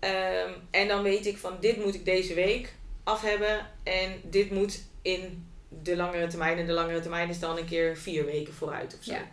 Ehm, 0.00 0.50
en 0.70 0.88
dan 0.88 1.02
weet 1.02 1.26
ik 1.26 1.38
van, 1.38 1.56
dit 1.60 1.76
moet 1.84 1.94
ik 1.94 2.04
deze 2.04 2.34
week 2.34 2.72
af 3.04 3.20
hebben. 3.22 3.70
En 3.82 4.20
dit 4.24 4.50
moet 4.50 4.80
in 5.02 5.46
de 5.82 5.96
langere 5.96 6.26
termijn. 6.26 6.58
En 6.58 6.66
de 6.66 6.72
langere 6.72 7.00
termijn 7.00 7.28
is 7.28 7.38
dan 7.38 7.58
een 7.58 7.66
keer 7.66 7.96
vier 7.96 8.24
weken 8.24 8.54
vooruit 8.54 8.96
of 8.98 9.04
zo. 9.04 9.12
Ja. 9.12 9.30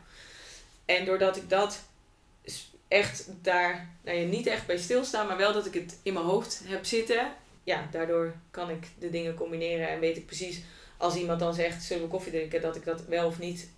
En 0.85 1.05
doordat 1.05 1.35
ik 1.37 1.49
dat 1.49 1.79
echt 2.89 3.29
daar, 3.41 3.89
nou 4.03 4.17
ja, 4.17 4.27
niet 4.27 4.47
echt 4.47 4.65
bij 4.65 4.77
stilsta, 4.77 5.23
maar 5.23 5.37
wel 5.37 5.53
dat 5.53 5.65
ik 5.65 5.73
het 5.73 5.99
in 6.03 6.13
mijn 6.13 6.25
hoofd 6.25 6.61
heb 6.65 6.85
zitten. 6.85 7.31
Ja, 7.63 7.87
daardoor 7.91 8.33
kan 8.51 8.69
ik 8.69 8.87
de 8.99 9.09
dingen 9.09 9.33
combineren 9.35 9.89
en 9.89 9.99
weet 9.99 10.17
ik 10.17 10.25
precies 10.25 10.61
als 10.97 11.15
iemand 11.15 11.39
dan 11.39 11.53
zegt, 11.53 11.83
zullen 11.83 12.03
we 12.03 12.09
koffie 12.09 12.31
drinken, 12.31 12.61
dat 12.61 12.75
ik 12.75 12.85
dat 12.85 13.05
wel 13.05 13.27
of 13.27 13.39
niet 13.39 13.69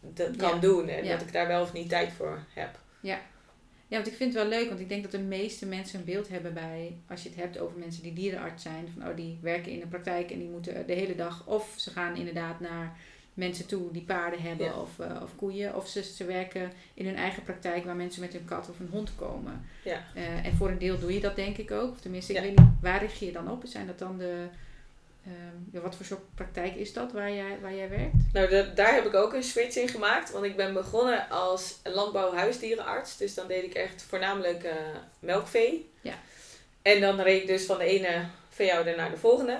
dat 0.00 0.36
kan 0.36 0.54
Ja. 0.54 0.60
doen. 0.60 0.88
En 0.88 1.04
Ja. 1.04 1.12
dat 1.12 1.20
ik 1.26 1.32
daar 1.32 1.46
wel 1.46 1.62
of 1.62 1.72
niet 1.72 1.88
tijd 1.88 2.12
voor 2.12 2.44
heb. 2.54 2.78
Ja, 3.00 3.98
want 3.98 4.10
ik 4.10 4.16
vind 4.16 4.34
het 4.34 4.42
wel 4.42 4.52
leuk, 4.58 4.68
want 4.68 4.80
ik 4.80 4.88
denk 4.88 5.02
dat 5.02 5.10
de 5.12 5.18
meeste 5.18 5.66
mensen 5.66 5.98
een 5.98 6.04
beeld 6.04 6.28
hebben 6.28 6.54
bij, 6.54 6.96
als 7.08 7.22
je 7.22 7.28
het 7.28 7.38
hebt 7.38 7.58
over 7.58 7.78
mensen 7.78 8.02
die 8.02 8.12
dierenarts 8.12 8.62
zijn, 8.62 8.92
van 8.98 9.08
oh, 9.08 9.16
die 9.16 9.38
werken 9.42 9.72
in 9.72 9.80
de 9.80 9.86
praktijk 9.86 10.30
en 10.30 10.38
die 10.38 10.48
moeten 10.48 10.86
de 10.86 10.92
hele 10.92 11.14
dag, 11.14 11.46
of 11.46 11.74
ze 11.76 11.90
gaan 11.90 12.16
inderdaad 12.16 12.60
naar 12.60 12.96
mensen 13.34 13.66
toe 13.66 13.92
die 13.92 14.02
paarden 14.02 14.42
hebben 14.42 14.66
Ja. 14.66 14.74
of, 14.80 14.98
eh, 14.98 15.22
of 15.22 15.30
koeien, 15.36 15.76
of 15.76 15.88
ze, 15.88 16.02
ze 16.02 16.24
werken 16.24 16.72
in 16.94 17.06
hun 17.06 17.16
eigen 17.16 17.42
praktijk 17.42 17.84
waar 17.84 17.96
mensen 17.96 18.20
met 18.20 18.32
hun 18.32 18.44
kat 18.44 18.68
of 18.70 18.78
een 18.80 18.88
hond 18.90 19.10
komen. 19.16 19.66
Ja. 19.84 20.04
Eh, 20.14 20.46
en 20.46 20.54
voor 20.56 20.68
een 20.68 20.78
deel 20.78 20.98
doe 20.98 21.14
je 21.14 21.20
dat 21.20 21.36
denk 21.36 21.56
ik 21.56 21.70
ook, 21.70 21.90
of 21.90 22.00
tenminste, 22.00 22.32
ik 22.32 22.38
Ja. 22.38 22.44
weet 22.44 22.58
niet, 22.58 22.66
waar 22.80 23.00
richt 23.00 23.18
je 23.18 23.26
je 23.26 23.32
dan 23.32 23.50
op? 23.50 23.62
Zijn 23.66 23.86
dat 23.86 23.98
dan 23.98 24.18
de, 24.18 24.46
ehm, 25.26 25.82
wat 25.82 25.94
voor 25.96 26.04
soort 26.06 26.34
praktijk 26.34 26.74
is 26.74 26.92
dat 26.92 27.12
waar 27.12 27.32
jij, 27.32 27.58
waar 27.60 27.74
jij 27.74 27.88
werkt? 27.88 28.14
Nou, 28.32 28.48
da- 28.48 28.70
daar 28.74 28.94
heb 28.94 29.04
ik 29.06 29.14
ook 29.14 29.32
een 29.32 29.42
switch 29.42 29.76
in 29.76 29.88
gemaakt. 29.88 30.30
Want 30.32 30.44
ik 30.44 30.56
ben 30.56 30.72
begonnen 30.72 31.28
als 31.30 31.78
landbouwhuisdierenarts. 31.84 33.16
Dus 33.16 33.34
dan 33.34 33.46
deed 33.48 33.64
ik 33.64 33.74
echt 33.74 34.02
voornamelijk 34.02 34.62
eh, 34.64 34.74
melkvee. 35.18 35.90
Ja. 36.00 36.14
En 36.82 37.00
dan 37.00 37.20
reed 37.20 37.40
ik 37.42 37.46
dus 37.48 37.64
van 37.64 37.78
de 37.78 37.84
ene 37.84 38.24
veehouder 38.48 38.96
naar 38.96 39.10
de 39.10 39.16
volgende. 39.16 39.58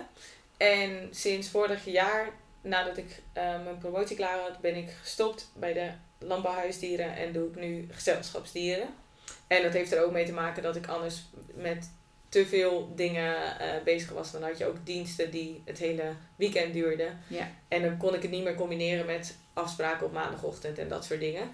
En 0.57 1.09
sinds 1.11 1.49
vorig 1.49 1.85
jaar, 1.85 2.29
nadat 2.63 2.97
ik 2.97 3.23
eh, 3.33 3.63
mijn 3.65 3.79
promotie 3.79 4.17
klaar 4.17 4.41
had, 4.41 4.61
ben 4.61 4.77
ik 4.77 4.91
gestopt 5.01 5.51
bij 5.55 5.73
de 5.73 5.91
landbouwhuisdieren. 6.19 7.17
En 7.17 7.33
doe 7.33 7.49
ik 7.49 7.57
nu 7.57 7.89
gezelschapsdieren. 7.91 8.89
En 9.47 9.63
dat 9.63 9.73
heeft 9.73 9.93
er 9.93 10.05
ook 10.05 10.13
mee 10.13 10.27
te 10.27 10.33
maken 10.33 10.63
dat 10.63 10.77
ik 10.77 10.87
anders 10.87 11.23
met 11.55 11.91
te 12.29 12.47
veel 12.47 12.93
dingen 12.95 13.59
eh, 13.59 13.83
bezig 13.85 14.11
was. 14.11 14.33
Dan 14.33 14.43
had 14.43 14.59
je 14.59 14.67
ook 14.67 14.87
diensten 14.87 15.31
die 15.31 15.63
het 15.65 15.79
hele 15.79 16.13
weekend 16.37 16.73
duurden. 16.73 17.19
Ja. 17.27 17.51
En 17.69 17.83
dan 17.83 17.97
kon 17.97 18.15
ik 18.15 18.23
het 18.23 18.31
niet 18.31 18.45
meer 18.45 18.55
combineren 18.55 19.07
met 19.07 19.37
afspraken 19.53 20.07
op 20.07 20.13
maandagochtend 20.13 20.79
en 20.79 20.89
dat 20.89 21.05
soort 21.05 21.21
dingen. 21.21 21.51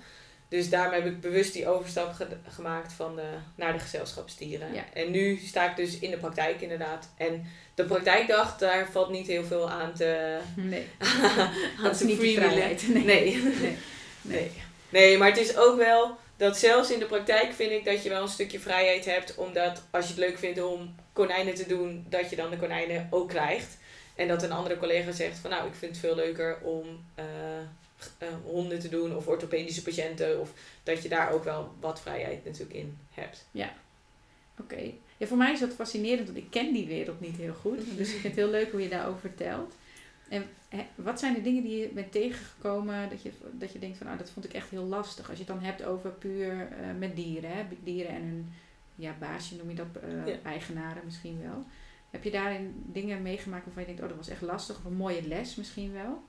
Dus 0.49 0.71
daarom 0.71 0.93
heb 0.95 1.07
ik 1.07 1.21
bewust 1.21 1.53
die 1.53 1.69
overstap 1.69 2.13
ge- 2.15 2.27
gemaakt 2.49 2.93
van 2.93 3.17
de, 3.17 3.23
naar 3.55 3.73
de 3.73 3.79
gezelschapsdieren. 3.79 4.75
Ja. 4.75 4.85
En 4.93 5.11
nu 5.11 5.37
sta 5.37 5.71
ik 5.71 5.77
dus 5.77 5.99
in 5.99 6.11
de 6.11 6.17
praktijk 6.17 6.61
inderdaad. 6.61 7.09
En 7.17 7.47
de 7.75 7.85
praktijkdag, 7.85 8.59
daar 8.59 8.89
valt 8.91 9.11
niet 9.11 9.27
heel 9.27 9.45
veel 9.45 9.71
aan 9.71 9.93
te, 9.95 10.39
Nee, 10.57 10.87
aan 10.99 11.51
dat 11.83 11.95
is 11.95 12.01
niet 12.01 12.19
vrijheid. 12.35 12.89
Nee. 12.89 13.05
Nee. 13.05 13.43
Nee. 13.43 13.77
Nee. 14.23 14.51
nee, 14.89 15.19
maar 15.19 15.29
het 15.29 15.39
is 15.39 15.57
ook 15.57 15.77
wel 15.77 16.17
dat 16.37 16.59
zelfs 16.59 16.91
in 16.91 16.99
de 16.99 17.05
praktijk 17.05 17.53
vind 17.53 17.71
ik 17.71 17.85
dat 17.85 18.03
je 18.03 18.09
wel 18.09 18.23
een 18.23 18.29
stukje 18.29 18.61
vrijheid 18.61 19.05
hebt. 19.05 19.35
Omdat 19.35 19.83
als 19.91 20.05
je 20.05 20.11
het 20.11 20.21
leuk 20.21 20.39
vindt 20.39 20.63
om 20.63 20.95
konijnen 21.13 21.55
te 21.55 21.67
doen, 21.67 22.07
dat 22.09 22.31
je 22.31 22.37
dan 22.37 22.51
de 22.51 22.57
konijnen 22.57 23.07
ook 23.11 23.29
krijgt. 23.29 23.77
En 24.15 24.29
dat 24.29 24.43
een 24.43 24.53
andere 24.53 24.77
collega 24.79 25.13
zegt 25.13 25.39
van 25.39 25.51
nou, 25.51 25.67
ik 25.67 25.75
vind 25.75 25.91
het 25.91 26.01
veel 26.01 26.15
leuker 26.15 26.59
om 26.63 27.05
eh, 27.15 27.25
eh, 28.19 28.29
honden 28.45 28.79
te 28.79 28.89
doen 28.89 29.17
of 29.17 29.27
orthopedische 29.27 29.83
patiënten. 29.83 30.41
Of 30.41 30.53
dat 30.83 31.03
je 31.03 31.09
daar 31.09 31.33
ook 31.33 31.45
wel 31.45 31.75
wat 31.81 32.01
vrijheid 32.01 32.45
natuurlijk 32.45 32.79
in 32.79 32.99
hebt. 33.11 33.47
Oké. 34.61 34.91
Ja, 35.17 35.27
voor 35.27 35.37
mij 35.37 35.53
is 35.53 35.61
dat 35.61 35.73
fascinerend, 35.73 36.27
want 36.27 36.39
ik 36.39 36.51
ken 36.51 36.73
die 36.73 36.87
wereld 36.87 37.21
niet 37.21 37.37
heel 37.37 37.55
goed. 37.55 37.79
Dus 37.97 38.09
ik 38.09 38.21
vind 38.21 38.23
het 38.23 38.35
heel 38.35 38.51
leuk 38.51 38.71
hoe 38.71 38.83
je 38.83 38.89
daarover 38.89 39.21
vertelt. 39.21 39.75
En 40.29 40.45
wat 40.95 41.19
zijn 41.19 41.35
de 41.35 41.41
dingen 41.41 41.63
die 41.63 41.81
je 41.81 41.89
bent 41.89 42.13
tegengekomen 42.13 43.09
dat 43.09 43.23
je, 43.23 43.31
dat 43.53 43.73
je 43.73 43.79
denkt 43.79 43.97
van, 43.97 44.07
nou, 44.07 44.19
dat 44.19 44.31
vond 44.31 44.45
ik 44.45 44.53
echt 44.53 44.71
heel 44.71 44.85
lastig. 44.85 45.29
Als 45.29 45.39
je 45.39 45.45
het 45.45 45.53
dan 45.53 45.65
hebt 45.65 45.85
over 45.85 46.11
puur 46.11 46.51
eh, 46.51 46.87
met 46.99 47.17
dieren, 47.17 47.51
hè? 47.51 47.65
dieren 47.83 48.13
en 48.15 48.23
hun 48.23 48.53
ja, 48.95 49.15
baasje 49.19 49.57
noem 49.57 49.69
je 49.69 49.75
dat, 49.75 49.87
eh, 50.03 50.27
Ja. 50.27 50.39
eigenaren 50.45 51.03
misschien 51.05 51.43
wel. 51.43 51.65
Heb 52.11 52.25
je 52.25 52.31
daarin 52.31 52.83
dingen 52.87 53.23
meegemaakt 53.23 53.65
waarvan 53.65 53.83
je 53.83 53.89
denkt, 53.89 54.03
oh, 54.03 54.09
dat 54.09 54.17
was 54.17 54.29
echt 54.29 54.41
lastig, 54.43 54.77
of 54.79 54.85
een 54.85 54.97
mooie 54.97 55.29
les 55.29 55.55
misschien 55.55 55.93
wel? 55.93 56.23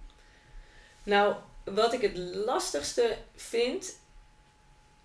Nou, 1.03 1.35
wat 1.73 1.93
ik 1.93 2.01
het 2.01 2.17
lastigste 2.17 3.17
vind, 3.35 3.95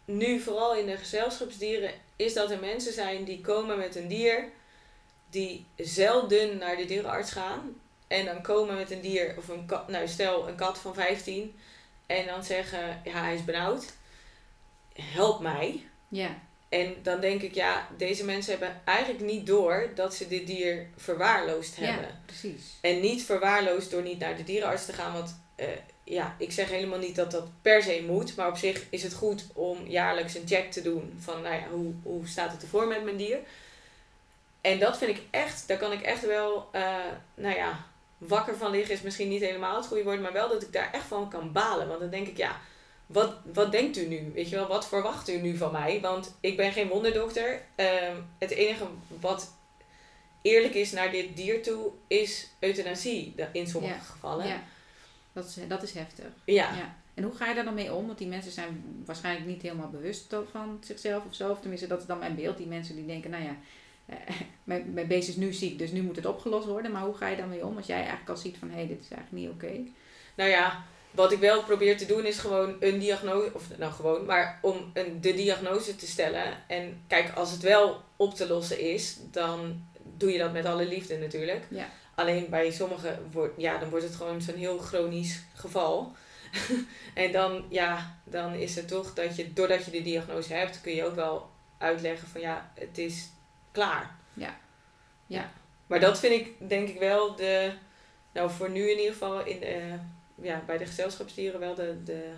nu 0.04 0.40
vooral 0.40 0.74
in 0.74 0.86
de 0.86 0.96
gezelschapsdieren, 0.96 1.90
is 2.16 2.34
dat 2.34 2.50
er 2.50 2.60
mensen 2.60 2.92
zijn 2.92 3.24
die 3.24 3.40
komen 3.40 3.78
met 3.78 3.96
een 3.96 4.08
dier, 4.08 4.48
die 5.30 5.66
zelden 5.76 6.58
naar 6.58 6.76
de 6.76 6.84
dierenarts 6.84 7.30
gaan. 7.30 7.80
En 8.06 8.24
dan 8.24 8.42
komen 8.42 8.74
met 8.74 8.90
een 8.90 9.00
dier, 9.00 9.34
of 9.38 9.48
een 9.48 9.66
kat, 9.66 9.88
nou 9.88 10.08
stel 10.08 10.48
een 10.48 10.56
kat 10.56 10.78
van 10.78 10.94
15, 10.94 11.58
en 12.06 12.26
dan 12.26 12.44
zeggen, 12.44 13.00
ja 13.04 13.22
hij 13.22 13.34
is 13.34 13.44
benauwd, 13.44 13.92
help 14.94 15.40
mij. 15.40 15.86
Ja, 16.08 16.38
En 16.68 16.94
dan 17.02 17.20
denk 17.20 17.42
ik, 17.42 17.54
ja, 17.54 17.88
deze 17.96 18.24
mensen 18.24 18.50
hebben 18.50 18.82
eigenlijk 18.84 19.24
niet 19.24 19.46
door 19.46 19.90
dat 19.94 20.14
ze 20.14 20.28
dit 20.28 20.46
dier 20.46 20.86
verwaarloosd 20.96 21.76
hebben. 21.76 22.04
ja 22.04 22.20
precies. 22.26 22.78
En 22.80 23.00
niet 23.00 23.22
verwaarloosd 23.22 23.90
door 23.90 24.02
niet 24.02 24.18
naar 24.18 24.36
de 24.36 24.44
dierenarts 24.44 24.86
te 24.86 24.92
gaan. 24.92 25.12
Want 25.12 25.42
eh, 25.54 25.66
ja, 26.04 26.34
ik 26.38 26.52
zeg 26.52 26.70
helemaal 26.70 26.98
niet 26.98 27.16
dat 27.16 27.30
dat 27.30 27.48
per 27.62 27.82
se 27.82 28.04
moet. 28.06 28.36
Maar 28.36 28.48
op 28.48 28.56
zich 28.56 28.86
is 28.90 29.02
het 29.02 29.14
goed 29.14 29.46
om 29.52 29.86
jaarlijks 29.86 30.34
een 30.34 30.48
check 30.48 30.72
te 30.72 30.82
doen. 30.82 31.16
Van 31.18 31.42
nou 31.42 31.54
ja, 31.54 31.68
hoe, 31.68 31.92
hoe 32.02 32.26
staat 32.26 32.52
het 32.52 32.62
ervoor 32.62 32.86
met 32.86 33.04
mijn 33.04 33.16
dier? 33.16 33.38
En 34.60 34.78
dat 34.78 34.98
vind 34.98 35.16
ik 35.16 35.22
echt, 35.30 35.68
daar 35.68 35.76
kan 35.76 35.92
ik 35.92 36.00
echt 36.00 36.26
wel, 36.26 36.68
uh, 36.72 36.96
nou 37.34 37.56
ja, 37.56 37.86
wakker 38.18 38.56
van 38.56 38.70
liggen 38.70 38.94
is 38.94 39.02
misschien 39.02 39.28
niet 39.28 39.40
helemaal 39.40 39.76
het 39.76 39.86
goede 39.86 40.04
woord. 40.04 40.20
Maar 40.20 40.32
wel 40.32 40.48
dat 40.48 40.62
ik 40.62 40.72
daar 40.72 40.92
echt 40.92 41.06
van 41.06 41.30
kan 41.30 41.52
balen. 41.52 41.88
Want 41.88 42.00
dan 42.00 42.10
denk 42.10 42.26
ik, 42.26 42.36
ja, 42.36 42.60
wat, 43.06 43.34
wat 43.52 43.72
denkt 43.72 43.96
u 43.96 44.06
nu? 44.06 44.30
Weet 44.34 44.48
je 44.48 44.56
wel, 44.56 44.66
wat 44.66 44.88
verwacht 44.88 45.28
u 45.28 45.36
nu 45.36 45.56
van 45.56 45.72
mij? 45.72 46.00
Want 46.00 46.36
ik 46.40 46.56
ben 46.56 46.72
geen 46.72 46.88
wonderdokter. 46.88 47.62
Uh, 47.76 47.86
het 48.38 48.50
enige 48.50 48.86
wat 49.20 49.52
eerlijk 50.42 50.74
is 50.74 50.92
naar 50.92 51.10
dit 51.10 51.36
dier 51.36 51.62
toe, 51.62 51.90
is 52.06 52.48
euthanasie 52.58 53.34
in 53.52 53.66
sommige 53.66 54.00
gevallen. 54.00 54.46
Ja, 54.46 54.62
dat 55.34 55.44
is, 55.44 55.58
dat 55.68 55.82
is 55.82 55.92
heftig. 55.92 56.26
Ja. 56.44 56.74
ja. 56.74 56.96
En 57.14 57.22
hoe 57.22 57.34
ga 57.34 57.48
je 57.48 57.54
daar 57.54 57.64
dan 57.64 57.74
mee 57.74 57.92
om? 57.92 58.06
Want 58.06 58.18
die 58.18 58.26
mensen 58.26 58.52
zijn 58.52 59.02
waarschijnlijk 59.04 59.46
niet 59.46 59.62
helemaal 59.62 59.90
bewust 59.90 60.34
van 60.50 60.78
zichzelf 60.84 61.24
of 61.24 61.34
zo. 61.34 61.50
Of 61.50 61.60
tenminste, 61.60 61.86
dat 61.86 62.00
is 62.00 62.06
dan 62.06 62.18
mijn 62.18 62.34
beeld. 62.34 62.56
Die 62.56 62.66
mensen 62.66 62.96
die 62.96 63.06
denken, 63.06 63.30
nou 63.30 63.44
ja, 63.44 63.56
eh, 64.06 64.16
mijn, 64.64 64.92
mijn 64.92 65.06
beest 65.06 65.28
is 65.28 65.36
nu 65.36 65.52
ziek, 65.52 65.78
dus 65.78 65.90
nu 65.90 66.02
moet 66.02 66.16
het 66.16 66.26
opgelost 66.26 66.66
worden. 66.66 66.92
Maar 66.92 67.02
hoe 67.02 67.14
ga 67.14 67.28
je 67.28 67.36
daarmee 67.36 67.66
om 67.66 67.76
als 67.76 67.86
jij 67.86 67.98
eigenlijk 67.98 68.28
al 68.28 68.36
ziet 68.36 68.56
van, 68.58 68.68
hé, 68.68 68.74
hey, 68.74 68.86
dit 68.86 69.00
is 69.00 69.10
eigenlijk 69.10 69.44
niet 69.44 69.54
oké? 69.54 69.90
Nou 70.34 70.50
ja, 70.50 70.84
wat 71.10 71.32
ik 71.32 71.38
wel 71.38 71.62
probeer 71.62 71.96
te 71.96 72.06
doen 72.06 72.26
is 72.26 72.38
gewoon 72.38 72.76
een 72.80 72.98
diagnose, 72.98 73.54
of 73.54 73.78
nou 73.78 73.92
gewoon, 73.92 74.24
maar 74.24 74.58
om 74.62 74.90
een, 74.92 75.20
de 75.20 75.34
diagnose 75.34 75.96
te 75.96 76.06
stellen. 76.06 76.68
En 76.68 77.02
kijk, 77.06 77.32
als 77.34 77.50
het 77.50 77.62
wel 77.62 78.02
op 78.16 78.34
te 78.34 78.48
lossen 78.48 78.80
is, 78.80 79.18
dan 79.30 79.86
doe 80.16 80.32
je 80.32 80.38
dat 80.38 80.52
met 80.52 80.64
alle 80.64 80.86
liefde 80.86 81.18
natuurlijk. 81.18 81.66
Ja. 81.70 81.88
Alleen 82.14 82.50
bij 82.50 82.70
sommigen 82.70 83.28
wordt, 83.32 83.54
ja, 83.56 83.78
dan 83.78 83.88
wordt 83.88 84.04
het 84.04 84.14
gewoon 84.14 84.42
zo'n 84.42 84.54
heel 84.54 84.78
chronisch 84.78 85.42
geval. 85.54 86.12
en 87.14 87.32
dan, 87.32 87.64
ja, 87.68 88.18
dan 88.24 88.54
is 88.54 88.74
het 88.76 88.88
toch 88.88 89.14
dat 89.14 89.36
je, 89.36 89.52
doordat 89.52 89.84
je 89.84 89.90
de 89.90 90.02
diagnose 90.02 90.52
hebt, 90.52 90.80
kun 90.80 90.94
je 90.94 91.04
ook 91.04 91.14
wel 91.14 91.50
uitleggen 91.78 92.28
van 92.28 92.40
ja, 92.40 92.72
het 92.74 92.98
is 92.98 93.28
klaar. 93.72 94.16
Ja. 94.32 94.56
Ja. 95.26 95.52
Maar 95.86 96.00
dat 96.00 96.18
vind 96.18 96.32
ik 96.40 96.68
denk 96.68 96.88
ik 96.88 96.98
wel 96.98 97.36
de, 97.36 97.72
nou 98.32 98.50
voor 98.50 98.70
nu 98.70 98.90
in 98.90 98.98
ieder 98.98 99.12
geval 99.12 99.44
in 99.44 99.60
de, 99.60 99.98
ja, 100.34 100.62
bij 100.66 100.78
de 100.78 100.86
gezelschapsdieren 100.86 101.60
wel 101.60 101.74
de, 101.74 102.02
de 102.04 102.32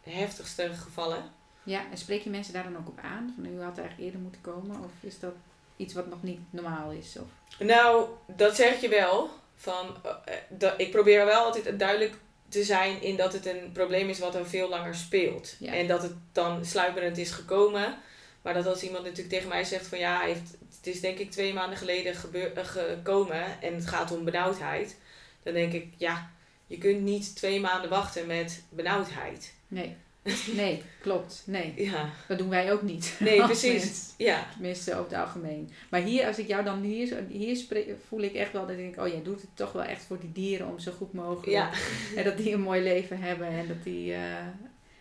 heftigste 0.00 0.74
gevallen. 0.74 1.22
Ja, 1.62 1.90
en 1.90 1.98
spreek 1.98 2.22
je 2.22 2.30
mensen 2.30 2.52
daar 2.52 2.62
dan 2.62 2.76
ook 2.76 2.88
op 2.88 2.98
aan? 2.98 3.32
Van 3.34 3.46
u 3.46 3.62
had 3.62 3.78
eigenlijk 3.78 3.98
eerder 3.98 4.20
moeten 4.20 4.40
komen? 4.40 4.84
Of 4.84 4.90
is 5.00 5.18
dat 5.18 5.34
iets 5.78 5.94
wat 5.94 6.06
nog 6.06 6.22
niet 6.22 6.40
normaal 6.50 6.90
is? 6.90 7.16
Of? 7.20 7.58
Nou, 7.66 8.08
dat 8.26 8.56
zeg 8.56 8.80
je 8.80 8.88
wel. 8.88 9.30
Van, 9.56 9.96
uh, 10.06 10.12
dat, 10.48 10.74
ik 10.76 10.90
probeer 10.90 11.24
wel 11.24 11.44
altijd 11.44 11.78
duidelijk 11.78 12.14
te 12.48 12.64
zijn 12.64 13.02
in 13.02 13.16
dat 13.16 13.32
het 13.32 13.46
een 13.46 13.72
probleem 13.72 14.08
is 14.08 14.18
wat 14.18 14.36
al 14.36 14.44
veel 14.44 14.68
langer 14.68 14.94
speelt. 14.94 15.56
Ja. 15.58 15.72
En 15.72 15.86
dat 15.86 16.02
het 16.02 16.14
dan 16.32 16.64
sluimerend 16.64 17.18
is 17.18 17.30
gekomen. 17.30 17.98
Maar 18.42 18.54
dat 18.54 18.66
als 18.66 18.82
iemand 18.82 19.02
natuurlijk 19.02 19.28
tegen 19.28 19.48
mij 19.48 19.64
zegt 19.64 19.86
van 19.86 19.98
ja, 19.98 20.20
heeft, 20.20 20.50
het 20.76 20.86
is 20.86 21.00
denk 21.00 21.18
ik 21.18 21.30
twee 21.30 21.52
maanden 21.52 21.78
geleden 21.78 22.14
gebeur, 22.14 22.58
uh, 22.58 22.64
gekomen 22.64 23.60
en 23.62 23.74
het 23.74 23.86
gaat 23.86 24.12
om 24.12 24.24
benauwdheid. 24.24 24.96
Dan 25.42 25.54
denk 25.54 25.72
ik, 25.72 25.86
ja, 25.96 26.30
je 26.66 26.78
kunt 26.78 27.00
niet 27.00 27.36
twee 27.36 27.60
maanden 27.60 27.90
wachten 27.90 28.26
met 28.26 28.62
benauwdheid. 28.68 29.54
Nee. 29.68 29.96
Nee, 30.56 30.82
klopt. 31.00 31.42
Nee. 31.46 31.72
Ja. 31.76 32.10
Dat 32.28 32.38
doen 32.38 32.48
wij 32.48 32.72
ook 32.72 32.82
niet. 32.82 33.16
Nee, 33.18 33.42
precies. 33.52 34.14
Ja. 34.16 34.46
Tenminste, 34.52 34.94
over 34.94 35.10
het 35.12 35.20
algemeen. 35.20 35.70
Maar 35.90 36.00
hier, 36.00 36.26
als 36.26 36.38
ik 36.38 36.46
jou 36.46 36.64
dan 36.64 36.80
hier, 36.82 37.24
hier 37.28 37.56
spreek, 37.56 37.88
voel 38.08 38.20
ik 38.20 38.34
echt 38.34 38.52
wel 38.52 38.62
dat 38.66 38.70
ik 38.70 38.76
denk, 38.76 39.00
oh 39.00 39.08
jij 39.08 39.22
doet 39.22 39.40
het 39.40 39.50
toch 39.54 39.72
wel 39.72 39.82
echt 39.82 40.02
voor 40.02 40.20
die 40.20 40.32
dieren 40.32 40.68
om 40.68 40.78
zo 40.78 40.92
goed 40.92 41.12
mogelijk. 41.12 41.46
Ja. 41.46 41.70
En 42.16 42.24
dat 42.24 42.36
die 42.36 42.52
een 42.52 42.60
mooi 42.60 42.82
leven 42.82 43.18
hebben 43.20 43.48
en 43.48 43.68
dat 43.68 43.82
die, 43.84 44.10
uh, 44.10 44.18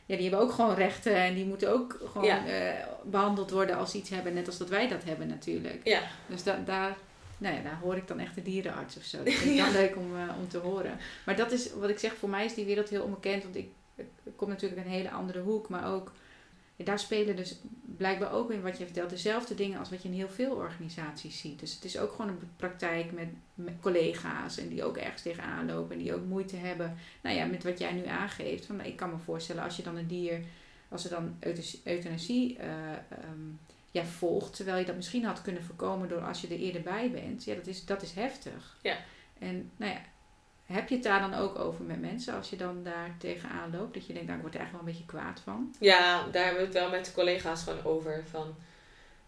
ja, 0.06 0.16
die 0.16 0.22
hebben 0.22 0.40
ook 0.40 0.52
gewoon 0.52 0.76
rechten 0.76 1.16
en 1.16 1.34
die 1.36 1.46
moeten 1.46 1.72
ook 1.74 2.02
gewoon 2.12 2.28
Ja. 2.28 2.48
uh, 2.48 2.86
behandeld 3.04 3.52
worden 3.52 3.78
als 3.78 3.92
ze 3.92 3.98
iets 3.98 4.10
hebben, 4.10 4.34
net 4.34 4.48
als 4.48 4.58
dat 4.58 4.70
wij 4.70 4.88
dat 4.88 5.04
hebben 5.04 5.28
natuurlijk. 5.28 5.80
Ja. 5.84 6.02
Dus 6.28 6.44
da 6.44 6.62
daar, 6.66 6.98
nou 7.38 7.56
ja, 7.56 7.62
daar 7.62 7.80
hoor 7.82 7.96
ik 7.96 8.08
dan 8.08 8.20
echt 8.20 8.36
de 8.36 8.42
dierenarts 8.42 8.98
of 8.98 9.04
zo. 9.04 9.18
Dat 9.24 9.34
vind 9.34 9.52
ik 9.52 9.58
dan 9.66 9.72
leuk 9.72 9.96
om, 9.96 10.16
uh, 10.16 10.22
om 10.40 10.48
te 10.48 10.58
horen. 10.58 11.00
Maar 11.26 11.36
dat 11.36 11.52
is 11.52 11.74
wat 11.74 11.90
ik 11.90 12.00
zeg, 12.00 12.16
voor 12.16 12.30
mij 12.30 12.46
is 12.46 12.54
die 12.54 12.66
wereld 12.66 12.90
heel 12.90 13.04
onbekend, 13.04 13.44
want 13.44 13.56
ik 13.56 13.70
het 13.98 14.36
komt 14.36 14.52
natuurlijk 14.52 14.82
een 14.86 14.92
hele 14.92 15.12
andere 15.12 15.40
hoek, 15.40 15.70
maar 15.70 15.94
ook 15.94 16.12
daar 16.86 17.00
spelen 17.00 17.36
dus 17.36 17.56
blijkbaar 17.98 18.32
ook 18.32 18.52
in 18.52 18.62
wat 18.62 18.78
je 18.78 18.84
vertelt 18.84 19.10
dezelfde 19.10 19.56
dingen 19.56 19.80
als 19.80 19.90
wat 19.90 20.02
je 20.02 20.08
in 20.08 20.14
heel 20.14 20.30
veel 20.30 20.56
organisaties 20.56 21.40
ziet. 21.40 21.60
Dus 21.60 21.74
het 21.74 21.84
is 21.84 21.98
ook 21.98 22.12
gewoon 22.12 22.28
een 22.28 22.50
praktijk 22.56 23.12
met, 23.12 23.28
met 23.54 23.74
collega's 23.82 24.58
en 24.58 24.68
die 24.68 24.84
ook 24.84 24.98
ergens 24.98 25.22
tegenaan 25.22 25.66
lopen 25.66 25.96
en 25.96 26.04
die 26.04 26.14
ook 26.14 26.26
moeite 26.26 26.56
hebben. 26.56 26.98
Nou 27.22 27.36
ja, 27.36 27.46
met 27.46 27.64
wat 27.64 27.80
jij 27.80 27.92
nu 27.92 28.06
aangeeft. 28.06 28.66
Van, 28.66 28.82
ik 28.82 28.96
kan 28.96 29.10
me 29.10 29.18
voorstellen 29.18 29.64
als 29.64 29.76
je 29.76 29.84
dan 29.84 29.96
een 29.96 30.08
dier, 30.08 30.42
als 30.90 31.04
er 31.04 31.10
dan 31.10 31.38
euthanasie 31.84 32.58
uh, 32.58 32.66
um, 33.32 33.60
ja, 33.92 34.04
volgt, 34.04 34.56
terwijl 34.56 34.78
je 34.78 34.86
dat 34.86 34.96
misschien 34.96 35.26
had 35.26 35.42
kunnen 35.42 35.64
voorkomen 35.64 36.10
door 36.10 36.22
als 36.22 36.42
je 36.42 36.48
er 36.48 36.60
eerder 36.60 36.82
bij 36.82 37.12
bent. 37.12 37.44
Ja, 37.44 37.56
dat 37.56 37.68
is, 37.68 37.86
dat 37.86 38.02
is 38.02 38.12
heftig. 38.12 38.78
Ja. 38.82 38.98
En 39.40 39.72
nou 39.78 39.92
ja, 39.92 40.02
heb 40.68 40.90
je 40.90 40.96
het 40.96 41.04
daar 41.04 41.20
dan 41.20 41.34
ook 41.34 41.60
over 41.60 41.84
met 41.84 42.02
mensen 42.02 42.34
als 42.34 42.50
je 42.50 42.56
dan 42.56 42.84
daar 42.84 43.16
tegenaan 43.20 43.72
loopt? 43.72 43.94
Dat 43.94 44.08
je 44.08 44.14
denkt, 44.14 44.28
nou, 44.28 44.38
ik 44.38 44.44
word 44.44 44.56
er 44.56 44.60
eigenlijk 44.60 44.72
wel 44.72 44.94
een 44.94 45.00
beetje 45.00 45.18
kwaad 45.18 45.42
van. 45.44 45.76
Ja, 45.80 46.26
daar 46.32 46.44
hebben 46.44 46.62
we 46.62 46.68
het 46.68 46.78
wel 46.78 46.90
met 46.90 47.06
de 47.06 47.12
collega's 47.12 47.64
gewoon 47.64 47.84
over. 47.84 48.24
Van, 48.30 48.56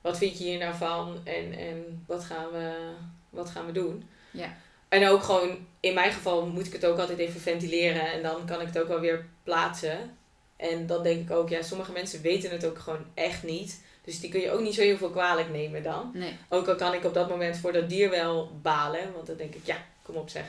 wat 0.02 0.18
vind 0.18 0.38
je 0.38 0.44
hier 0.44 0.60
nou 0.60 0.76
van 0.76 1.22
en, 1.24 1.54
en 1.54 2.04
wat, 2.08 2.24
gaan 2.24 2.52
we, 2.52 2.94
wat 3.30 3.50
gaan 3.50 3.66
we 3.66 3.72
doen? 3.72 4.10
Ja. 4.32 4.58
En 4.90 5.08
ook 5.08 5.24
gewoon, 5.24 5.68
in 5.80 5.94
mijn 5.94 6.12
geval 6.12 6.46
moet 6.46 6.66
ik 6.66 6.74
het 6.74 6.86
ook 6.86 7.00
altijd 7.00 7.20
even 7.20 7.42
ventileren. 7.42 8.12
En 8.12 8.22
dan 8.22 8.46
kan 8.46 8.62
ik 8.62 8.68
het 8.68 8.80
ook 8.80 8.88
wel 8.88 9.00
weer 9.00 9.26
plaatsen. 9.44 10.18
En 10.56 10.88
dan 10.88 11.04
denk 11.04 11.22
ik 11.22 11.32
ook, 11.32 11.50
ja, 11.50 11.62
sommige 11.62 11.92
mensen 11.92 12.22
weten 12.22 12.52
het 12.52 12.66
ook 12.66 12.80
gewoon 12.80 13.06
echt 13.14 13.44
niet. 13.44 13.84
Dus 14.04 14.20
die 14.20 14.30
kun 14.30 14.40
je 14.40 14.52
ook 14.52 14.62
niet 14.62 14.74
zo 14.74 14.82
heel 14.82 14.98
veel 14.98 15.10
kwalijk 15.10 15.50
nemen 15.50 15.84
dan. 15.84 16.12
Nee. 16.14 16.38
Ook 16.50 16.68
al 16.68 16.76
kan 16.76 16.94
ik 16.94 17.04
op 17.04 17.14
dat 17.14 17.30
moment 17.30 17.58
voor 17.58 17.74
dat 17.74 17.90
dier 17.90 18.10
wel 18.10 18.60
balen. 18.62 19.14
Want 19.14 19.28
dan 19.28 19.38
denk 19.38 19.56
ik, 19.56 19.66
ja, 19.66 19.78
kom 20.12 20.22
op 20.22 20.30
zeg. 20.30 20.44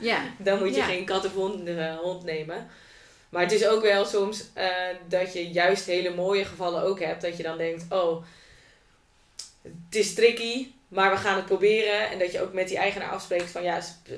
Ja. 0.00 0.22
dan 0.38 0.58
moet 0.58 0.68
je 0.74 0.80
Ja. 0.80 0.84
geen 0.86 1.04
kat 1.04 1.24
of 1.24 1.32
hond, 1.34 1.68
uh, 1.68 1.96
hond 1.96 2.24
nemen. 2.24 2.66
Maar 3.28 3.42
het 3.42 3.52
is 3.52 3.66
ook 3.66 3.82
wel 3.82 4.04
soms 4.04 4.44
uh, 4.56 4.64
dat 5.08 5.32
je 5.32 5.50
juist 5.50 5.86
hele 5.86 6.14
mooie 6.14 6.44
gevallen 6.44 6.82
ook 6.82 7.00
hebt. 7.00 7.22
Dat 7.22 7.36
je 7.36 7.42
dan 7.42 7.58
denkt, 7.58 7.84
oh, 7.92 8.24
het 9.62 9.94
is 9.96 10.14
tricky, 10.14 10.66
maar 10.88 11.10
we 11.10 11.16
gaan 11.16 11.36
het 11.36 11.44
proberen. 11.46 12.10
En 12.10 12.18
dat 12.18 12.32
je 12.32 12.40
ook 12.42 12.52
met 12.52 12.68
die 12.68 12.76
eigenaar 12.78 13.10
afspreekt 13.10 13.50
van, 13.50 13.62
ja, 13.62 13.80
uh, 14.10 14.16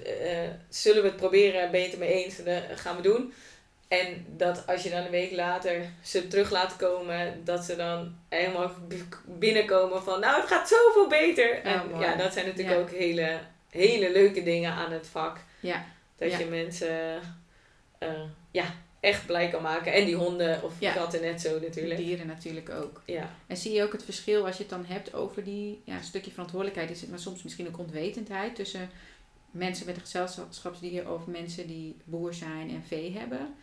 zullen 0.69 1.03
we 1.03 1.09
het 1.09 1.17
proberen? 1.17 1.71
Ben 1.71 1.81
je 1.81 1.85
het 1.87 1.95
er 1.95 2.01
mee 2.01 2.25
eens? 2.25 2.37
Dat 2.37 2.63
gaan 2.81 2.97
we 2.97 3.03
doen. 3.03 3.33
En 3.89 4.25
dat 4.29 4.67
als 4.67 4.83
je 4.83 4.91
dan 4.91 5.05
een 5.05 5.11
week 5.11 5.33
later 5.33 5.91
ze 6.03 6.29
terug 6.29 6.51
laat 6.51 6.77
komen, 6.77 7.41
dat 7.45 7.65
ze 7.65 7.77
dan 7.77 8.17
helemaal 8.29 8.71
binnenkomen 9.27 10.03
van, 10.03 10.21
nou, 10.21 10.41
het 10.41 10.51
gaat 10.51 10.69
zoveel 10.69 11.09
beter. 11.09 11.63
En 11.63 11.93
Oh, 11.95 12.01
ja, 12.01 12.15
dat 12.17 12.33
zijn 12.33 12.47
natuurlijk 12.47 12.77
Ja. 12.77 12.83
ook 12.83 12.91
hele, 12.91 13.39
hele 13.71 14.13
leuke 14.13 14.43
dingen 14.43 14.73
aan 14.73 14.93
het 14.93 15.07
vak. 15.07 15.39
Ja. 15.61 15.85
Dat 16.17 16.31
Ja. 16.31 16.39
je 16.39 16.45
mensen 16.45 17.21
uh, 18.03 18.23
ja, 18.51 18.75
echt 19.01 19.27
blij 19.27 19.49
kan 19.49 19.63
maken. 19.63 19.93
En 19.93 20.05
die 20.05 20.15
honden 20.15 20.63
of 20.63 20.73
Ja. 20.79 20.93
katten 20.93 21.21
net 21.21 21.41
zo 21.41 21.61
natuurlijk. 21.61 22.01
Dieren 22.01 22.27
natuurlijk 22.27 22.71
ook. 22.71 23.03
Ja. 23.07 23.31
En 23.47 23.57
zie 23.57 23.73
je 23.73 23.83
ook 23.83 23.93
het 23.93 24.05
verschil 24.05 24.47
als 24.47 24.57
je 24.57 24.63
het 24.63 24.71
dan 24.71 24.85
hebt 24.85 25.15
over 25.15 25.45
die 25.45 25.81
ja, 25.85 26.03
stukje 26.03 26.31
verantwoordelijkheid, 26.31 26.91
is 26.91 27.01
het 27.01 27.11
maar 27.11 27.19
soms 27.19 27.43
misschien 27.43 27.69
ook 27.69 27.79
onwetendheid 27.79 28.55
tussen 28.55 28.91
mensen 29.51 29.87
met 29.87 29.95
een 29.95 30.01
gezelschapsdier 30.01 31.13
of 31.13 31.27
mensen 31.27 31.67
die 31.67 31.97
boer 32.05 32.35
zijn 32.35 32.71
en 32.71 32.85
vee 32.89 33.13
hebben? 33.19 33.55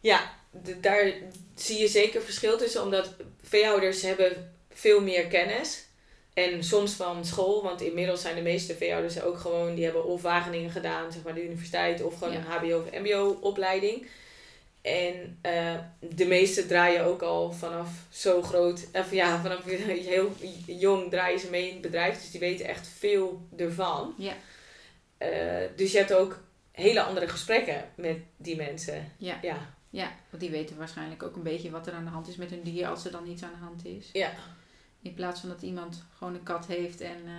Ja, 0.00 0.32
de, 0.50 0.80
daar 0.80 1.12
zie 1.54 1.78
je 1.78 1.88
zeker 1.88 2.22
verschil 2.22 2.58
tussen, 2.58 2.82
omdat 2.82 3.14
veehouders 3.42 4.02
hebben 4.02 4.54
veel 4.70 5.00
meer 5.02 5.26
kennis. 5.26 5.86
En 6.44 6.64
soms 6.64 6.92
van 6.92 7.24
school, 7.24 7.62
want 7.62 7.80
inmiddels 7.80 8.20
zijn 8.20 8.34
de 8.34 8.42
meeste 8.42 8.74
veehouders 8.74 9.22
ook 9.22 9.38
gewoon, 9.38 9.74
die 9.74 9.84
hebben 9.84 10.04
of 10.04 10.22
Wageningen 10.22 10.70
gedaan, 10.70 11.12
zeg 11.12 11.22
maar 11.22 11.34
de 11.34 11.44
universiteit, 11.44 12.02
of 12.02 12.18
gewoon 12.18 12.32
Ja. 12.32 12.38
een 12.38 12.44
HBO 12.44 12.78
of 12.78 13.00
MBO 13.00 13.38
opleiding. 13.40 14.06
En 14.82 15.38
uh, 15.46 15.74
de 16.00 16.26
meeste 16.26 16.66
draaien 16.66 17.04
ook 17.04 17.22
al 17.22 17.52
vanaf 17.52 17.90
zo 18.10 18.42
groot, 18.42 18.86
of 18.92 19.12
ja, 19.12 19.40
vanaf 19.42 19.64
heel 20.12 20.32
jong 20.66 21.10
draaien 21.10 21.40
ze 21.40 21.50
mee 21.50 21.66
in 21.66 21.72
het 21.72 21.82
bedrijf, 21.82 22.20
dus 22.20 22.30
die 22.30 22.40
weten 22.40 22.66
echt 22.66 22.88
veel 22.98 23.40
ervan. 23.56 24.14
Ja. 24.18 24.32
Uh, 25.18 25.68
dus 25.76 25.92
je 25.92 25.98
hebt 25.98 26.12
ook 26.14 26.40
hele 26.72 27.02
andere 27.02 27.28
gesprekken 27.28 27.84
met 27.94 28.16
die 28.36 28.56
mensen. 28.56 29.12
Ja. 29.16 29.38
ja. 29.42 29.76
Ja, 29.90 30.12
want 30.30 30.42
die 30.42 30.50
weten 30.50 30.76
waarschijnlijk 30.76 31.22
ook 31.22 31.36
een 31.36 31.42
beetje 31.42 31.70
wat 31.70 31.86
er 31.86 31.92
aan 31.92 32.04
de 32.04 32.10
hand 32.10 32.28
is 32.28 32.36
met 32.36 32.50
hun 32.50 32.62
dier 32.62 32.86
als 32.86 33.04
er 33.04 33.10
dan 33.10 33.26
iets 33.26 33.42
aan 33.42 33.56
de 33.58 33.64
hand 33.64 33.84
is. 33.84 34.10
Ja. 34.12 34.32
In 35.08 35.14
plaats 35.14 35.40
van 35.40 35.48
dat 35.48 35.62
iemand 35.62 36.04
gewoon 36.16 36.34
een 36.34 36.42
kat 36.42 36.66
heeft 36.66 37.00
en, 37.00 37.18
uh, 37.24 37.32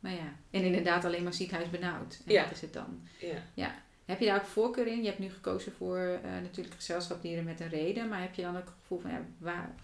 nou 0.00 0.16
ja, 0.16 0.32
en 0.50 0.62
inderdaad 0.62 1.04
alleen 1.04 1.22
maar 1.22 1.34
ziekenhuis 1.34 1.70
benauwd. 1.70 2.20
En 2.26 2.32
ja. 2.32 2.42
dat 2.42 2.52
is 2.52 2.60
het 2.60 2.72
dan. 2.72 3.08
Ja. 3.20 3.42
ja. 3.54 3.74
Heb 4.04 4.20
je 4.20 4.26
daar 4.26 4.36
ook 4.36 4.46
voorkeur 4.46 4.86
in? 4.86 5.00
Je 5.00 5.06
hebt 5.06 5.18
nu 5.18 5.30
gekozen 5.30 5.72
voor 5.72 5.98
uh, 5.98 6.30
natuurlijk 6.42 6.74
gezelschapdieren 6.74 7.44
met 7.44 7.60
een 7.60 7.68
reden, 7.68 8.08
maar 8.08 8.20
heb 8.20 8.34
je 8.34 8.42
dan 8.42 8.56
ook 8.56 8.64
het 8.64 8.74
gevoel 8.80 9.00
van, 9.00 9.10
ja, 9.10 9.20
waar, 9.38 9.74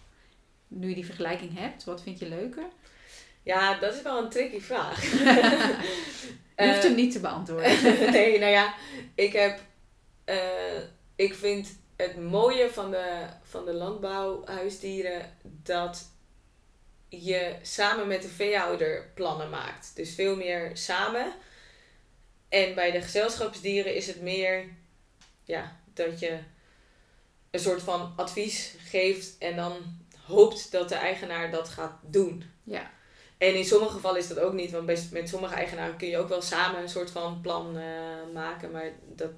nu 0.68 0.89
je 0.89 0.95
die 0.95 1.05
vergelijking 1.05 1.59
hebt, 1.59 1.85
wat 1.85 2.03
vind 2.03 2.18
je 2.18 2.29
leuker? 2.29 2.64
Ja, 3.43 3.79
dat 3.79 3.95
is 3.95 4.03
wel 4.03 4.22
een 4.22 4.31
tricky 4.31 4.61
vraag. 4.61 5.03
je 6.57 6.66
hoeft 6.66 6.83
hem 6.83 6.95
niet 6.95 7.12
te 7.12 7.20
beantwoorden. 7.20 7.83
nee, 8.12 8.39
nou 8.39 8.53
ja, 8.53 8.75
ik 9.14 9.33
heb 9.33 9.61
eh, 10.25 10.83
ik 11.16 11.35
vind 11.35 11.79
het 11.97 12.20
mooie 12.20 12.70
van 12.70 12.91
de, 12.91 13.27
van 13.43 13.64
de 13.64 13.72
landbouwhuisdieren 13.72 15.37
dat 15.43 16.12
je 17.09 17.57
samen 17.62 18.07
met 18.07 18.22
de 18.22 18.28
veehouder 18.28 19.11
plannen 19.14 19.50
maakt. 19.50 19.96
Dus 19.96 20.14
veel 20.14 20.36
meer 20.36 20.70
samen. 20.72 21.32
En 22.48 22.74
bij 22.74 22.90
de 22.90 23.00
gezelschapsdieren 23.00 23.94
is 23.94 24.07
het 24.07 24.20
meer 24.20 24.64
ja, 25.44 25.80
dat 25.94 26.18
je 26.18 26.38
een 27.50 27.61
soort 27.61 27.82
van 27.82 28.12
advies 28.16 28.74
geeft 28.78 29.38
en 29.38 29.57
dan 29.57 30.02
hoopt 30.26 30.70
dat 30.70 30.88
de 30.88 30.94
eigenaar 30.94 31.50
dat 31.50 31.68
gaat 31.68 31.98
doen. 32.02 32.44
Ja. 32.62 32.90
En 33.38 33.55
in 33.55 33.64
sommige 33.64 33.92
gevallen 33.92 34.20
is 34.20 34.28
dat 34.28 34.38
ook 34.38 34.52
niet, 34.52 34.70
want 34.70 34.86
best, 34.86 35.12
met 35.12 35.28
sommige 35.28 35.55
eigenaren 35.55 35.96
kun 35.96 36.09
je 36.09 36.18
ook 36.18 36.28
wel 36.28 36.42
samen 36.42 36.80
een 36.80 36.88
soort 36.88 37.11
van 37.11 37.40
plan 37.40 37.78
eh, 37.78 37.84
maken. 38.32 38.70
Maar 38.70 38.92
dat, 39.14 39.30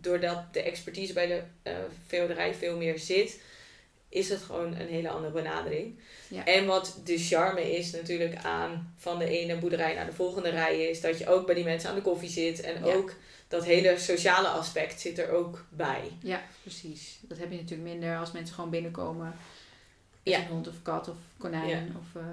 doordat 0.00 0.54
de 0.54 0.62
expertise 0.62 1.12
bij 1.12 1.26
de 1.26 1.42
uh, 1.70 1.76
veehouderij 2.06 2.54
veel 2.54 2.76
meer 2.76 2.98
zit, 2.98 3.40
is 4.16 4.28
het 4.28 4.42
gewoon 4.42 4.76
een 4.76 4.88
hele 4.88 5.08
andere 5.08 5.32
benadering. 5.32 5.98
Ja. 6.28 6.44
En 6.44 6.66
wat 6.66 7.00
de 7.04 7.18
charme 7.18 7.76
is 7.76 7.92
natuurlijk 7.92 8.34
aan 8.42 8.94
van 8.98 9.18
de 9.18 9.28
ene 9.28 9.56
boerderij 9.58 9.94
naar 9.94 10.06
de 10.06 10.12
volgende 10.12 10.48
rij 10.48 10.88
is 10.88 11.00
dat 11.00 11.18
je 11.18 11.28
ook 11.28 11.46
bij 11.46 11.54
die 11.54 11.64
mensen 11.64 11.88
aan 11.90 11.94
de 11.96 12.02
koffie 12.02 12.28
zit. 12.30 12.60
En 12.60 12.84
Ja. 12.84 12.94
ook 12.94 13.12
dat 13.48 13.64
hele 13.64 13.98
sociale 13.98 14.48
aspect 14.48 15.00
zit 15.00 15.18
er 15.18 15.30
ook 15.30 15.64
bij. 15.68 16.02
Ja, 16.22 16.42
precies. 16.62 17.18
Dat 17.20 17.38
heb 17.38 17.50
je 17.50 17.56
natuurlijk 17.56 17.88
minder 17.88 18.18
als 18.18 18.32
mensen 18.32 18.54
gewoon 18.54 18.70
binnenkomen. 18.70 19.26
Met 20.22 20.34
Ja. 20.34 20.38
Een 20.40 20.46
hond 20.46 20.68
of 20.68 20.74
kat 20.82 21.08
of 21.08 21.16
konijn. 21.38 21.96
Of, 22.00 22.20
eh, 22.22 22.26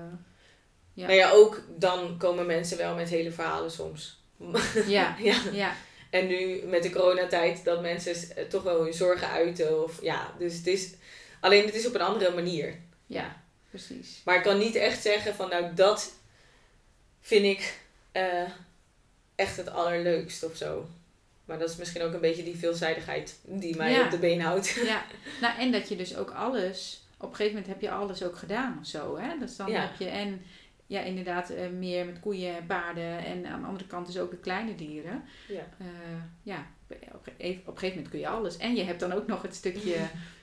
Ja. 0.94 1.06
Nou 1.08 1.18
ja, 1.18 1.32
ook 1.32 1.62
dan 1.78 2.18
komen 2.18 2.46
mensen 2.46 2.78
wel 2.78 2.96
met 2.96 3.10
hele 3.10 3.32
verhalen 3.32 3.72
soms. 3.72 4.20
ja, 4.88 5.16
ja. 5.30 5.36
ja, 5.52 5.74
En 6.10 6.28
nu 6.28 6.62
met 6.66 6.84
de 6.84 6.90
coronatijd 6.90 7.64
dat 7.64 7.82
mensen 7.82 8.36
eh, 8.36 8.46
toch 8.46 8.64
wel 8.64 8.84
hun 8.84 8.94
zorgen 8.94 9.28
uiten. 9.30 9.84
Of, 9.84 10.02
ja, 10.02 10.34
dus 10.40 10.56
het 10.58 10.68
is, 10.68 10.90
alleen 11.44 11.66
het 11.66 11.76
is 11.76 11.88
op 11.88 11.94
een 11.96 12.02
andere 12.02 12.32
manier. 12.34 12.80
ja, 13.08 13.42
precies. 13.70 14.22
Maar 14.26 14.36
ik 14.36 14.44
kan 14.44 14.58
niet 14.58 14.76
echt 14.76 15.02
zeggen 15.02 15.36
van 15.36 15.50
nou 15.50 15.74
dat 15.74 16.14
vind 17.22 17.46
ik 17.46 17.80
eh, 18.12 18.44
echt 19.36 19.58
het 19.58 19.70
allerleukst 19.70 20.44
of 20.44 20.56
zo. 20.56 20.86
Maar 21.46 21.60
dat 21.60 21.70
is 21.70 21.76
misschien 21.76 22.02
ook 22.02 22.14
een 22.14 22.20
beetje 22.22 22.44
die 22.44 22.56
veelzijdigheid 22.58 23.40
die 23.46 23.76
mij 23.76 23.92
Ja. 23.92 24.04
op 24.06 24.12
de 24.12 24.18
been 24.18 24.42
houdt. 24.42 24.74
Ja, 24.86 25.04
nou 25.42 25.60
en 25.60 25.72
dat 25.72 25.90
je 25.90 25.96
dus 25.96 26.16
ook 26.16 26.32
alles, 26.32 27.02
op 27.18 27.30
een 27.30 27.36
gegeven 27.36 27.58
moment 27.60 27.74
heb 27.74 27.82
je 27.82 27.92
alles 27.92 28.24
ook 28.24 28.38
gedaan 28.38 28.78
of 28.82 28.88
zo. 28.88 29.18
Hè? 29.18 29.38
Dus 29.40 29.56
dan 29.56 29.72
Ja. 29.72 29.82
heb 29.82 30.00
je 30.00 30.06
en 30.08 30.42
ja, 30.88 31.02
inderdaad 31.02 31.50
eh, 31.50 31.70
meer 31.70 32.06
met 32.06 32.20
koeien 32.20 32.56
en 32.58 32.66
paarden 32.66 33.18
en 33.26 33.46
aan 33.46 33.62
de 33.62 33.68
andere 33.68 33.88
kant 33.88 34.06
dus 34.08 34.18
ook 34.18 34.32
de 34.32 34.38
kleine 34.38 34.76
dieren. 34.76 35.24
Ja. 35.48 35.68
Eh, 35.80 35.86
ja, 36.44 36.68
op 37.14 37.28
een 37.38 37.62
op 37.66 37.68
een 37.68 37.78
gegeven 37.78 37.88
moment 37.88 38.10
kun 38.10 38.20
je 38.20 38.28
alles. 38.28 38.58
En 38.58 38.76
je 38.76 38.84
hebt 38.84 39.00
dan 39.00 39.12
ook 39.14 39.28
nog 39.28 39.42
het 39.42 39.56
stukje 39.56 39.96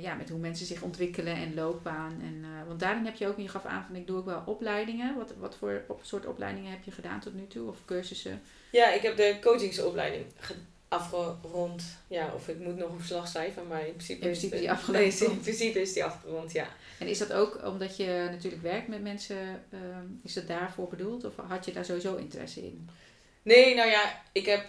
ja, 0.00 0.14
met 0.14 0.28
hoe 0.28 0.38
mensen 0.38 0.66
zich 0.66 0.82
ontwikkelen 0.82 1.34
en 1.36 1.54
loopbaan. 1.54 2.12
En, 2.22 2.40
eh, 2.44 2.66
want 2.66 2.80
daarin 2.80 3.04
heb 3.04 3.14
je 3.16 3.26
ook, 3.26 3.36
en 3.36 3.42
je 3.42 3.48
gaf 3.48 3.64
aan 3.64 3.84
van 3.86 3.96
ik 3.96 4.06
doe 4.06 4.16
ook 4.18 4.24
wel 4.24 4.42
opleidingen. 4.46 5.16
Wat, 5.16 5.34
wat 5.38 5.56
voor 5.56 5.82
op, 5.88 6.00
soort 6.04 6.26
opleidingen 6.26 6.70
heb 6.70 6.82
je 6.84 6.90
gedaan 6.90 7.20
tot 7.20 7.34
nu 7.34 7.46
toe? 7.46 7.68
Of 7.68 7.76
cursussen? 7.84 8.40
Ja, 8.72 8.92
ik 8.92 9.02
heb 9.02 9.16
de 9.16 9.36
coachingsopleiding 9.40 10.24
ge- 10.38 10.54
afgerond. 10.88 11.82
Ja, 12.08 12.32
of 12.34 12.48
ik 12.48 12.58
moet 12.58 12.76
nog 12.76 12.90
een 12.90 12.98
verslag 12.98 13.28
schrijven, 13.28 13.66
maar 13.66 13.86
in 13.86 13.92
principe, 13.92 14.12
In 14.20 14.30
principe 14.30 14.54
is 14.54 14.60
die 14.60 14.70
afgerond. 14.70 15.20
Nee, 15.20 15.28
in 15.30 15.40
principe 15.40 15.80
is 15.80 15.92
die 15.92 16.04
afgerond, 16.04 16.52
ja. 16.52 16.66
En 16.98 17.06
is 17.06 17.18
dat 17.18 17.32
ook 17.32 17.60
omdat 17.66 17.96
je 17.96 18.26
natuurlijk 18.30 18.62
werkt 18.62 18.88
met 18.88 19.02
mensen, 19.02 19.62
ehm, 19.70 20.06
is 20.22 20.32
dat 20.32 20.46
daarvoor 20.46 20.88
bedoeld? 20.88 21.24
Of 21.24 21.32
had 21.36 21.64
je 21.64 21.72
daar 21.72 21.84
sowieso 21.84 22.16
interesse 22.16 22.62
in? 22.64 22.88
Nee, 23.42 23.74
nou 23.74 23.90
ja, 23.90 24.20
ik 24.32 24.46
heb 24.46 24.64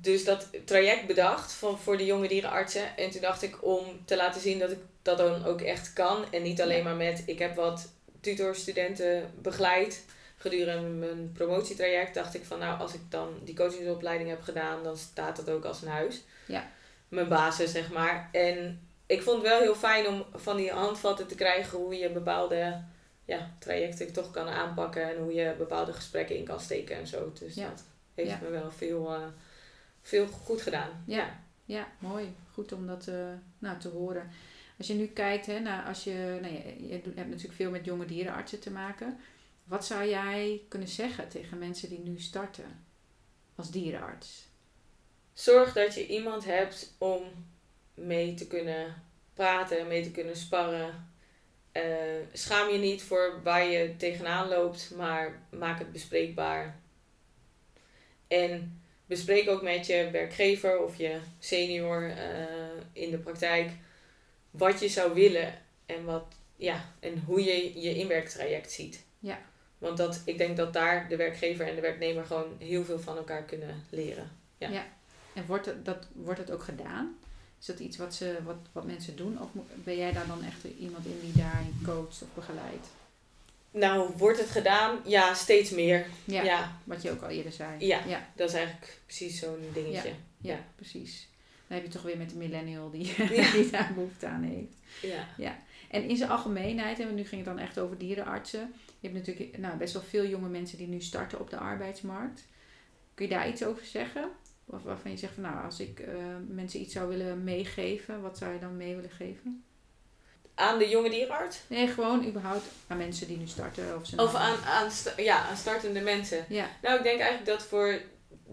dus 0.00 0.24
dat 0.24 0.48
traject 0.64 1.06
bedacht 1.06 1.52
van, 1.52 1.78
voor 1.78 1.96
de 1.96 2.04
jonge 2.04 2.28
dierenartsen. 2.28 2.96
En 2.96 3.10
toen 3.10 3.20
dacht 3.20 3.42
ik 3.42 3.64
om 3.64 4.04
te 4.04 4.16
laten 4.16 4.40
zien 4.40 4.58
dat 4.58 4.70
ik 4.70 4.78
dat 5.02 5.18
dan 5.18 5.44
ook 5.44 5.60
echt 5.60 5.92
kan. 5.92 6.32
En 6.32 6.42
niet 6.42 6.62
alleen 6.62 6.84
maar 6.84 6.96
met, 6.96 7.22
ik 7.26 7.38
heb 7.38 7.54
wat 7.56 7.92
tutorstudenten 8.20 9.30
begeleid 9.42 10.04
gedurende 10.36 10.88
mijn 10.88 11.32
promotietraject. 11.32 12.14
Dacht 12.14 12.34
ik 12.34 12.44
van 12.44 12.58
nou, 12.58 12.80
als 12.80 12.94
ik 12.94 13.00
dan 13.08 13.28
die 13.44 13.54
coachingsopleiding 13.54 14.30
heb 14.30 14.42
gedaan, 14.42 14.82
dan 14.82 14.96
staat 14.96 15.36
dat 15.36 15.50
ook 15.50 15.64
als 15.64 15.82
een 15.82 15.88
huis. 15.88 16.22
Ja. 16.46 16.70
Mijn 17.08 17.28
basis, 17.28 17.70
zeg 17.72 17.92
maar. 17.92 18.28
En 18.32 18.86
ik 19.06 19.22
vond 19.22 19.42
het 19.42 19.50
wel 19.50 19.60
heel 19.60 19.74
fijn 19.74 20.06
om 20.06 20.24
van 20.34 20.56
die 20.56 20.70
handvatten 20.70 21.26
te 21.26 21.34
krijgen 21.34 21.78
hoe 21.78 21.96
je 21.96 22.10
bepaalde 22.10 22.80
ja, 23.24 23.50
trajecten 23.58 24.12
toch 24.12 24.30
kan 24.30 24.48
aanpakken. 24.48 25.10
En 25.10 25.16
hoe 25.16 25.34
je 25.34 25.54
bepaalde 25.58 25.92
gesprekken 25.92 26.36
in 26.36 26.44
kan 26.44 26.60
steken 26.60 26.96
en 26.96 27.06
zo. 27.06 27.32
Dus 27.38 27.54
Ja. 27.54 27.68
dat 27.68 27.84
heeft 28.14 28.30
Ja. 28.30 28.38
me 28.42 28.48
wel 28.50 28.70
veel, 28.70 29.14
eh, 29.14 29.26
veel 30.02 30.26
goed 30.26 30.62
gedaan. 30.62 31.04
Ja, 31.06 31.40
ja 31.64 31.88
mooi. 31.98 32.34
Goed 32.52 32.72
om 32.72 32.86
dat 32.86 33.06
eh, 33.06 33.32
nou, 33.58 33.78
te 33.78 33.88
horen. 33.88 34.30
Als 34.78 34.86
je 34.86 34.94
nu 34.94 35.06
kijkt, 35.06 35.46
hè, 35.46 35.58
naar 35.60 35.84
als 35.86 36.04
je, 36.04 36.38
nou, 36.40 36.54
je, 36.54 36.86
je 36.86 36.92
hebt 36.92 37.28
natuurlijk 37.28 37.54
veel 37.54 37.70
met 37.70 37.84
jonge 37.84 38.04
dierenartsen 38.04 38.60
te 38.60 38.70
maken. 38.70 39.18
Wat 39.64 39.86
zou 39.86 40.08
jij 40.08 40.60
kunnen 40.68 40.88
zeggen 40.88 41.28
tegen 41.28 41.58
mensen 41.58 41.88
die 41.88 41.98
nu 42.00 42.18
starten 42.20 42.84
als 43.54 43.70
dierenarts? 43.70 44.46
Zorg 45.32 45.72
dat 45.72 45.94
je 45.94 46.06
iemand 46.06 46.44
hebt 46.44 46.94
om 46.98 47.22
mee 47.94 48.34
te 48.34 48.46
kunnen 48.46 49.02
praten, 49.34 49.86
mee 49.86 50.02
te 50.02 50.10
kunnen 50.10 50.36
sparren. 50.36 51.10
Eh, 51.72 51.82
schaam 52.32 52.68
je 52.68 52.78
niet 52.78 53.02
voor 53.02 53.40
waar 53.42 53.64
je 53.64 53.96
tegenaan 53.96 54.48
loopt, 54.48 54.90
maar 54.96 55.42
maak 55.50 55.78
het 55.78 55.92
bespreekbaar. 55.92 56.80
En 58.32 58.82
bespreek 59.06 59.48
ook 59.48 59.62
met 59.62 59.86
je 59.86 60.08
werkgever 60.12 60.82
of 60.82 60.96
je 60.96 61.18
senior 61.38 62.10
eh, 62.10 62.44
in 62.92 63.10
de 63.10 63.18
praktijk 63.18 63.70
wat 64.50 64.80
je 64.80 64.88
zou 64.88 65.14
willen 65.14 65.54
en, 65.86 66.04
wat, 66.04 66.24
ja, 66.56 66.84
en 67.00 67.22
hoe 67.26 67.44
je 67.44 67.80
je 67.80 67.94
inwerktraject 67.94 68.72
ziet. 68.72 69.04
Ja. 69.18 69.38
Want 69.78 69.96
dat, 69.96 70.22
ik 70.24 70.38
denk 70.38 70.56
dat 70.56 70.72
daar 70.72 71.08
de 71.08 71.16
werkgever 71.16 71.66
en 71.66 71.74
de 71.74 71.80
werknemer 71.80 72.24
gewoon 72.24 72.56
heel 72.58 72.84
veel 72.84 73.00
van 73.00 73.16
elkaar 73.16 73.42
kunnen 73.42 73.84
leren. 73.90 74.30
Ja. 74.58 74.86
En 75.34 75.46
wordt 75.46 75.66
het, 75.66 75.84
dat, 75.84 76.06
wordt 76.12 76.40
het 76.40 76.50
ook 76.50 76.62
gedaan? 76.62 77.18
Is 77.60 77.66
dat 77.66 77.78
iets 77.78 77.96
wat, 77.96 78.14
ze, 78.14 78.38
wat, 78.44 78.56
wat 78.72 78.84
mensen 78.84 79.16
doen? 79.16 79.40
Of 79.40 79.48
ben 79.74 79.96
jij 79.96 80.12
daar 80.12 80.26
dan 80.26 80.44
echt 80.44 80.64
iemand 80.78 81.06
in 81.06 81.20
die 81.20 81.42
daarin 81.42 81.80
coacht 81.84 82.22
of 82.22 82.28
begeleidt? 82.34 82.86
Nou, 83.72 84.10
wordt 84.16 84.38
het 84.38 84.50
gedaan? 84.50 84.98
Ja, 85.04 85.34
steeds 85.34 85.70
meer. 85.70 86.06
Ja, 86.24 86.42
Ja, 86.42 86.78
wat 86.84 87.02
je 87.02 87.10
ook 87.10 87.22
al 87.22 87.28
eerder 87.28 87.52
zei. 87.52 87.86
Ja. 87.86 88.00
ja, 88.06 88.28
dat 88.34 88.48
is 88.48 88.54
eigenlijk 88.54 89.00
precies 89.06 89.38
zo'n 89.38 89.64
dingetje. 89.72 90.12
ja, 90.40 90.58
precies. 90.76 91.28
Dan 91.66 91.76
heb 91.76 91.86
je 91.86 91.92
toch 91.92 92.02
weer 92.02 92.16
met 92.18 92.30
de 92.30 92.36
millennial 92.36 92.90
die, 92.90 93.14
Ja. 93.16 93.52
die 93.52 93.70
daar 93.70 93.92
behoefte 93.94 94.26
aan 94.26 94.42
heeft. 94.42 94.72
Ja. 95.36 95.58
En 95.90 96.08
in 96.08 96.16
zijn 96.16 96.30
algemeenheid, 96.30 97.00
en 97.00 97.14
nu 97.14 97.24
ging 97.24 97.44
het 97.46 97.56
dan 97.56 97.64
echt 97.64 97.78
over 97.78 97.98
dierenartsen. 97.98 98.72
Je 99.00 99.08
hebt 99.08 99.14
natuurlijk 99.26 99.58
nou, 99.58 99.76
best 99.76 99.92
wel 99.92 100.02
veel 100.02 100.26
jonge 100.26 100.48
mensen 100.48 100.78
die 100.78 100.88
nu 100.88 101.00
starten 101.00 101.40
op 101.40 101.50
de 101.50 101.56
arbeidsmarkt. 101.56 102.44
Kun 103.14 103.26
je 103.28 103.34
daar 103.34 103.48
iets 103.48 103.64
over 103.64 103.84
zeggen? 103.84 104.30
Of 104.64 104.82
waarvan 104.82 105.10
je 105.10 105.16
zegt 105.16 105.34
van 105.34 105.42
nou, 105.42 105.64
als 105.64 105.80
ik 105.80 106.00
eh, 106.00 106.14
mensen 106.48 106.80
iets 106.80 106.92
zou 106.92 107.08
willen 107.08 107.44
meegeven, 107.44 108.20
wat 108.20 108.38
zou 108.38 108.52
je 108.52 108.58
dan 108.58 108.76
mee 108.76 108.94
willen 108.94 109.10
geven? 109.10 109.64
Aan 110.54 110.78
de 110.78 110.88
jonge 110.88 111.10
dierenarts? 111.10 111.58
Nee, 111.66 111.86
gewoon 111.88 112.26
überhaupt 112.26 112.64
aan 112.86 112.96
mensen 112.96 113.26
die 113.26 113.36
nu 113.36 113.46
starten. 113.46 113.96
Of, 113.96 114.18
Of 114.18 114.34
aan, 114.34 114.56
aan, 114.64 114.90
ja, 115.16 115.48
aan 115.48 115.56
startende 115.56 116.00
mensen? 116.00 116.44
Ja, 116.48 116.70
Nou, 116.82 116.96
ik 116.96 117.02
denk 117.02 117.20
eigenlijk 117.20 117.58
dat 117.58 117.68
voor 117.68 118.00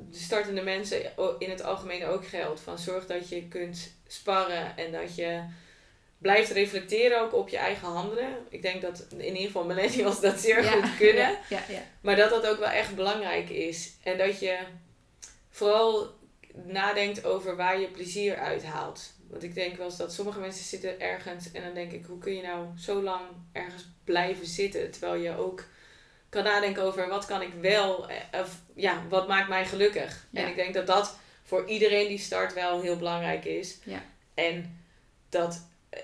de 0.10 0.18
startende 0.18 0.62
mensen 0.62 1.12
in 1.40 1.50
het 1.50 1.64
algemeen 1.64 2.06
ook 2.06 2.28
geldt. 2.28 2.62
Van 2.62 2.78
zorg 2.78 3.06
dat 3.06 3.30
je 3.30 3.48
kunt 3.48 3.92
sparren 4.08 4.78
en 4.78 4.92
dat 4.92 5.16
je 5.16 5.44
blijft 6.18 6.52
reflecteren 6.52 7.22
ook 7.22 7.34
op 7.34 7.50
je 7.50 7.58
eigen 7.58 7.88
handelen. 7.88 8.46
Ik 8.50 8.62
denk 8.62 8.82
dat 8.82 9.06
in 9.10 9.26
ieder 9.26 9.42
geval 9.42 9.66
millennials 9.66 10.22
dat 10.22 10.40
zeer 10.40 10.64
ja, 10.64 10.72
goed 10.72 10.98
kunnen. 10.98 11.38
Ja, 11.50 11.64
ja. 11.70 11.82
Maar 12.02 12.16
dat 12.16 12.30
dat 12.30 12.48
ook 12.48 12.60
wel 12.60 12.70
echt 12.70 12.96
belangrijk 12.96 13.50
is. 13.50 13.92
En 14.04 14.18
dat 14.18 14.40
je 14.40 14.58
vooral 15.50 16.08
nadenkt 16.54 17.26
over 17.26 17.56
waar 17.56 17.80
je 17.80 17.88
plezier 17.88 18.38
uithaalt. 18.38 19.14
Want 19.30 19.44
ik 19.44 19.56
denk 19.56 19.78
wel 19.78 19.86
eens 19.86 19.98
dat 19.98 20.14
sommige 20.14 20.40
mensen 20.40 20.66
zitten 20.66 21.00
ergens 21.00 21.52
en 21.52 21.64
dan 21.64 21.74
denk 21.74 21.92
ik, 21.92 22.06
hoe 22.06 22.18
kun 22.18 22.36
je 22.36 22.42
nou 22.42 22.68
zo 22.78 23.02
lang 23.02 23.22
ergens 23.52 23.88
blijven 24.04 24.46
zitten? 24.46 24.92
Terwijl 24.92 25.22
je 25.22 25.38
ook 25.38 25.66
kan 26.30 26.44
nadenken 26.44 26.84
over 26.84 27.08
wat 27.08 27.26
kan 27.26 27.42
ik 27.42 27.54
wel, 27.62 28.10
eh, 28.10 28.42
of 28.42 28.62
ja, 28.76 29.04
wat 29.10 29.28
maakt 29.28 29.50
mij 29.50 29.66
gelukkig? 29.66 30.28
Ja. 30.30 30.42
En 30.42 30.48
ik 30.48 30.56
denk 30.56 30.74
dat 30.74 30.88
dat 30.88 31.18
voor 31.44 31.68
iedereen 31.68 32.08
die 32.08 32.18
start 32.18 32.54
wel 32.54 32.82
heel 32.82 32.98
belangrijk 32.98 33.46
is. 33.46 33.78
Ja. 33.84 34.04
En 34.34 34.84
dat 35.30 35.68
eh, 35.90 36.00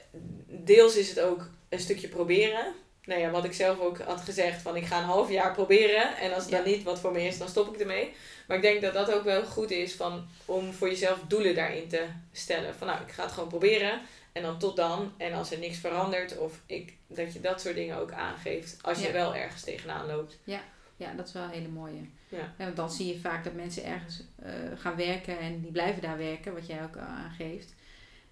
deels 0.48 0.96
is 0.96 1.10
het 1.10 1.20
ook 1.20 1.50
een 1.70 1.80
stukje 1.80 2.08
proberen. 2.08 2.74
Nou 3.06 3.22
ja, 3.22 3.30
wat 3.30 3.44
ik 3.46 3.54
zelf 3.54 3.80
ook 3.80 4.00
had 4.00 4.22
gezegd, 4.22 4.62
van 4.62 4.76
ik 4.76 4.86
ga 4.86 4.98
een 4.98 5.04
half 5.04 5.30
jaar 5.32 5.54
proberen. 5.54 6.18
En 6.18 6.34
als 6.34 6.44
het 6.44 6.52
Ja. 6.52 6.62
dan 6.62 6.72
niet 6.72 6.84
wat 6.84 7.00
voor 7.00 7.12
me 7.12 7.22
is, 7.28 7.38
dan 7.38 7.48
stop 7.50 7.74
ik 7.74 7.80
ermee. 7.80 8.14
Maar 8.48 8.58
ik 8.58 8.64
denk 8.64 8.82
dat 8.82 8.94
dat 8.94 9.12
ook 9.14 9.24
wel 9.24 9.44
goed 9.46 9.72
is 9.72 9.94
van, 9.94 10.28
om 10.46 10.74
voor 10.74 10.88
jezelf 10.90 11.20
doelen 11.28 11.56
daarin 11.56 11.88
te 11.88 12.06
stellen. 12.32 12.76
Van 12.76 12.88
nou, 12.88 13.02
ik 13.02 13.12
ga 13.12 13.24
het 13.24 13.32
gewoon 13.32 13.50
proberen. 13.50 14.02
En 14.32 14.42
dan 14.42 14.60
tot 14.60 14.76
dan. 14.76 15.14
En 15.18 15.34
als 15.34 15.52
er 15.52 15.60
niks 15.60 15.78
verandert, 15.78 16.38
of 16.38 16.60
ik, 16.66 16.94
dat 17.08 17.34
je 17.34 17.42
dat 17.42 17.62
soort 17.62 17.76
dingen 17.76 17.98
ook 17.98 18.12
aangeeft. 18.12 18.78
Als 18.82 19.00
je 19.00 19.08
Ja. 19.08 19.12
wel 19.14 19.36
ergens 19.36 19.62
tegenaan 19.62 20.06
loopt. 20.08 20.38
Ja. 20.44 20.60
ja, 20.98 21.14
dat 21.14 21.28
is 21.28 21.34
wel 21.34 21.44
een 21.44 21.50
hele 21.50 21.68
mooie. 21.68 22.02
Ja. 22.30 22.54
want 22.58 22.76
dan 22.76 22.92
zie 22.92 23.08
je 23.08 23.20
vaak 23.20 23.44
dat 23.44 23.54
mensen 23.54 23.86
ergens 23.86 24.22
eh, 24.44 24.52
gaan 24.78 24.96
werken 24.96 25.40
en 25.40 25.62
die 25.62 25.72
blijven 25.72 26.02
daar 26.02 26.18
werken, 26.18 26.54
wat 26.54 26.68
jij 26.68 26.84
ook 26.84 26.98
aangeeft. 26.98 27.74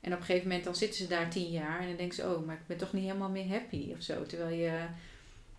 En 0.04 0.14
op 0.14 0.20
een 0.20 0.26
gegeven 0.26 0.48
moment 0.48 0.64
dan 0.64 0.76
zitten 0.76 0.98
ze 0.98 1.08
daar 1.08 1.30
tien 1.30 1.52
jaar 1.52 1.80
en 1.80 1.88
dan 1.88 1.96
denken 1.96 2.16
ze, 2.16 2.24
oh, 2.24 2.46
maar 2.46 2.56
ik 2.56 2.68
ben 2.68 2.78
toch 2.78 2.94
niet 2.94 3.04
helemaal 3.04 3.30
meer 3.30 3.48
happy 3.48 3.92
of 3.96 4.02
zo. 4.02 4.26
Terwijl 4.26 4.56
je, 4.56 4.86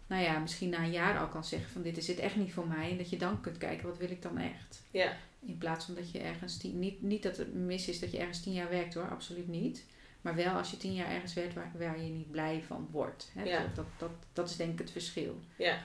nou 0.07 0.23
ja, 0.23 0.39
misschien 0.39 0.69
na 0.69 0.79
een 0.79 0.91
jaar 0.91 1.19
al 1.19 1.29
kan 1.29 1.45
zeggen 1.45 1.71
van 1.71 1.83
dit 1.83 1.97
is 1.97 2.09
het 2.09 2.19
echt 2.19 2.37
niet 2.37 2.53
voor 2.53 2.67
mij. 2.67 2.91
En 2.91 2.97
dat 2.97 3.11
je 3.11 3.17
dan 3.17 3.41
kunt 3.41 3.59
kijken, 3.59 3.89
wat 3.89 3.99
wil 3.99 4.11
ik 4.11 4.23
dan 4.23 4.39
echt? 4.39 4.83
Ja. 4.91 5.17
In 5.47 5.59
plaats 5.59 5.85
van 5.85 5.95
dat 5.95 6.11
je 6.11 6.19
ergens 6.19 6.57
tien, 6.57 6.79
niet, 6.79 7.03
niet 7.03 7.23
dat 7.23 7.37
het 7.37 7.55
mis 7.55 7.89
is 7.89 8.01
dat 8.01 8.11
je 8.11 8.19
ergens 8.19 8.43
tien 8.43 8.53
jaar 8.53 8.71
werkt 8.71 8.95
hoor, 8.95 9.11
absoluut 9.11 9.49
niet. 9.49 9.85
Maar 10.21 10.35
wel 10.35 10.55
als 10.55 10.71
je 10.71 10.77
tien 10.77 10.95
jaar 10.95 11.11
ergens 11.11 11.35
werkt 11.35 11.55
waar, 11.55 11.73
waar 11.79 12.01
je 12.01 12.11
niet 12.11 12.31
blij 12.31 12.63
van 12.67 12.89
wordt. 12.91 13.31
Hè? 13.35 13.43
Ja. 13.43 13.71
Dat, 13.75 13.87
dat, 13.99 14.11
dat 14.33 14.51
is 14.51 14.57
denk 14.57 14.73
ik 14.73 14.79
het 14.79 14.91
verschil. 14.91 15.41
Ja. 15.57 15.79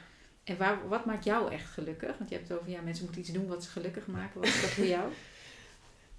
En 0.44 0.58
waar, 0.58 0.88
wat 0.88 1.06
maakt 1.06 1.24
jou 1.24 1.52
echt 1.52 1.70
gelukkig? 1.70 2.18
Want 2.18 2.30
je 2.30 2.36
hebt 2.36 2.50
het 2.50 2.60
over, 2.60 2.72
ja, 2.72 2.82
mensen 2.82 3.04
moeten 3.04 3.22
iets 3.22 3.32
doen 3.32 3.48
wat 3.48 3.64
ze 3.64 3.70
gelukkig 3.70 4.08
maken. 4.08 4.40
Wat 4.40 4.50
is 4.50 4.62
dat 4.62 4.70
voor 4.70 4.86
jou? 4.86 5.12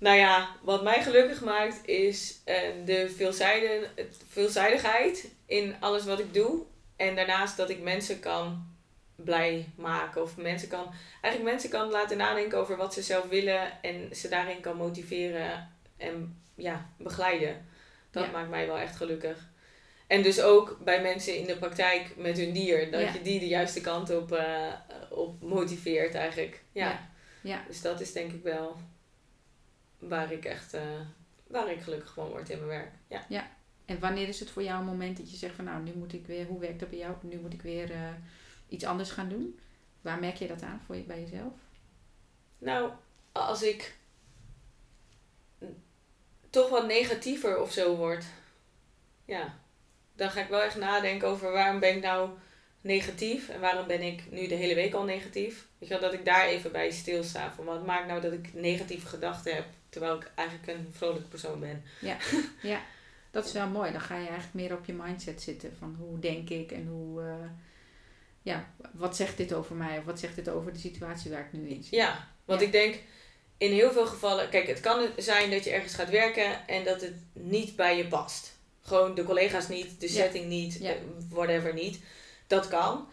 Nou 0.01 0.17
ja, 0.17 0.49
wat 0.63 0.83
mij 0.83 1.03
gelukkig 1.03 1.41
maakt 1.41 1.87
is 1.87 2.41
eh, 2.45 2.57
de 2.85 3.09
veelzijde, 3.17 3.89
het 3.95 4.17
veelzijdigheid 4.29 5.31
in 5.47 5.75
alles 5.81 6.05
wat 6.05 6.19
ik 6.19 6.35
doe. 6.35 6.63
En 6.97 7.17
daarnaast 7.17 7.57
dat 7.57 7.71
ik 7.71 7.81
mensen 7.83 8.21
kan 8.21 8.67
blij 9.17 9.69
maken. 9.77 10.23
Of 10.23 10.37
mensen 10.37 10.69
kan, 10.69 10.93
eigenlijk 11.21 11.53
mensen 11.53 11.71
kan 11.71 11.91
laten 11.91 12.17
nadenken 12.17 12.59
over 12.59 12.77
wat 12.77 12.95
ze 12.95 13.03
zelf 13.03 13.29
willen. 13.29 13.83
En 13.83 14.09
ze 14.17 14.29
daarin 14.29 14.61
kan 14.61 14.77
motiveren 14.77 15.69
en 15.97 16.43
ja, 16.55 16.87
begeleiden. 16.99 17.67
Dat 18.11 18.25
Ja. 18.25 18.31
maakt 18.31 18.51
mij 18.51 18.67
wel 18.67 18.79
echt 18.79 18.97
gelukkig. 18.97 19.49
En 20.07 20.23
dus 20.23 20.41
ook 20.41 20.79
bij 20.85 21.03
mensen 21.03 21.37
in 21.37 21.47
de 21.47 21.57
praktijk 21.57 22.17
met 22.17 22.39
hun 22.39 22.53
dier. 22.53 22.91
Dat 22.91 23.01
Ja. 23.01 23.13
je 23.13 23.23
die 23.23 23.39
de 23.41 23.49
juiste 23.49 23.81
kant 23.81 24.11
op, 24.17 24.33
eh, 24.33 24.73
op 25.11 25.43
motiveert 25.43 26.15
eigenlijk. 26.15 26.63
Ja. 26.73 26.89
Ja. 26.89 27.09
Ja. 27.43 27.65
Dus 27.69 27.81
dat 27.83 28.01
is 28.01 28.13
denk 28.13 28.33
ik 28.33 28.43
wel 28.43 28.77
waar 30.01 30.33
ik 30.33 30.45
echt 30.45 30.75
eh, 30.75 31.01
waar 31.47 31.71
ik 31.71 31.81
gelukkig 31.81 32.13
van 32.13 32.29
word 32.29 32.51
in 32.51 32.57
mijn 32.57 32.69
werk. 32.69 32.93
Ja. 33.29 33.51
En 33.85 34.01
wanneer 34.01 34.29
is 34.29 34.41
het 34.41 34.51
voor 34.51 34.63
jou 34.63 34.81
een 34.81 34.87
moment 34.87 35.17
dat 35.17 35.31
je 35.31 35.37
zegt 35.37 35.55
van 35.55 35.65
nou, 35.65 35.83
nu 35.83 35.93
moet 35.95 36.13
ik 36.13 36.27
weer, 36.27 36.47
hoe 36.47 36.61
werkt 36.61 36.81
dat 36.81 36.91
bij 36.91 36.99
jou? 36.99 37.15
Nu 37.21 37.39
moet 37.39 37.53
ik 37.53 37.63
weer 37.63 37.91
eh, 37.91 38.13
iets 38.69 38.85
anders 38.85 39.11
gaan 39.11 39.29
doen. 39.29 39.59
Waar 40.01 40.19
merk 40.19 40.37
je 40.37 40.47
dat 40.47 40.63
aan 40.63 40.81
voor 40.87 40.97
je, 40.97 41.03
bij 41.03 41.21
jezelf? 41.21 41.53
Nou, 42.59 42.91
als 43.33 43.63
ik 43.63 43.97
toch 46.51 46.69
wat 46.69 46.87
negatiever 46.87 47.61
of 47.61 47.73
zo 47.73 47.97
word, 47.97 48.25
ja, 49.25 49.59
dan 50.15 50.31
ga 50.31 50.41
ik 50.41 50.49
wel 50.49 50.63
echt 50.63 50.77
nadenken 50.77 51.29
over 51.29 51.53
waarom 51.53 51.81
ben 51.81 51.97
ik 51.97 52.03
nou 52.03 52.31
negatief 52.81 53.49
en 53.49 53.61
waarom 53.61 53.87
ben 53.87 54.03
ik 54.03 54.31
nu 54.31 54.47
de 54.47 54.55
hele 54.55 54.75
week 54.75 54.95
al 54.95 55.05
negatief. 55.05 55.67
Weet 55.79 55.89
je 55.89 55.95
wel, 55.99 56.11
dat 56.11 56.19
ik 56.19 56.25
daar 56.25 56.47
even 56.47 56.73
bij 56.73 56.91
stilsta 56.91 57.53
van 57.53 57.65
wat 57.65 57.87
maakt 57.87 58.07
nou 58.07 58.21
dat 58.21 58.33
ik 58.33 58.55
negatieve 58.55 59.07
gedachten 59.07 59.55
heb 59.55 59.65
terwijl 59.91 60.17
ik 60.17 60.31
eigenlijk 60.35 60.69
een 60.69 60.89
vrolijke 60.93 61.29
persoon 61.29 61.61
ben. 61.61 61.83
Ja, 62.63 62.83
dat 63.31 63.45
is 63.47 63.53
wel 63.53 63.67
mooi. 63.69 63.93
Dan 63.93 64.01
ga 64.01 64.15
je 64.17 64.27
eigenlijk 64.27 64.55
meer 64.55 64.73
op 64.73 64.85
je 64.85 64.93
mindset 64.93 65.43
zitten 65.43 65.77
van 65.79 65.97
hoe 65.99 66.19
denk 66.19 66.49
ik 66.51 66.73
en 66.73 66.87
hoe, 66.87 67.21
eh, 67.23 67.35
ja, 68.43 68.71
wat 68.93 69.17
zegt 69.17 69.37
dit 69.37 69.53
over 69.53 69.77
mij? 69.77 69.99
Of 69.99 70.05
wat 70.05 70.21
zegt 70.21 70.35
dit 70.35 70.49
over 70.49 70.73
de 70.73 70.79
situatie 70.79 71.31
waar 71.31 71.41
ik 71.41 71.53
nu 71.53 71.69
in 71.69 71.83
zit? 71.83 71.93
Ja, 71.95 72.29
want 72.45 72.61
Ja. 72.61 72.67
ik 72.67 72.73
denk 72.73 72.99
in 73.59 73.73
heel 73.73 73.93
veel 73.93 74.07
gevallen, 74.07 74.49
kijk, 74.51 74.67
het 74.67 74.81
kan 74.81 75.09
zijn 75.17 75.51
dat 75.51 75.65
je 75.65 75.71
ergens 75.71 75.95
gaat 75.95 76.11
werken 76.11 76.69
en 76.69 76.85
dat 76.85 77.01
het 77.01 77.15
niet 77.33 77.77
bij 77.77 77.97
je 77.97 78.07
past. 78.07 78.59
Gewoon 78.83 79.15
de 79.15 79.25
collega's 79.25 79.69
niet, 79.69 80.01
de 80.01 80.07
Ja. 80.07 80.13
setting 80.13 80.47
niet, 80.47 80.79
Ja. 80.81 80.91
eh, 80.91 80.97
whatever 81.29 81.75
niet. 81.75 82.01
Dat 82.47 82.69
kan. 82.69 83.09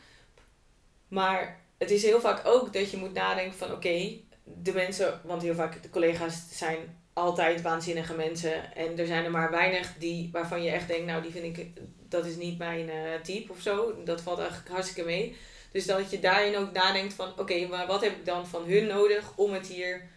Maar 1.07 1.59
het 1.77 1.91
is 1.91 2.03
heel 2.03 2.19
vaak 2.21 2.45
ook 2.45 2.73
dat 2.73 2.91
je 2.91 2.97
moet 2.97 3.13
nadenken 3.13 3.57
van 3.57 3.71
oké, 3.71 4.11
de 4.55 4.73
mensen, 4.73 5.21
want 5.23 5.41
heel 5.41 5.55
vaak 5.55 5.83
de 5.83 5.89
collega's 5.89 6.43
zijn 6.51 6.77
altijd 7.13 7.61
waanzinnige 7.61 8.15
mensen 8.15 8.75
en 8.75 8.99
er 8.99 9.05
zijn 9.05 9.25
er 9.25 9.31
maar 9.31 9.51
weinig 9.51 9.93
die 9.97 10.29
waarvan 10.31 10.63
je 10.63 10.69
echt 10.69 10.87
denkt, 10.87 11.05
nou 11.05 11.21
die 11.21 11.31
vind 11.31 11.57
ik, 11.57 11.67
dat 12.09 12.25
is 12.25 12.35
niet 12.35 12.57
mijn 12.57 12.89
eh, 12.89 13.21
type 13.23 13.51
of 13.51 13.61
zo. 13.61 14.03
Dat 14.03 14.21
valt 14.21 14.39
eigenlijk 14.39 14.69
hartstikke 14.69 15.03
mee. 15.09 15.37
Dus 15.71 15.85
dat 15.85 16.11
je 16.11 16.19
daarin 16.19 16.57
ook 16.57 16.71
nadenkt 16.71 17.13
van 17.13 17.39
oké, 17.39 17.67
maar 17.67 17.87
wat 17.87 18.01
heb 18.01 18.11
ik 18.11 18.25
dan 18.25 18.47
van 18.47 18.65
hun 18.65 18.87
nodig 18.87 19.31
om 19.35 19.53
het 19.53 19.67
hier 19.67 20.09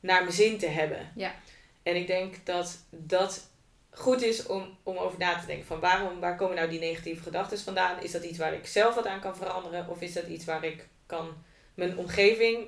naar 0.00 0.22
mijn 0.22 0.34
zin 0.34 0.58
te 0.58 0.66
hebben? 0.66 1.12
Ja. 1.14 1.34
En 1.82 1.96
ik 1.96 2.06
denk 2.06 2.34
dat 2.44 2.78
dat 2.90 3.50
goed 3.90 4.22
is 4.22 4.46
om, 4.46 4.78
om 4.82 4.96
over 4.96 5.18
na 5.18 5.38
te 5.38 5.46
denken 5.46 5.66
van 5.66 5.80
waarom, 5.80 6.20
waar 6.20 6.36
komen 6.36 6.56
nou 6.56 6.68
die 6.68 6.80
negatieve 6.80 7.22
gedachten 7.22 7.58
vandaan? 7.58 8.02
Is 8.02 8.12
dat 8.12 8.24
iets 8.24 8.38
waar 8.38 8.54
ik 8.54 8.66
zelf 8.66 8.94
wat 8.94 9.06
aan 9.06 9.20
kan 9.20 9.36
veranderen? 9.36 9.88
Of 9.88 10.00
is 10.00 10.12
dat 10.12 10.26
iets 10.26 10.44
waar 10.44 10.64
ik 10.64 10.88
kan 11.06 11.34
mijn 11.74 11.98
omgeving 11.98 12.66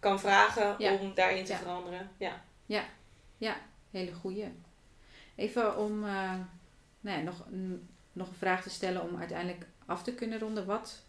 kan 0.00 0.20
vragen 0.20 0.74
Ja. 0.78 0.94
om 0.94 1.14
daarin 1.14 1.44
te 1.44 1.52
Ja. 1.52 1.58
veranderen? 1.58 2.10
Ja. 2.16 3.56
Hele 3.90 4.12
goeie. 4.12 4.52
Even 5.34 5.78
om 5.78 6.04
eh, 6.04 6.32
nou 7.00 7.18
ja, 7.18 7.20
nog, 7.24 7.44
een- 7.50 7.88
nog 8.12 8.28
een 8.28 8.34
vraag 8.34 8.62
te 8.62 8.70
stellen 8.70 9.02
om 9.02 9.16
uiteindelijk 9.18 9.66
af 9.86 10.02
te 10.02 10.14
kunnen 10.14 10.38
ronden. 10.38 10.66
Wat 10.66 11.02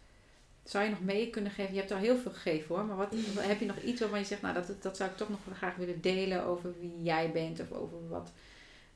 zou 0.64 0.84
je 0.84 0.90
nog 0.90 1.00
mee 1.00 1.30
kunnen 1.30 1.50
geven? 1.52 1.72
Je 1.74 1.78
hebt 1.80 1.92
al 1.92 1.98
heel 1.98 2.16
veel 2.16 2.30
gegeven 2.32 2.74
hoor, 2.74 2.84
maar 2.84 2.96
wat, 2.96 3.14
heb 3.38 3.60
je 3.60 3.66
nog 3.66 3.78
iets 3.80 4.00
waarvan 4.00 4.18
je 4.18 4.24
zegt, 4.24 4.42
nou 4.42 4.54
dat, 4.54 4.82
dat 4.82 4.96
zou 4.96 5.10
ik 5.10 5.16
toch 5.16 5.28
nog 5.28 5.38
graag 5.56 5.74
willen 5.76 6.00
delen 6.00 6.44
over 6.44 6.74
wie 6.80 7.02
jij 7.02 7.32
bent 7.32 7.60
of 7.60 7.72
over 7.72 8.08
wat, 8.08 8.32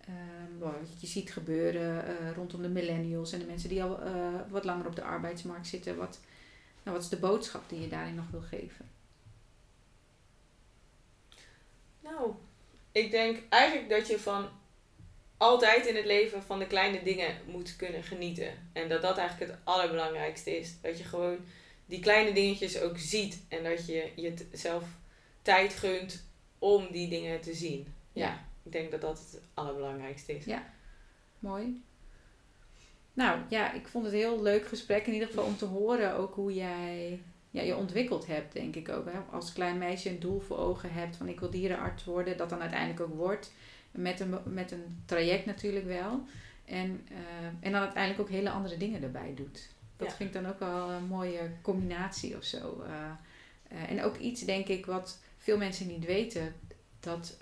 ehm, 0.07 0.59
wat 0.59 1.01
je 1.01 1.07
ziet 1.07 1.33
gebeuren 1.33 2.07
eh, 2.07 2.33
rondom 2.35 2.63
de 2.63 2.69
millennials 2.69 3.33
en 3.33 3.39
de 3.39 3.45
mensen 3.47 3.69
die 3.69 3.83
al 3.83 4.01
eh, 4.03 4.13
wat 4.49 4.65
langer 4.65 4.87
op 4.87 4.97
de 4.97 5.03
arbeidsmarkt 5.03 5.67
zitten. 5.67 5.97
Wat, 5.97 6.21
nou, 6.83 6.97
wat 6.97 7.05
is 7.05 7.11
de 7.11 7.19
boodschap 7.19 7.69
die 7.69 7.81
je 7.81 7.89
daarin 7.89 8.15
nog 8.15 8.31
wil 8.31 8.43
geven? 8.43 8.89
Nou, 12.11 12.33
ik 12.93 13.11
denk 13.11 13.39
eigenlijk 13.49 13.89
dat 13.89 14.07
je 14.07 14.19
van 14.19 14.49
altijd 15.37 15.87
in 15.87 15.97
het 15.97 16.05
leven 16.05 16.43
van 16.43 16.59
de 16.59 16.67
kleine 16.67 17.03
dingen 17.03 17.37
moet 17.47 17.77
kunnen 17.77 18.03
genieten. 18.03 18.53
En 18.73 18.89
dat 18.89 19.03
dat 19.03 19.19
eigenlijk 19.19 19.51
het 19.51 19.61
allerbelangrijkste 19.65 20.59
is. 20.59 20.81
Dat 20.81 20.99
je 20.99 21.05
gewoon 21.05 21.39
die 21.87 22.01
kleine 22.01 22.33
dingetjes 22.33 22.81
ook 22.81 22.99
ziet 22.99 23.43
en 23.49 23.65
dat 23.65 23.87
je 23.87 24.11
jezelf 24.17 24.85
tijd 25.43 25.73
gunt 25.73 26.25
om 26.59 26.93
die 26.93 27.09
dingen 27.09 27.41
te 27.41 27.55
zien. 27.55 27.95
Ja, 28.13 28.27
Ja. 28.27 28.45
ik 28.63 28.73
denk 28.73 28.91
dat 28.91 29.01
dat 29.01 29.19
het 29.19 29.41
allerbelangrijkste 29.55 30.37
is. 30.37 30.45
Ja. 30.45 30.73
Mooi. 31.39 31.83
Nou 33.13 33.41
ja, 33.49 33.73
ik 33.73 33.89
vond 33.89 34.05
het 34.05 34.13
een 34.15 34.21
heel 34.21 34.43
leuk 34.43 34.67
gesprek 34.67 35.07
in 35.07 35.13
ieder 35.13 35.29
geval 35.29 35.45
om 35.45 35.57
te 35.57 35.65
horen 35.65 36.15
ook 36.15 36.35
hoe 36.35 36.55
jij 36.55 37.21
ja, 37.51 37.63
je 37.63 37.77
ontwikkeld 37.77 38.27
hebt, 38.27 38.53
denk 38.53 38.77
ik 38.77 38.89
ook. 38.89 39.05
Hè? 39.05 39.19
Als 39.31 39.53
klein 39.53 39.79
meisje 39.79 40.09
een 40.09 40.21
doel 40.21 40.41
voor 40.41 40.59
ogen 40.59 40.93
hebt 40.93 41.17
van 41.17 41.29
ik 41.29 41.41
wil 41.41 41.51
dierenarts 41.51 42.05
worden, 42.05 42.37
dat 42.37 42.51
dan 42.51 42.61
uiteindelijk 42.61 43.01
ook 43.01 43.15
wordt. 43.15 43.53
Met 43.91 44.21
een, 44.21 44.35
met 44.45 44.71
een 44.73 45.03
traject 45.05 45.47
natuurlijk 45.47 45.87
wel. 45.87 46.23
En, 46.65 47.07
eh, 47.09 47.47
en 47.61 47.73
dan 47.73 47.81
uiteindelijk 47.81 48.21
ook 48.23 48.29
hele 48.29 48.51
andere 48.51 48.77
dingen 48.77 49.03
erbij 49.03 49.33
doet. 49.35 49.69
Dat 49.97 50.09
Ja. 50.09 50.15
vind 50.15 50.35
ik 50.35 50.43
dan 50.43 50.53
ook 50.53 50.59
wel 50.59 50.91
een 50.91 51.07
mooie 51.07 51.51
combinatie 51.63 52.37
of 52.37 52.45
zo. 52.45 52.83
Eh, 52.83 53.11
eh, 53.69 53.91
en 53.91 54.03
ook 54.03 54.17
iets, 54.17 54.41
denk 54.41 54.67
ik, 54.67 54.87
wat 54.87 55.19
veel 55.39 55.57
mensen 55.59 55.87
niet 55.87 56.05
weten. 56.05 56.55
Dat 57.01 57.39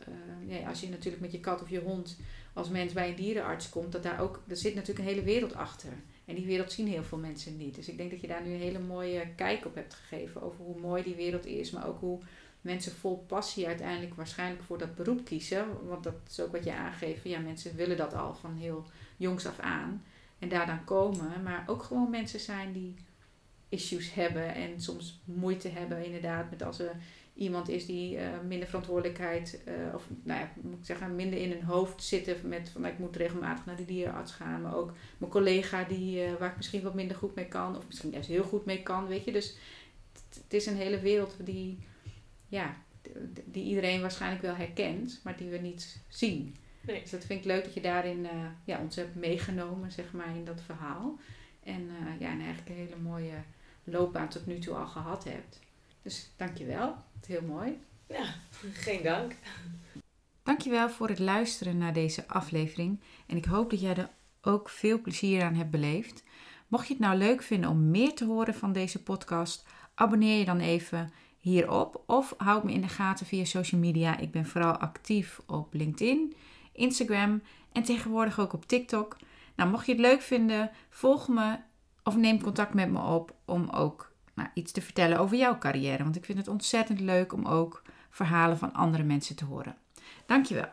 ja, 0.46 0.68
als 0.68 0.80
je 0.80 0.88
natuurlijk 0.88 1.22
met 1.22 1.32
je 1.32 1.40
kat 1.40 1.62
of 1.62 1.70
je 1.70 1.80
hond 1.80 2.18
als 2.52 2.68
mens 2.68 2.92
bij 2.92 3.08
een 3.08 3.14
dierenarts 3.14 3.68
komt, 3.68 3.92
dat 3.92 4.02
daar 4.02 4.20
ook, 4.20 4.42
er 4.48 4.56
zit 4.56 4.74
natuurlijk 4.74 4.98
een 4.98 5.14
hele 5.14 5.26
wereld 5.26 5.54
achter. 5.54 5.92
En 6.28 6.34
die 6.34 6.46
wereld 6.46 6.72
zien 6.72 6.86
heel 6.86 7.04
veel 7.04 7.18
mensen 7.18 7.56
niet. 7.56 7.74
Dus 7.74 7.88
ik 7.88 7.96
denk 7.96 8.10
dat 8.10 8.20
je 8.20 8.26
daar 8.26 8.42
nu 8.42 8.52
een 8.52 8.60
hele 8.60 8.78
mooie 8.78 9.28
kijk 9.36 9.66
op 9.66 9.74
hebt 9.74 9.94
gegeven 9.94 10.42
over 10.42 10.64
hoe 10.64 10.80
mooi 10.80 11.02
die 11.02 11.14
wereld 11.14 11.46
is, 11.46 11.70
maar 11.70 11.86
ook 11.86 12.00
hoe 12.00 12.20
mensen 12.60 12.92
vol 12.92 13.24
passie 13.26 13.66
uiteindelijk 13.66 14.14
waarschijnlijk 14.14 14.62
voor 14.62 14.78
dat 14.78 14.94
beroep 14.94 15.24
kiezen. 15.24 15.86
Want 15.86 16.04
dat 16.04 16.14
is 16.30 16.40
ook 16.40 16.52
wat 16.52 16.64
je 16.64 16.74
aangeeft. 16.74 17.24
Ja, 17.24 17.38
mensen 17.38 17.76
willen 17.76 17.96
dat 17.96 18.14
al 18.14 18.34
van 18.34 18.56
heel 18.56 18.84
jongs 19.16 19.46
af 19.46 19.58
aan. 19.58 20.04
En 20.38 20.48
daar 20.48 20.66
dan 20.66 20.84
komen. 20.84 21.42
Maar 21.42 21.64
ook 21.66 21.82
gewoon 21.82 22.10
mensen 22.10 22.40
zijn 22.40 22.72
die 22.72 22.94
issues 23.68 24.14
hebben 24.14 24.54
en 24.54 24.80
soms 24.80 25.20
moeite 25.24 25.68
hebben 25.68 26.04
inderdaad 26.04 26.50
met 26.50 26.62
als 26.62 26.78
er 26.78 26.96
iemand 27.38 27.68
is 27.68 27.86
die 27.86 28.18
eh, 28.18 28.28
minder 28.46 28.68
verantwoordelijkheid 28.68 29.60
eh, 29.64 29.74
of 29.94 30.08
nou 30.22 30.40
ja, 30.40 30.50
moet 30.60 30.78
ik 30.78 30.84
zeggen, 30.84 31.14
minder 31.14 31.40
in 31.40 31.50
hun 31.50 31.62
hoofd 31.62 32.02
zitten 32.02 32.48
met 32.48 32.70
van 32.70 32.86
ik 32.86 32.98
moet 32.98 33.16
regelmatig 33.16 33.66
naar 33.66 33.76
de 33.76 33.84
dierenarts 33.84 34.32
gaan, 34.32 34.62
maar 34.62 34.76
ook 34.76 34.92
mijn 35.18 35.30
collega 35.30 35.84
die, 35.84 36.24
eh, 36.24 36.34
waar 36.38 36.50
ik 36.50 36.56
misschien 36.56 36.82
wat 36.82 36.94
minder 36.94 37.16
goed 37.16 37.34
mee 37.34 37.46
kan 37.46 37.76
of 37.76 37.86
misschien 37.86 38.10
juist 38.10 38.28
heel 38.28 38.42
goed 38.42 38.64
mee 38.64 38.82
kan, 38.82 39.06
weet 39.06 39.24
je. 39.24 39.32
Dus 39.32 39.56
het, 40.34 40.54
is 40.54 40.66
een 40.66 40.76
hele 40.76 41.00
wereld 41.00 41.36
die, 41.44 41.78
ja, 42.48 42.76
die 43.44 43.64
iedereen 43.64 44.00
waarschijnlijk 44.00 44.42
wel 44.42 44.54
herkent, 44.54 45.20
maar 45.24 45.36
die 45.36 45.50
we 45.50 45.58
niet 45.58 46.02
zien. 46.08 46.56
Nee. 46.80 47.00
Dus 47.00 47.10
dat 47.10 47.24
vind 47.24 47.40
ik 47.40 47.46
leuk 47.46 47.64
dat 47.64 47.74
je 47.74 47.80
daarin 47.80 48.26
ja, 48.64 48.80
ons 48.80 48.96
hebt 48.96 49.14
meegenomen, 49.14 49.92
zeg 49.92 50.12
maar, 50.12 50.36
in 50.36 50.44
dat 50.44 50.62
verhaal. 50.62 51.18
En 51.62 51.90
ja, 52.18 52.30
en 52.30 52.40
eigenlijk 52.40 52.68
een 52.68 52.74
hele 52.74 52.96
mooie 53.02 53.42
loopbaan 53.84 54.28
tot 54.28 54.46
nu 54.46 54.58
toe 54.58 54.74
al 54.74 54.86
gehad 54.86 55.24
hebt. 55.24 55.60
Dus 56.02 56.30
dankjewel. 56.36 56.96
Heel 57.26 57.42
mooi. 57.42 57.78
Ja, 58.06 58.34
geen 58.72 59.02
dank. 59.02 59.32
Dankjewel 60.42 60.90
voor 60.90 61.08
het 61.08 61.18
luisteren 61.18 61.78
naar 61.78 61.92
deze 61.92 62.28
aflevering. 62.28 63.00
En 63.26 63.36
ik 63.36 63.44
hoop 63.44 63.70
dat 63.70 63.80
jij 63.80 63.96
er 63.96 64.10
ook 64.42 64.68
veel 64.68 65.00
plezier 65.00 65.42
aan 65.42 65.54
hebt 65.54 65.70
beleefd. 65.70 66.22
Mocht 66.68 66.86
je 66.86 66.92
het 66.92 67.02
nou 67.02 67.16
leuk 67.16 67.42
vinden 67.42 67.70
om 67.70 67.90
meer 67.90 68.14
te 68.14 68.24
horen 68.24 68.54
van 68.54 68.72
deze 68.72 69.02
podcast, 69.02 69.66
abonneer 69.94 70.38
je 70.38 70.44
dan 70.44 70.60
even 70.60 71.12
hierop 71.38 72.02
of 72.06 72.34
houd 72.36 72.64
me 72.64 72.72
in 72.72 72.80
de 72.80 72.88
gaten 72.88 73.26
via 73.26 73.44
social 73.44 73.80
media. 73.80 74.18
Ik 74.18 74.30
ben 74.30 74.46
vooral 74.46 74.76
actief 74.76 75.40
op 75.46 75.74
LinkedIn, 75.74 76.34
Instagram 76.72 77.42
en 77.72 77.82
tegenwoordig 77.82 78.40
ook 78.40 78.52
op 78.52 78.66
TikTok. 78.66 79.16
Nou, 79.56 79.70
mocht 79.70 79.86
je 79.86 79.92
het 79.92 80.00
leuk 80.00 80.20
vinden, 80.20 80.70
volg 80.90 81.28
me 81.28 81.58
of 82.02 82.16
neem 82.16 82.42
contact 82.42 82.74
met 82.74 82.90
me 82.90 83.00
op 83.00 83.34
om 83.44 83.68
ook 83.68 84.07
nou, 84.38 84.50
iets 84.54 84.72
te 84.72 84.80
vertellen 84.80 85.18
over 85.18 85.36
jouw 85.36 85.58
carrière. 85.58 86.02
Want 86.02 86.16
ik 86.16 86.24
vind 86.24 86.38
het 86.38 86.48
ontzettend 86.48 87.00
leuk 87.00 87.32
om 87.32 87.46
ook 87.46 87.82
verhalen 88.10 88.58
van 88.58 88.72
andere 88.72 89.02
mensen 89.02 89.36
te 89.36 89.44
horen. 89.44 89.76
Dankjewel. 90.26 90.70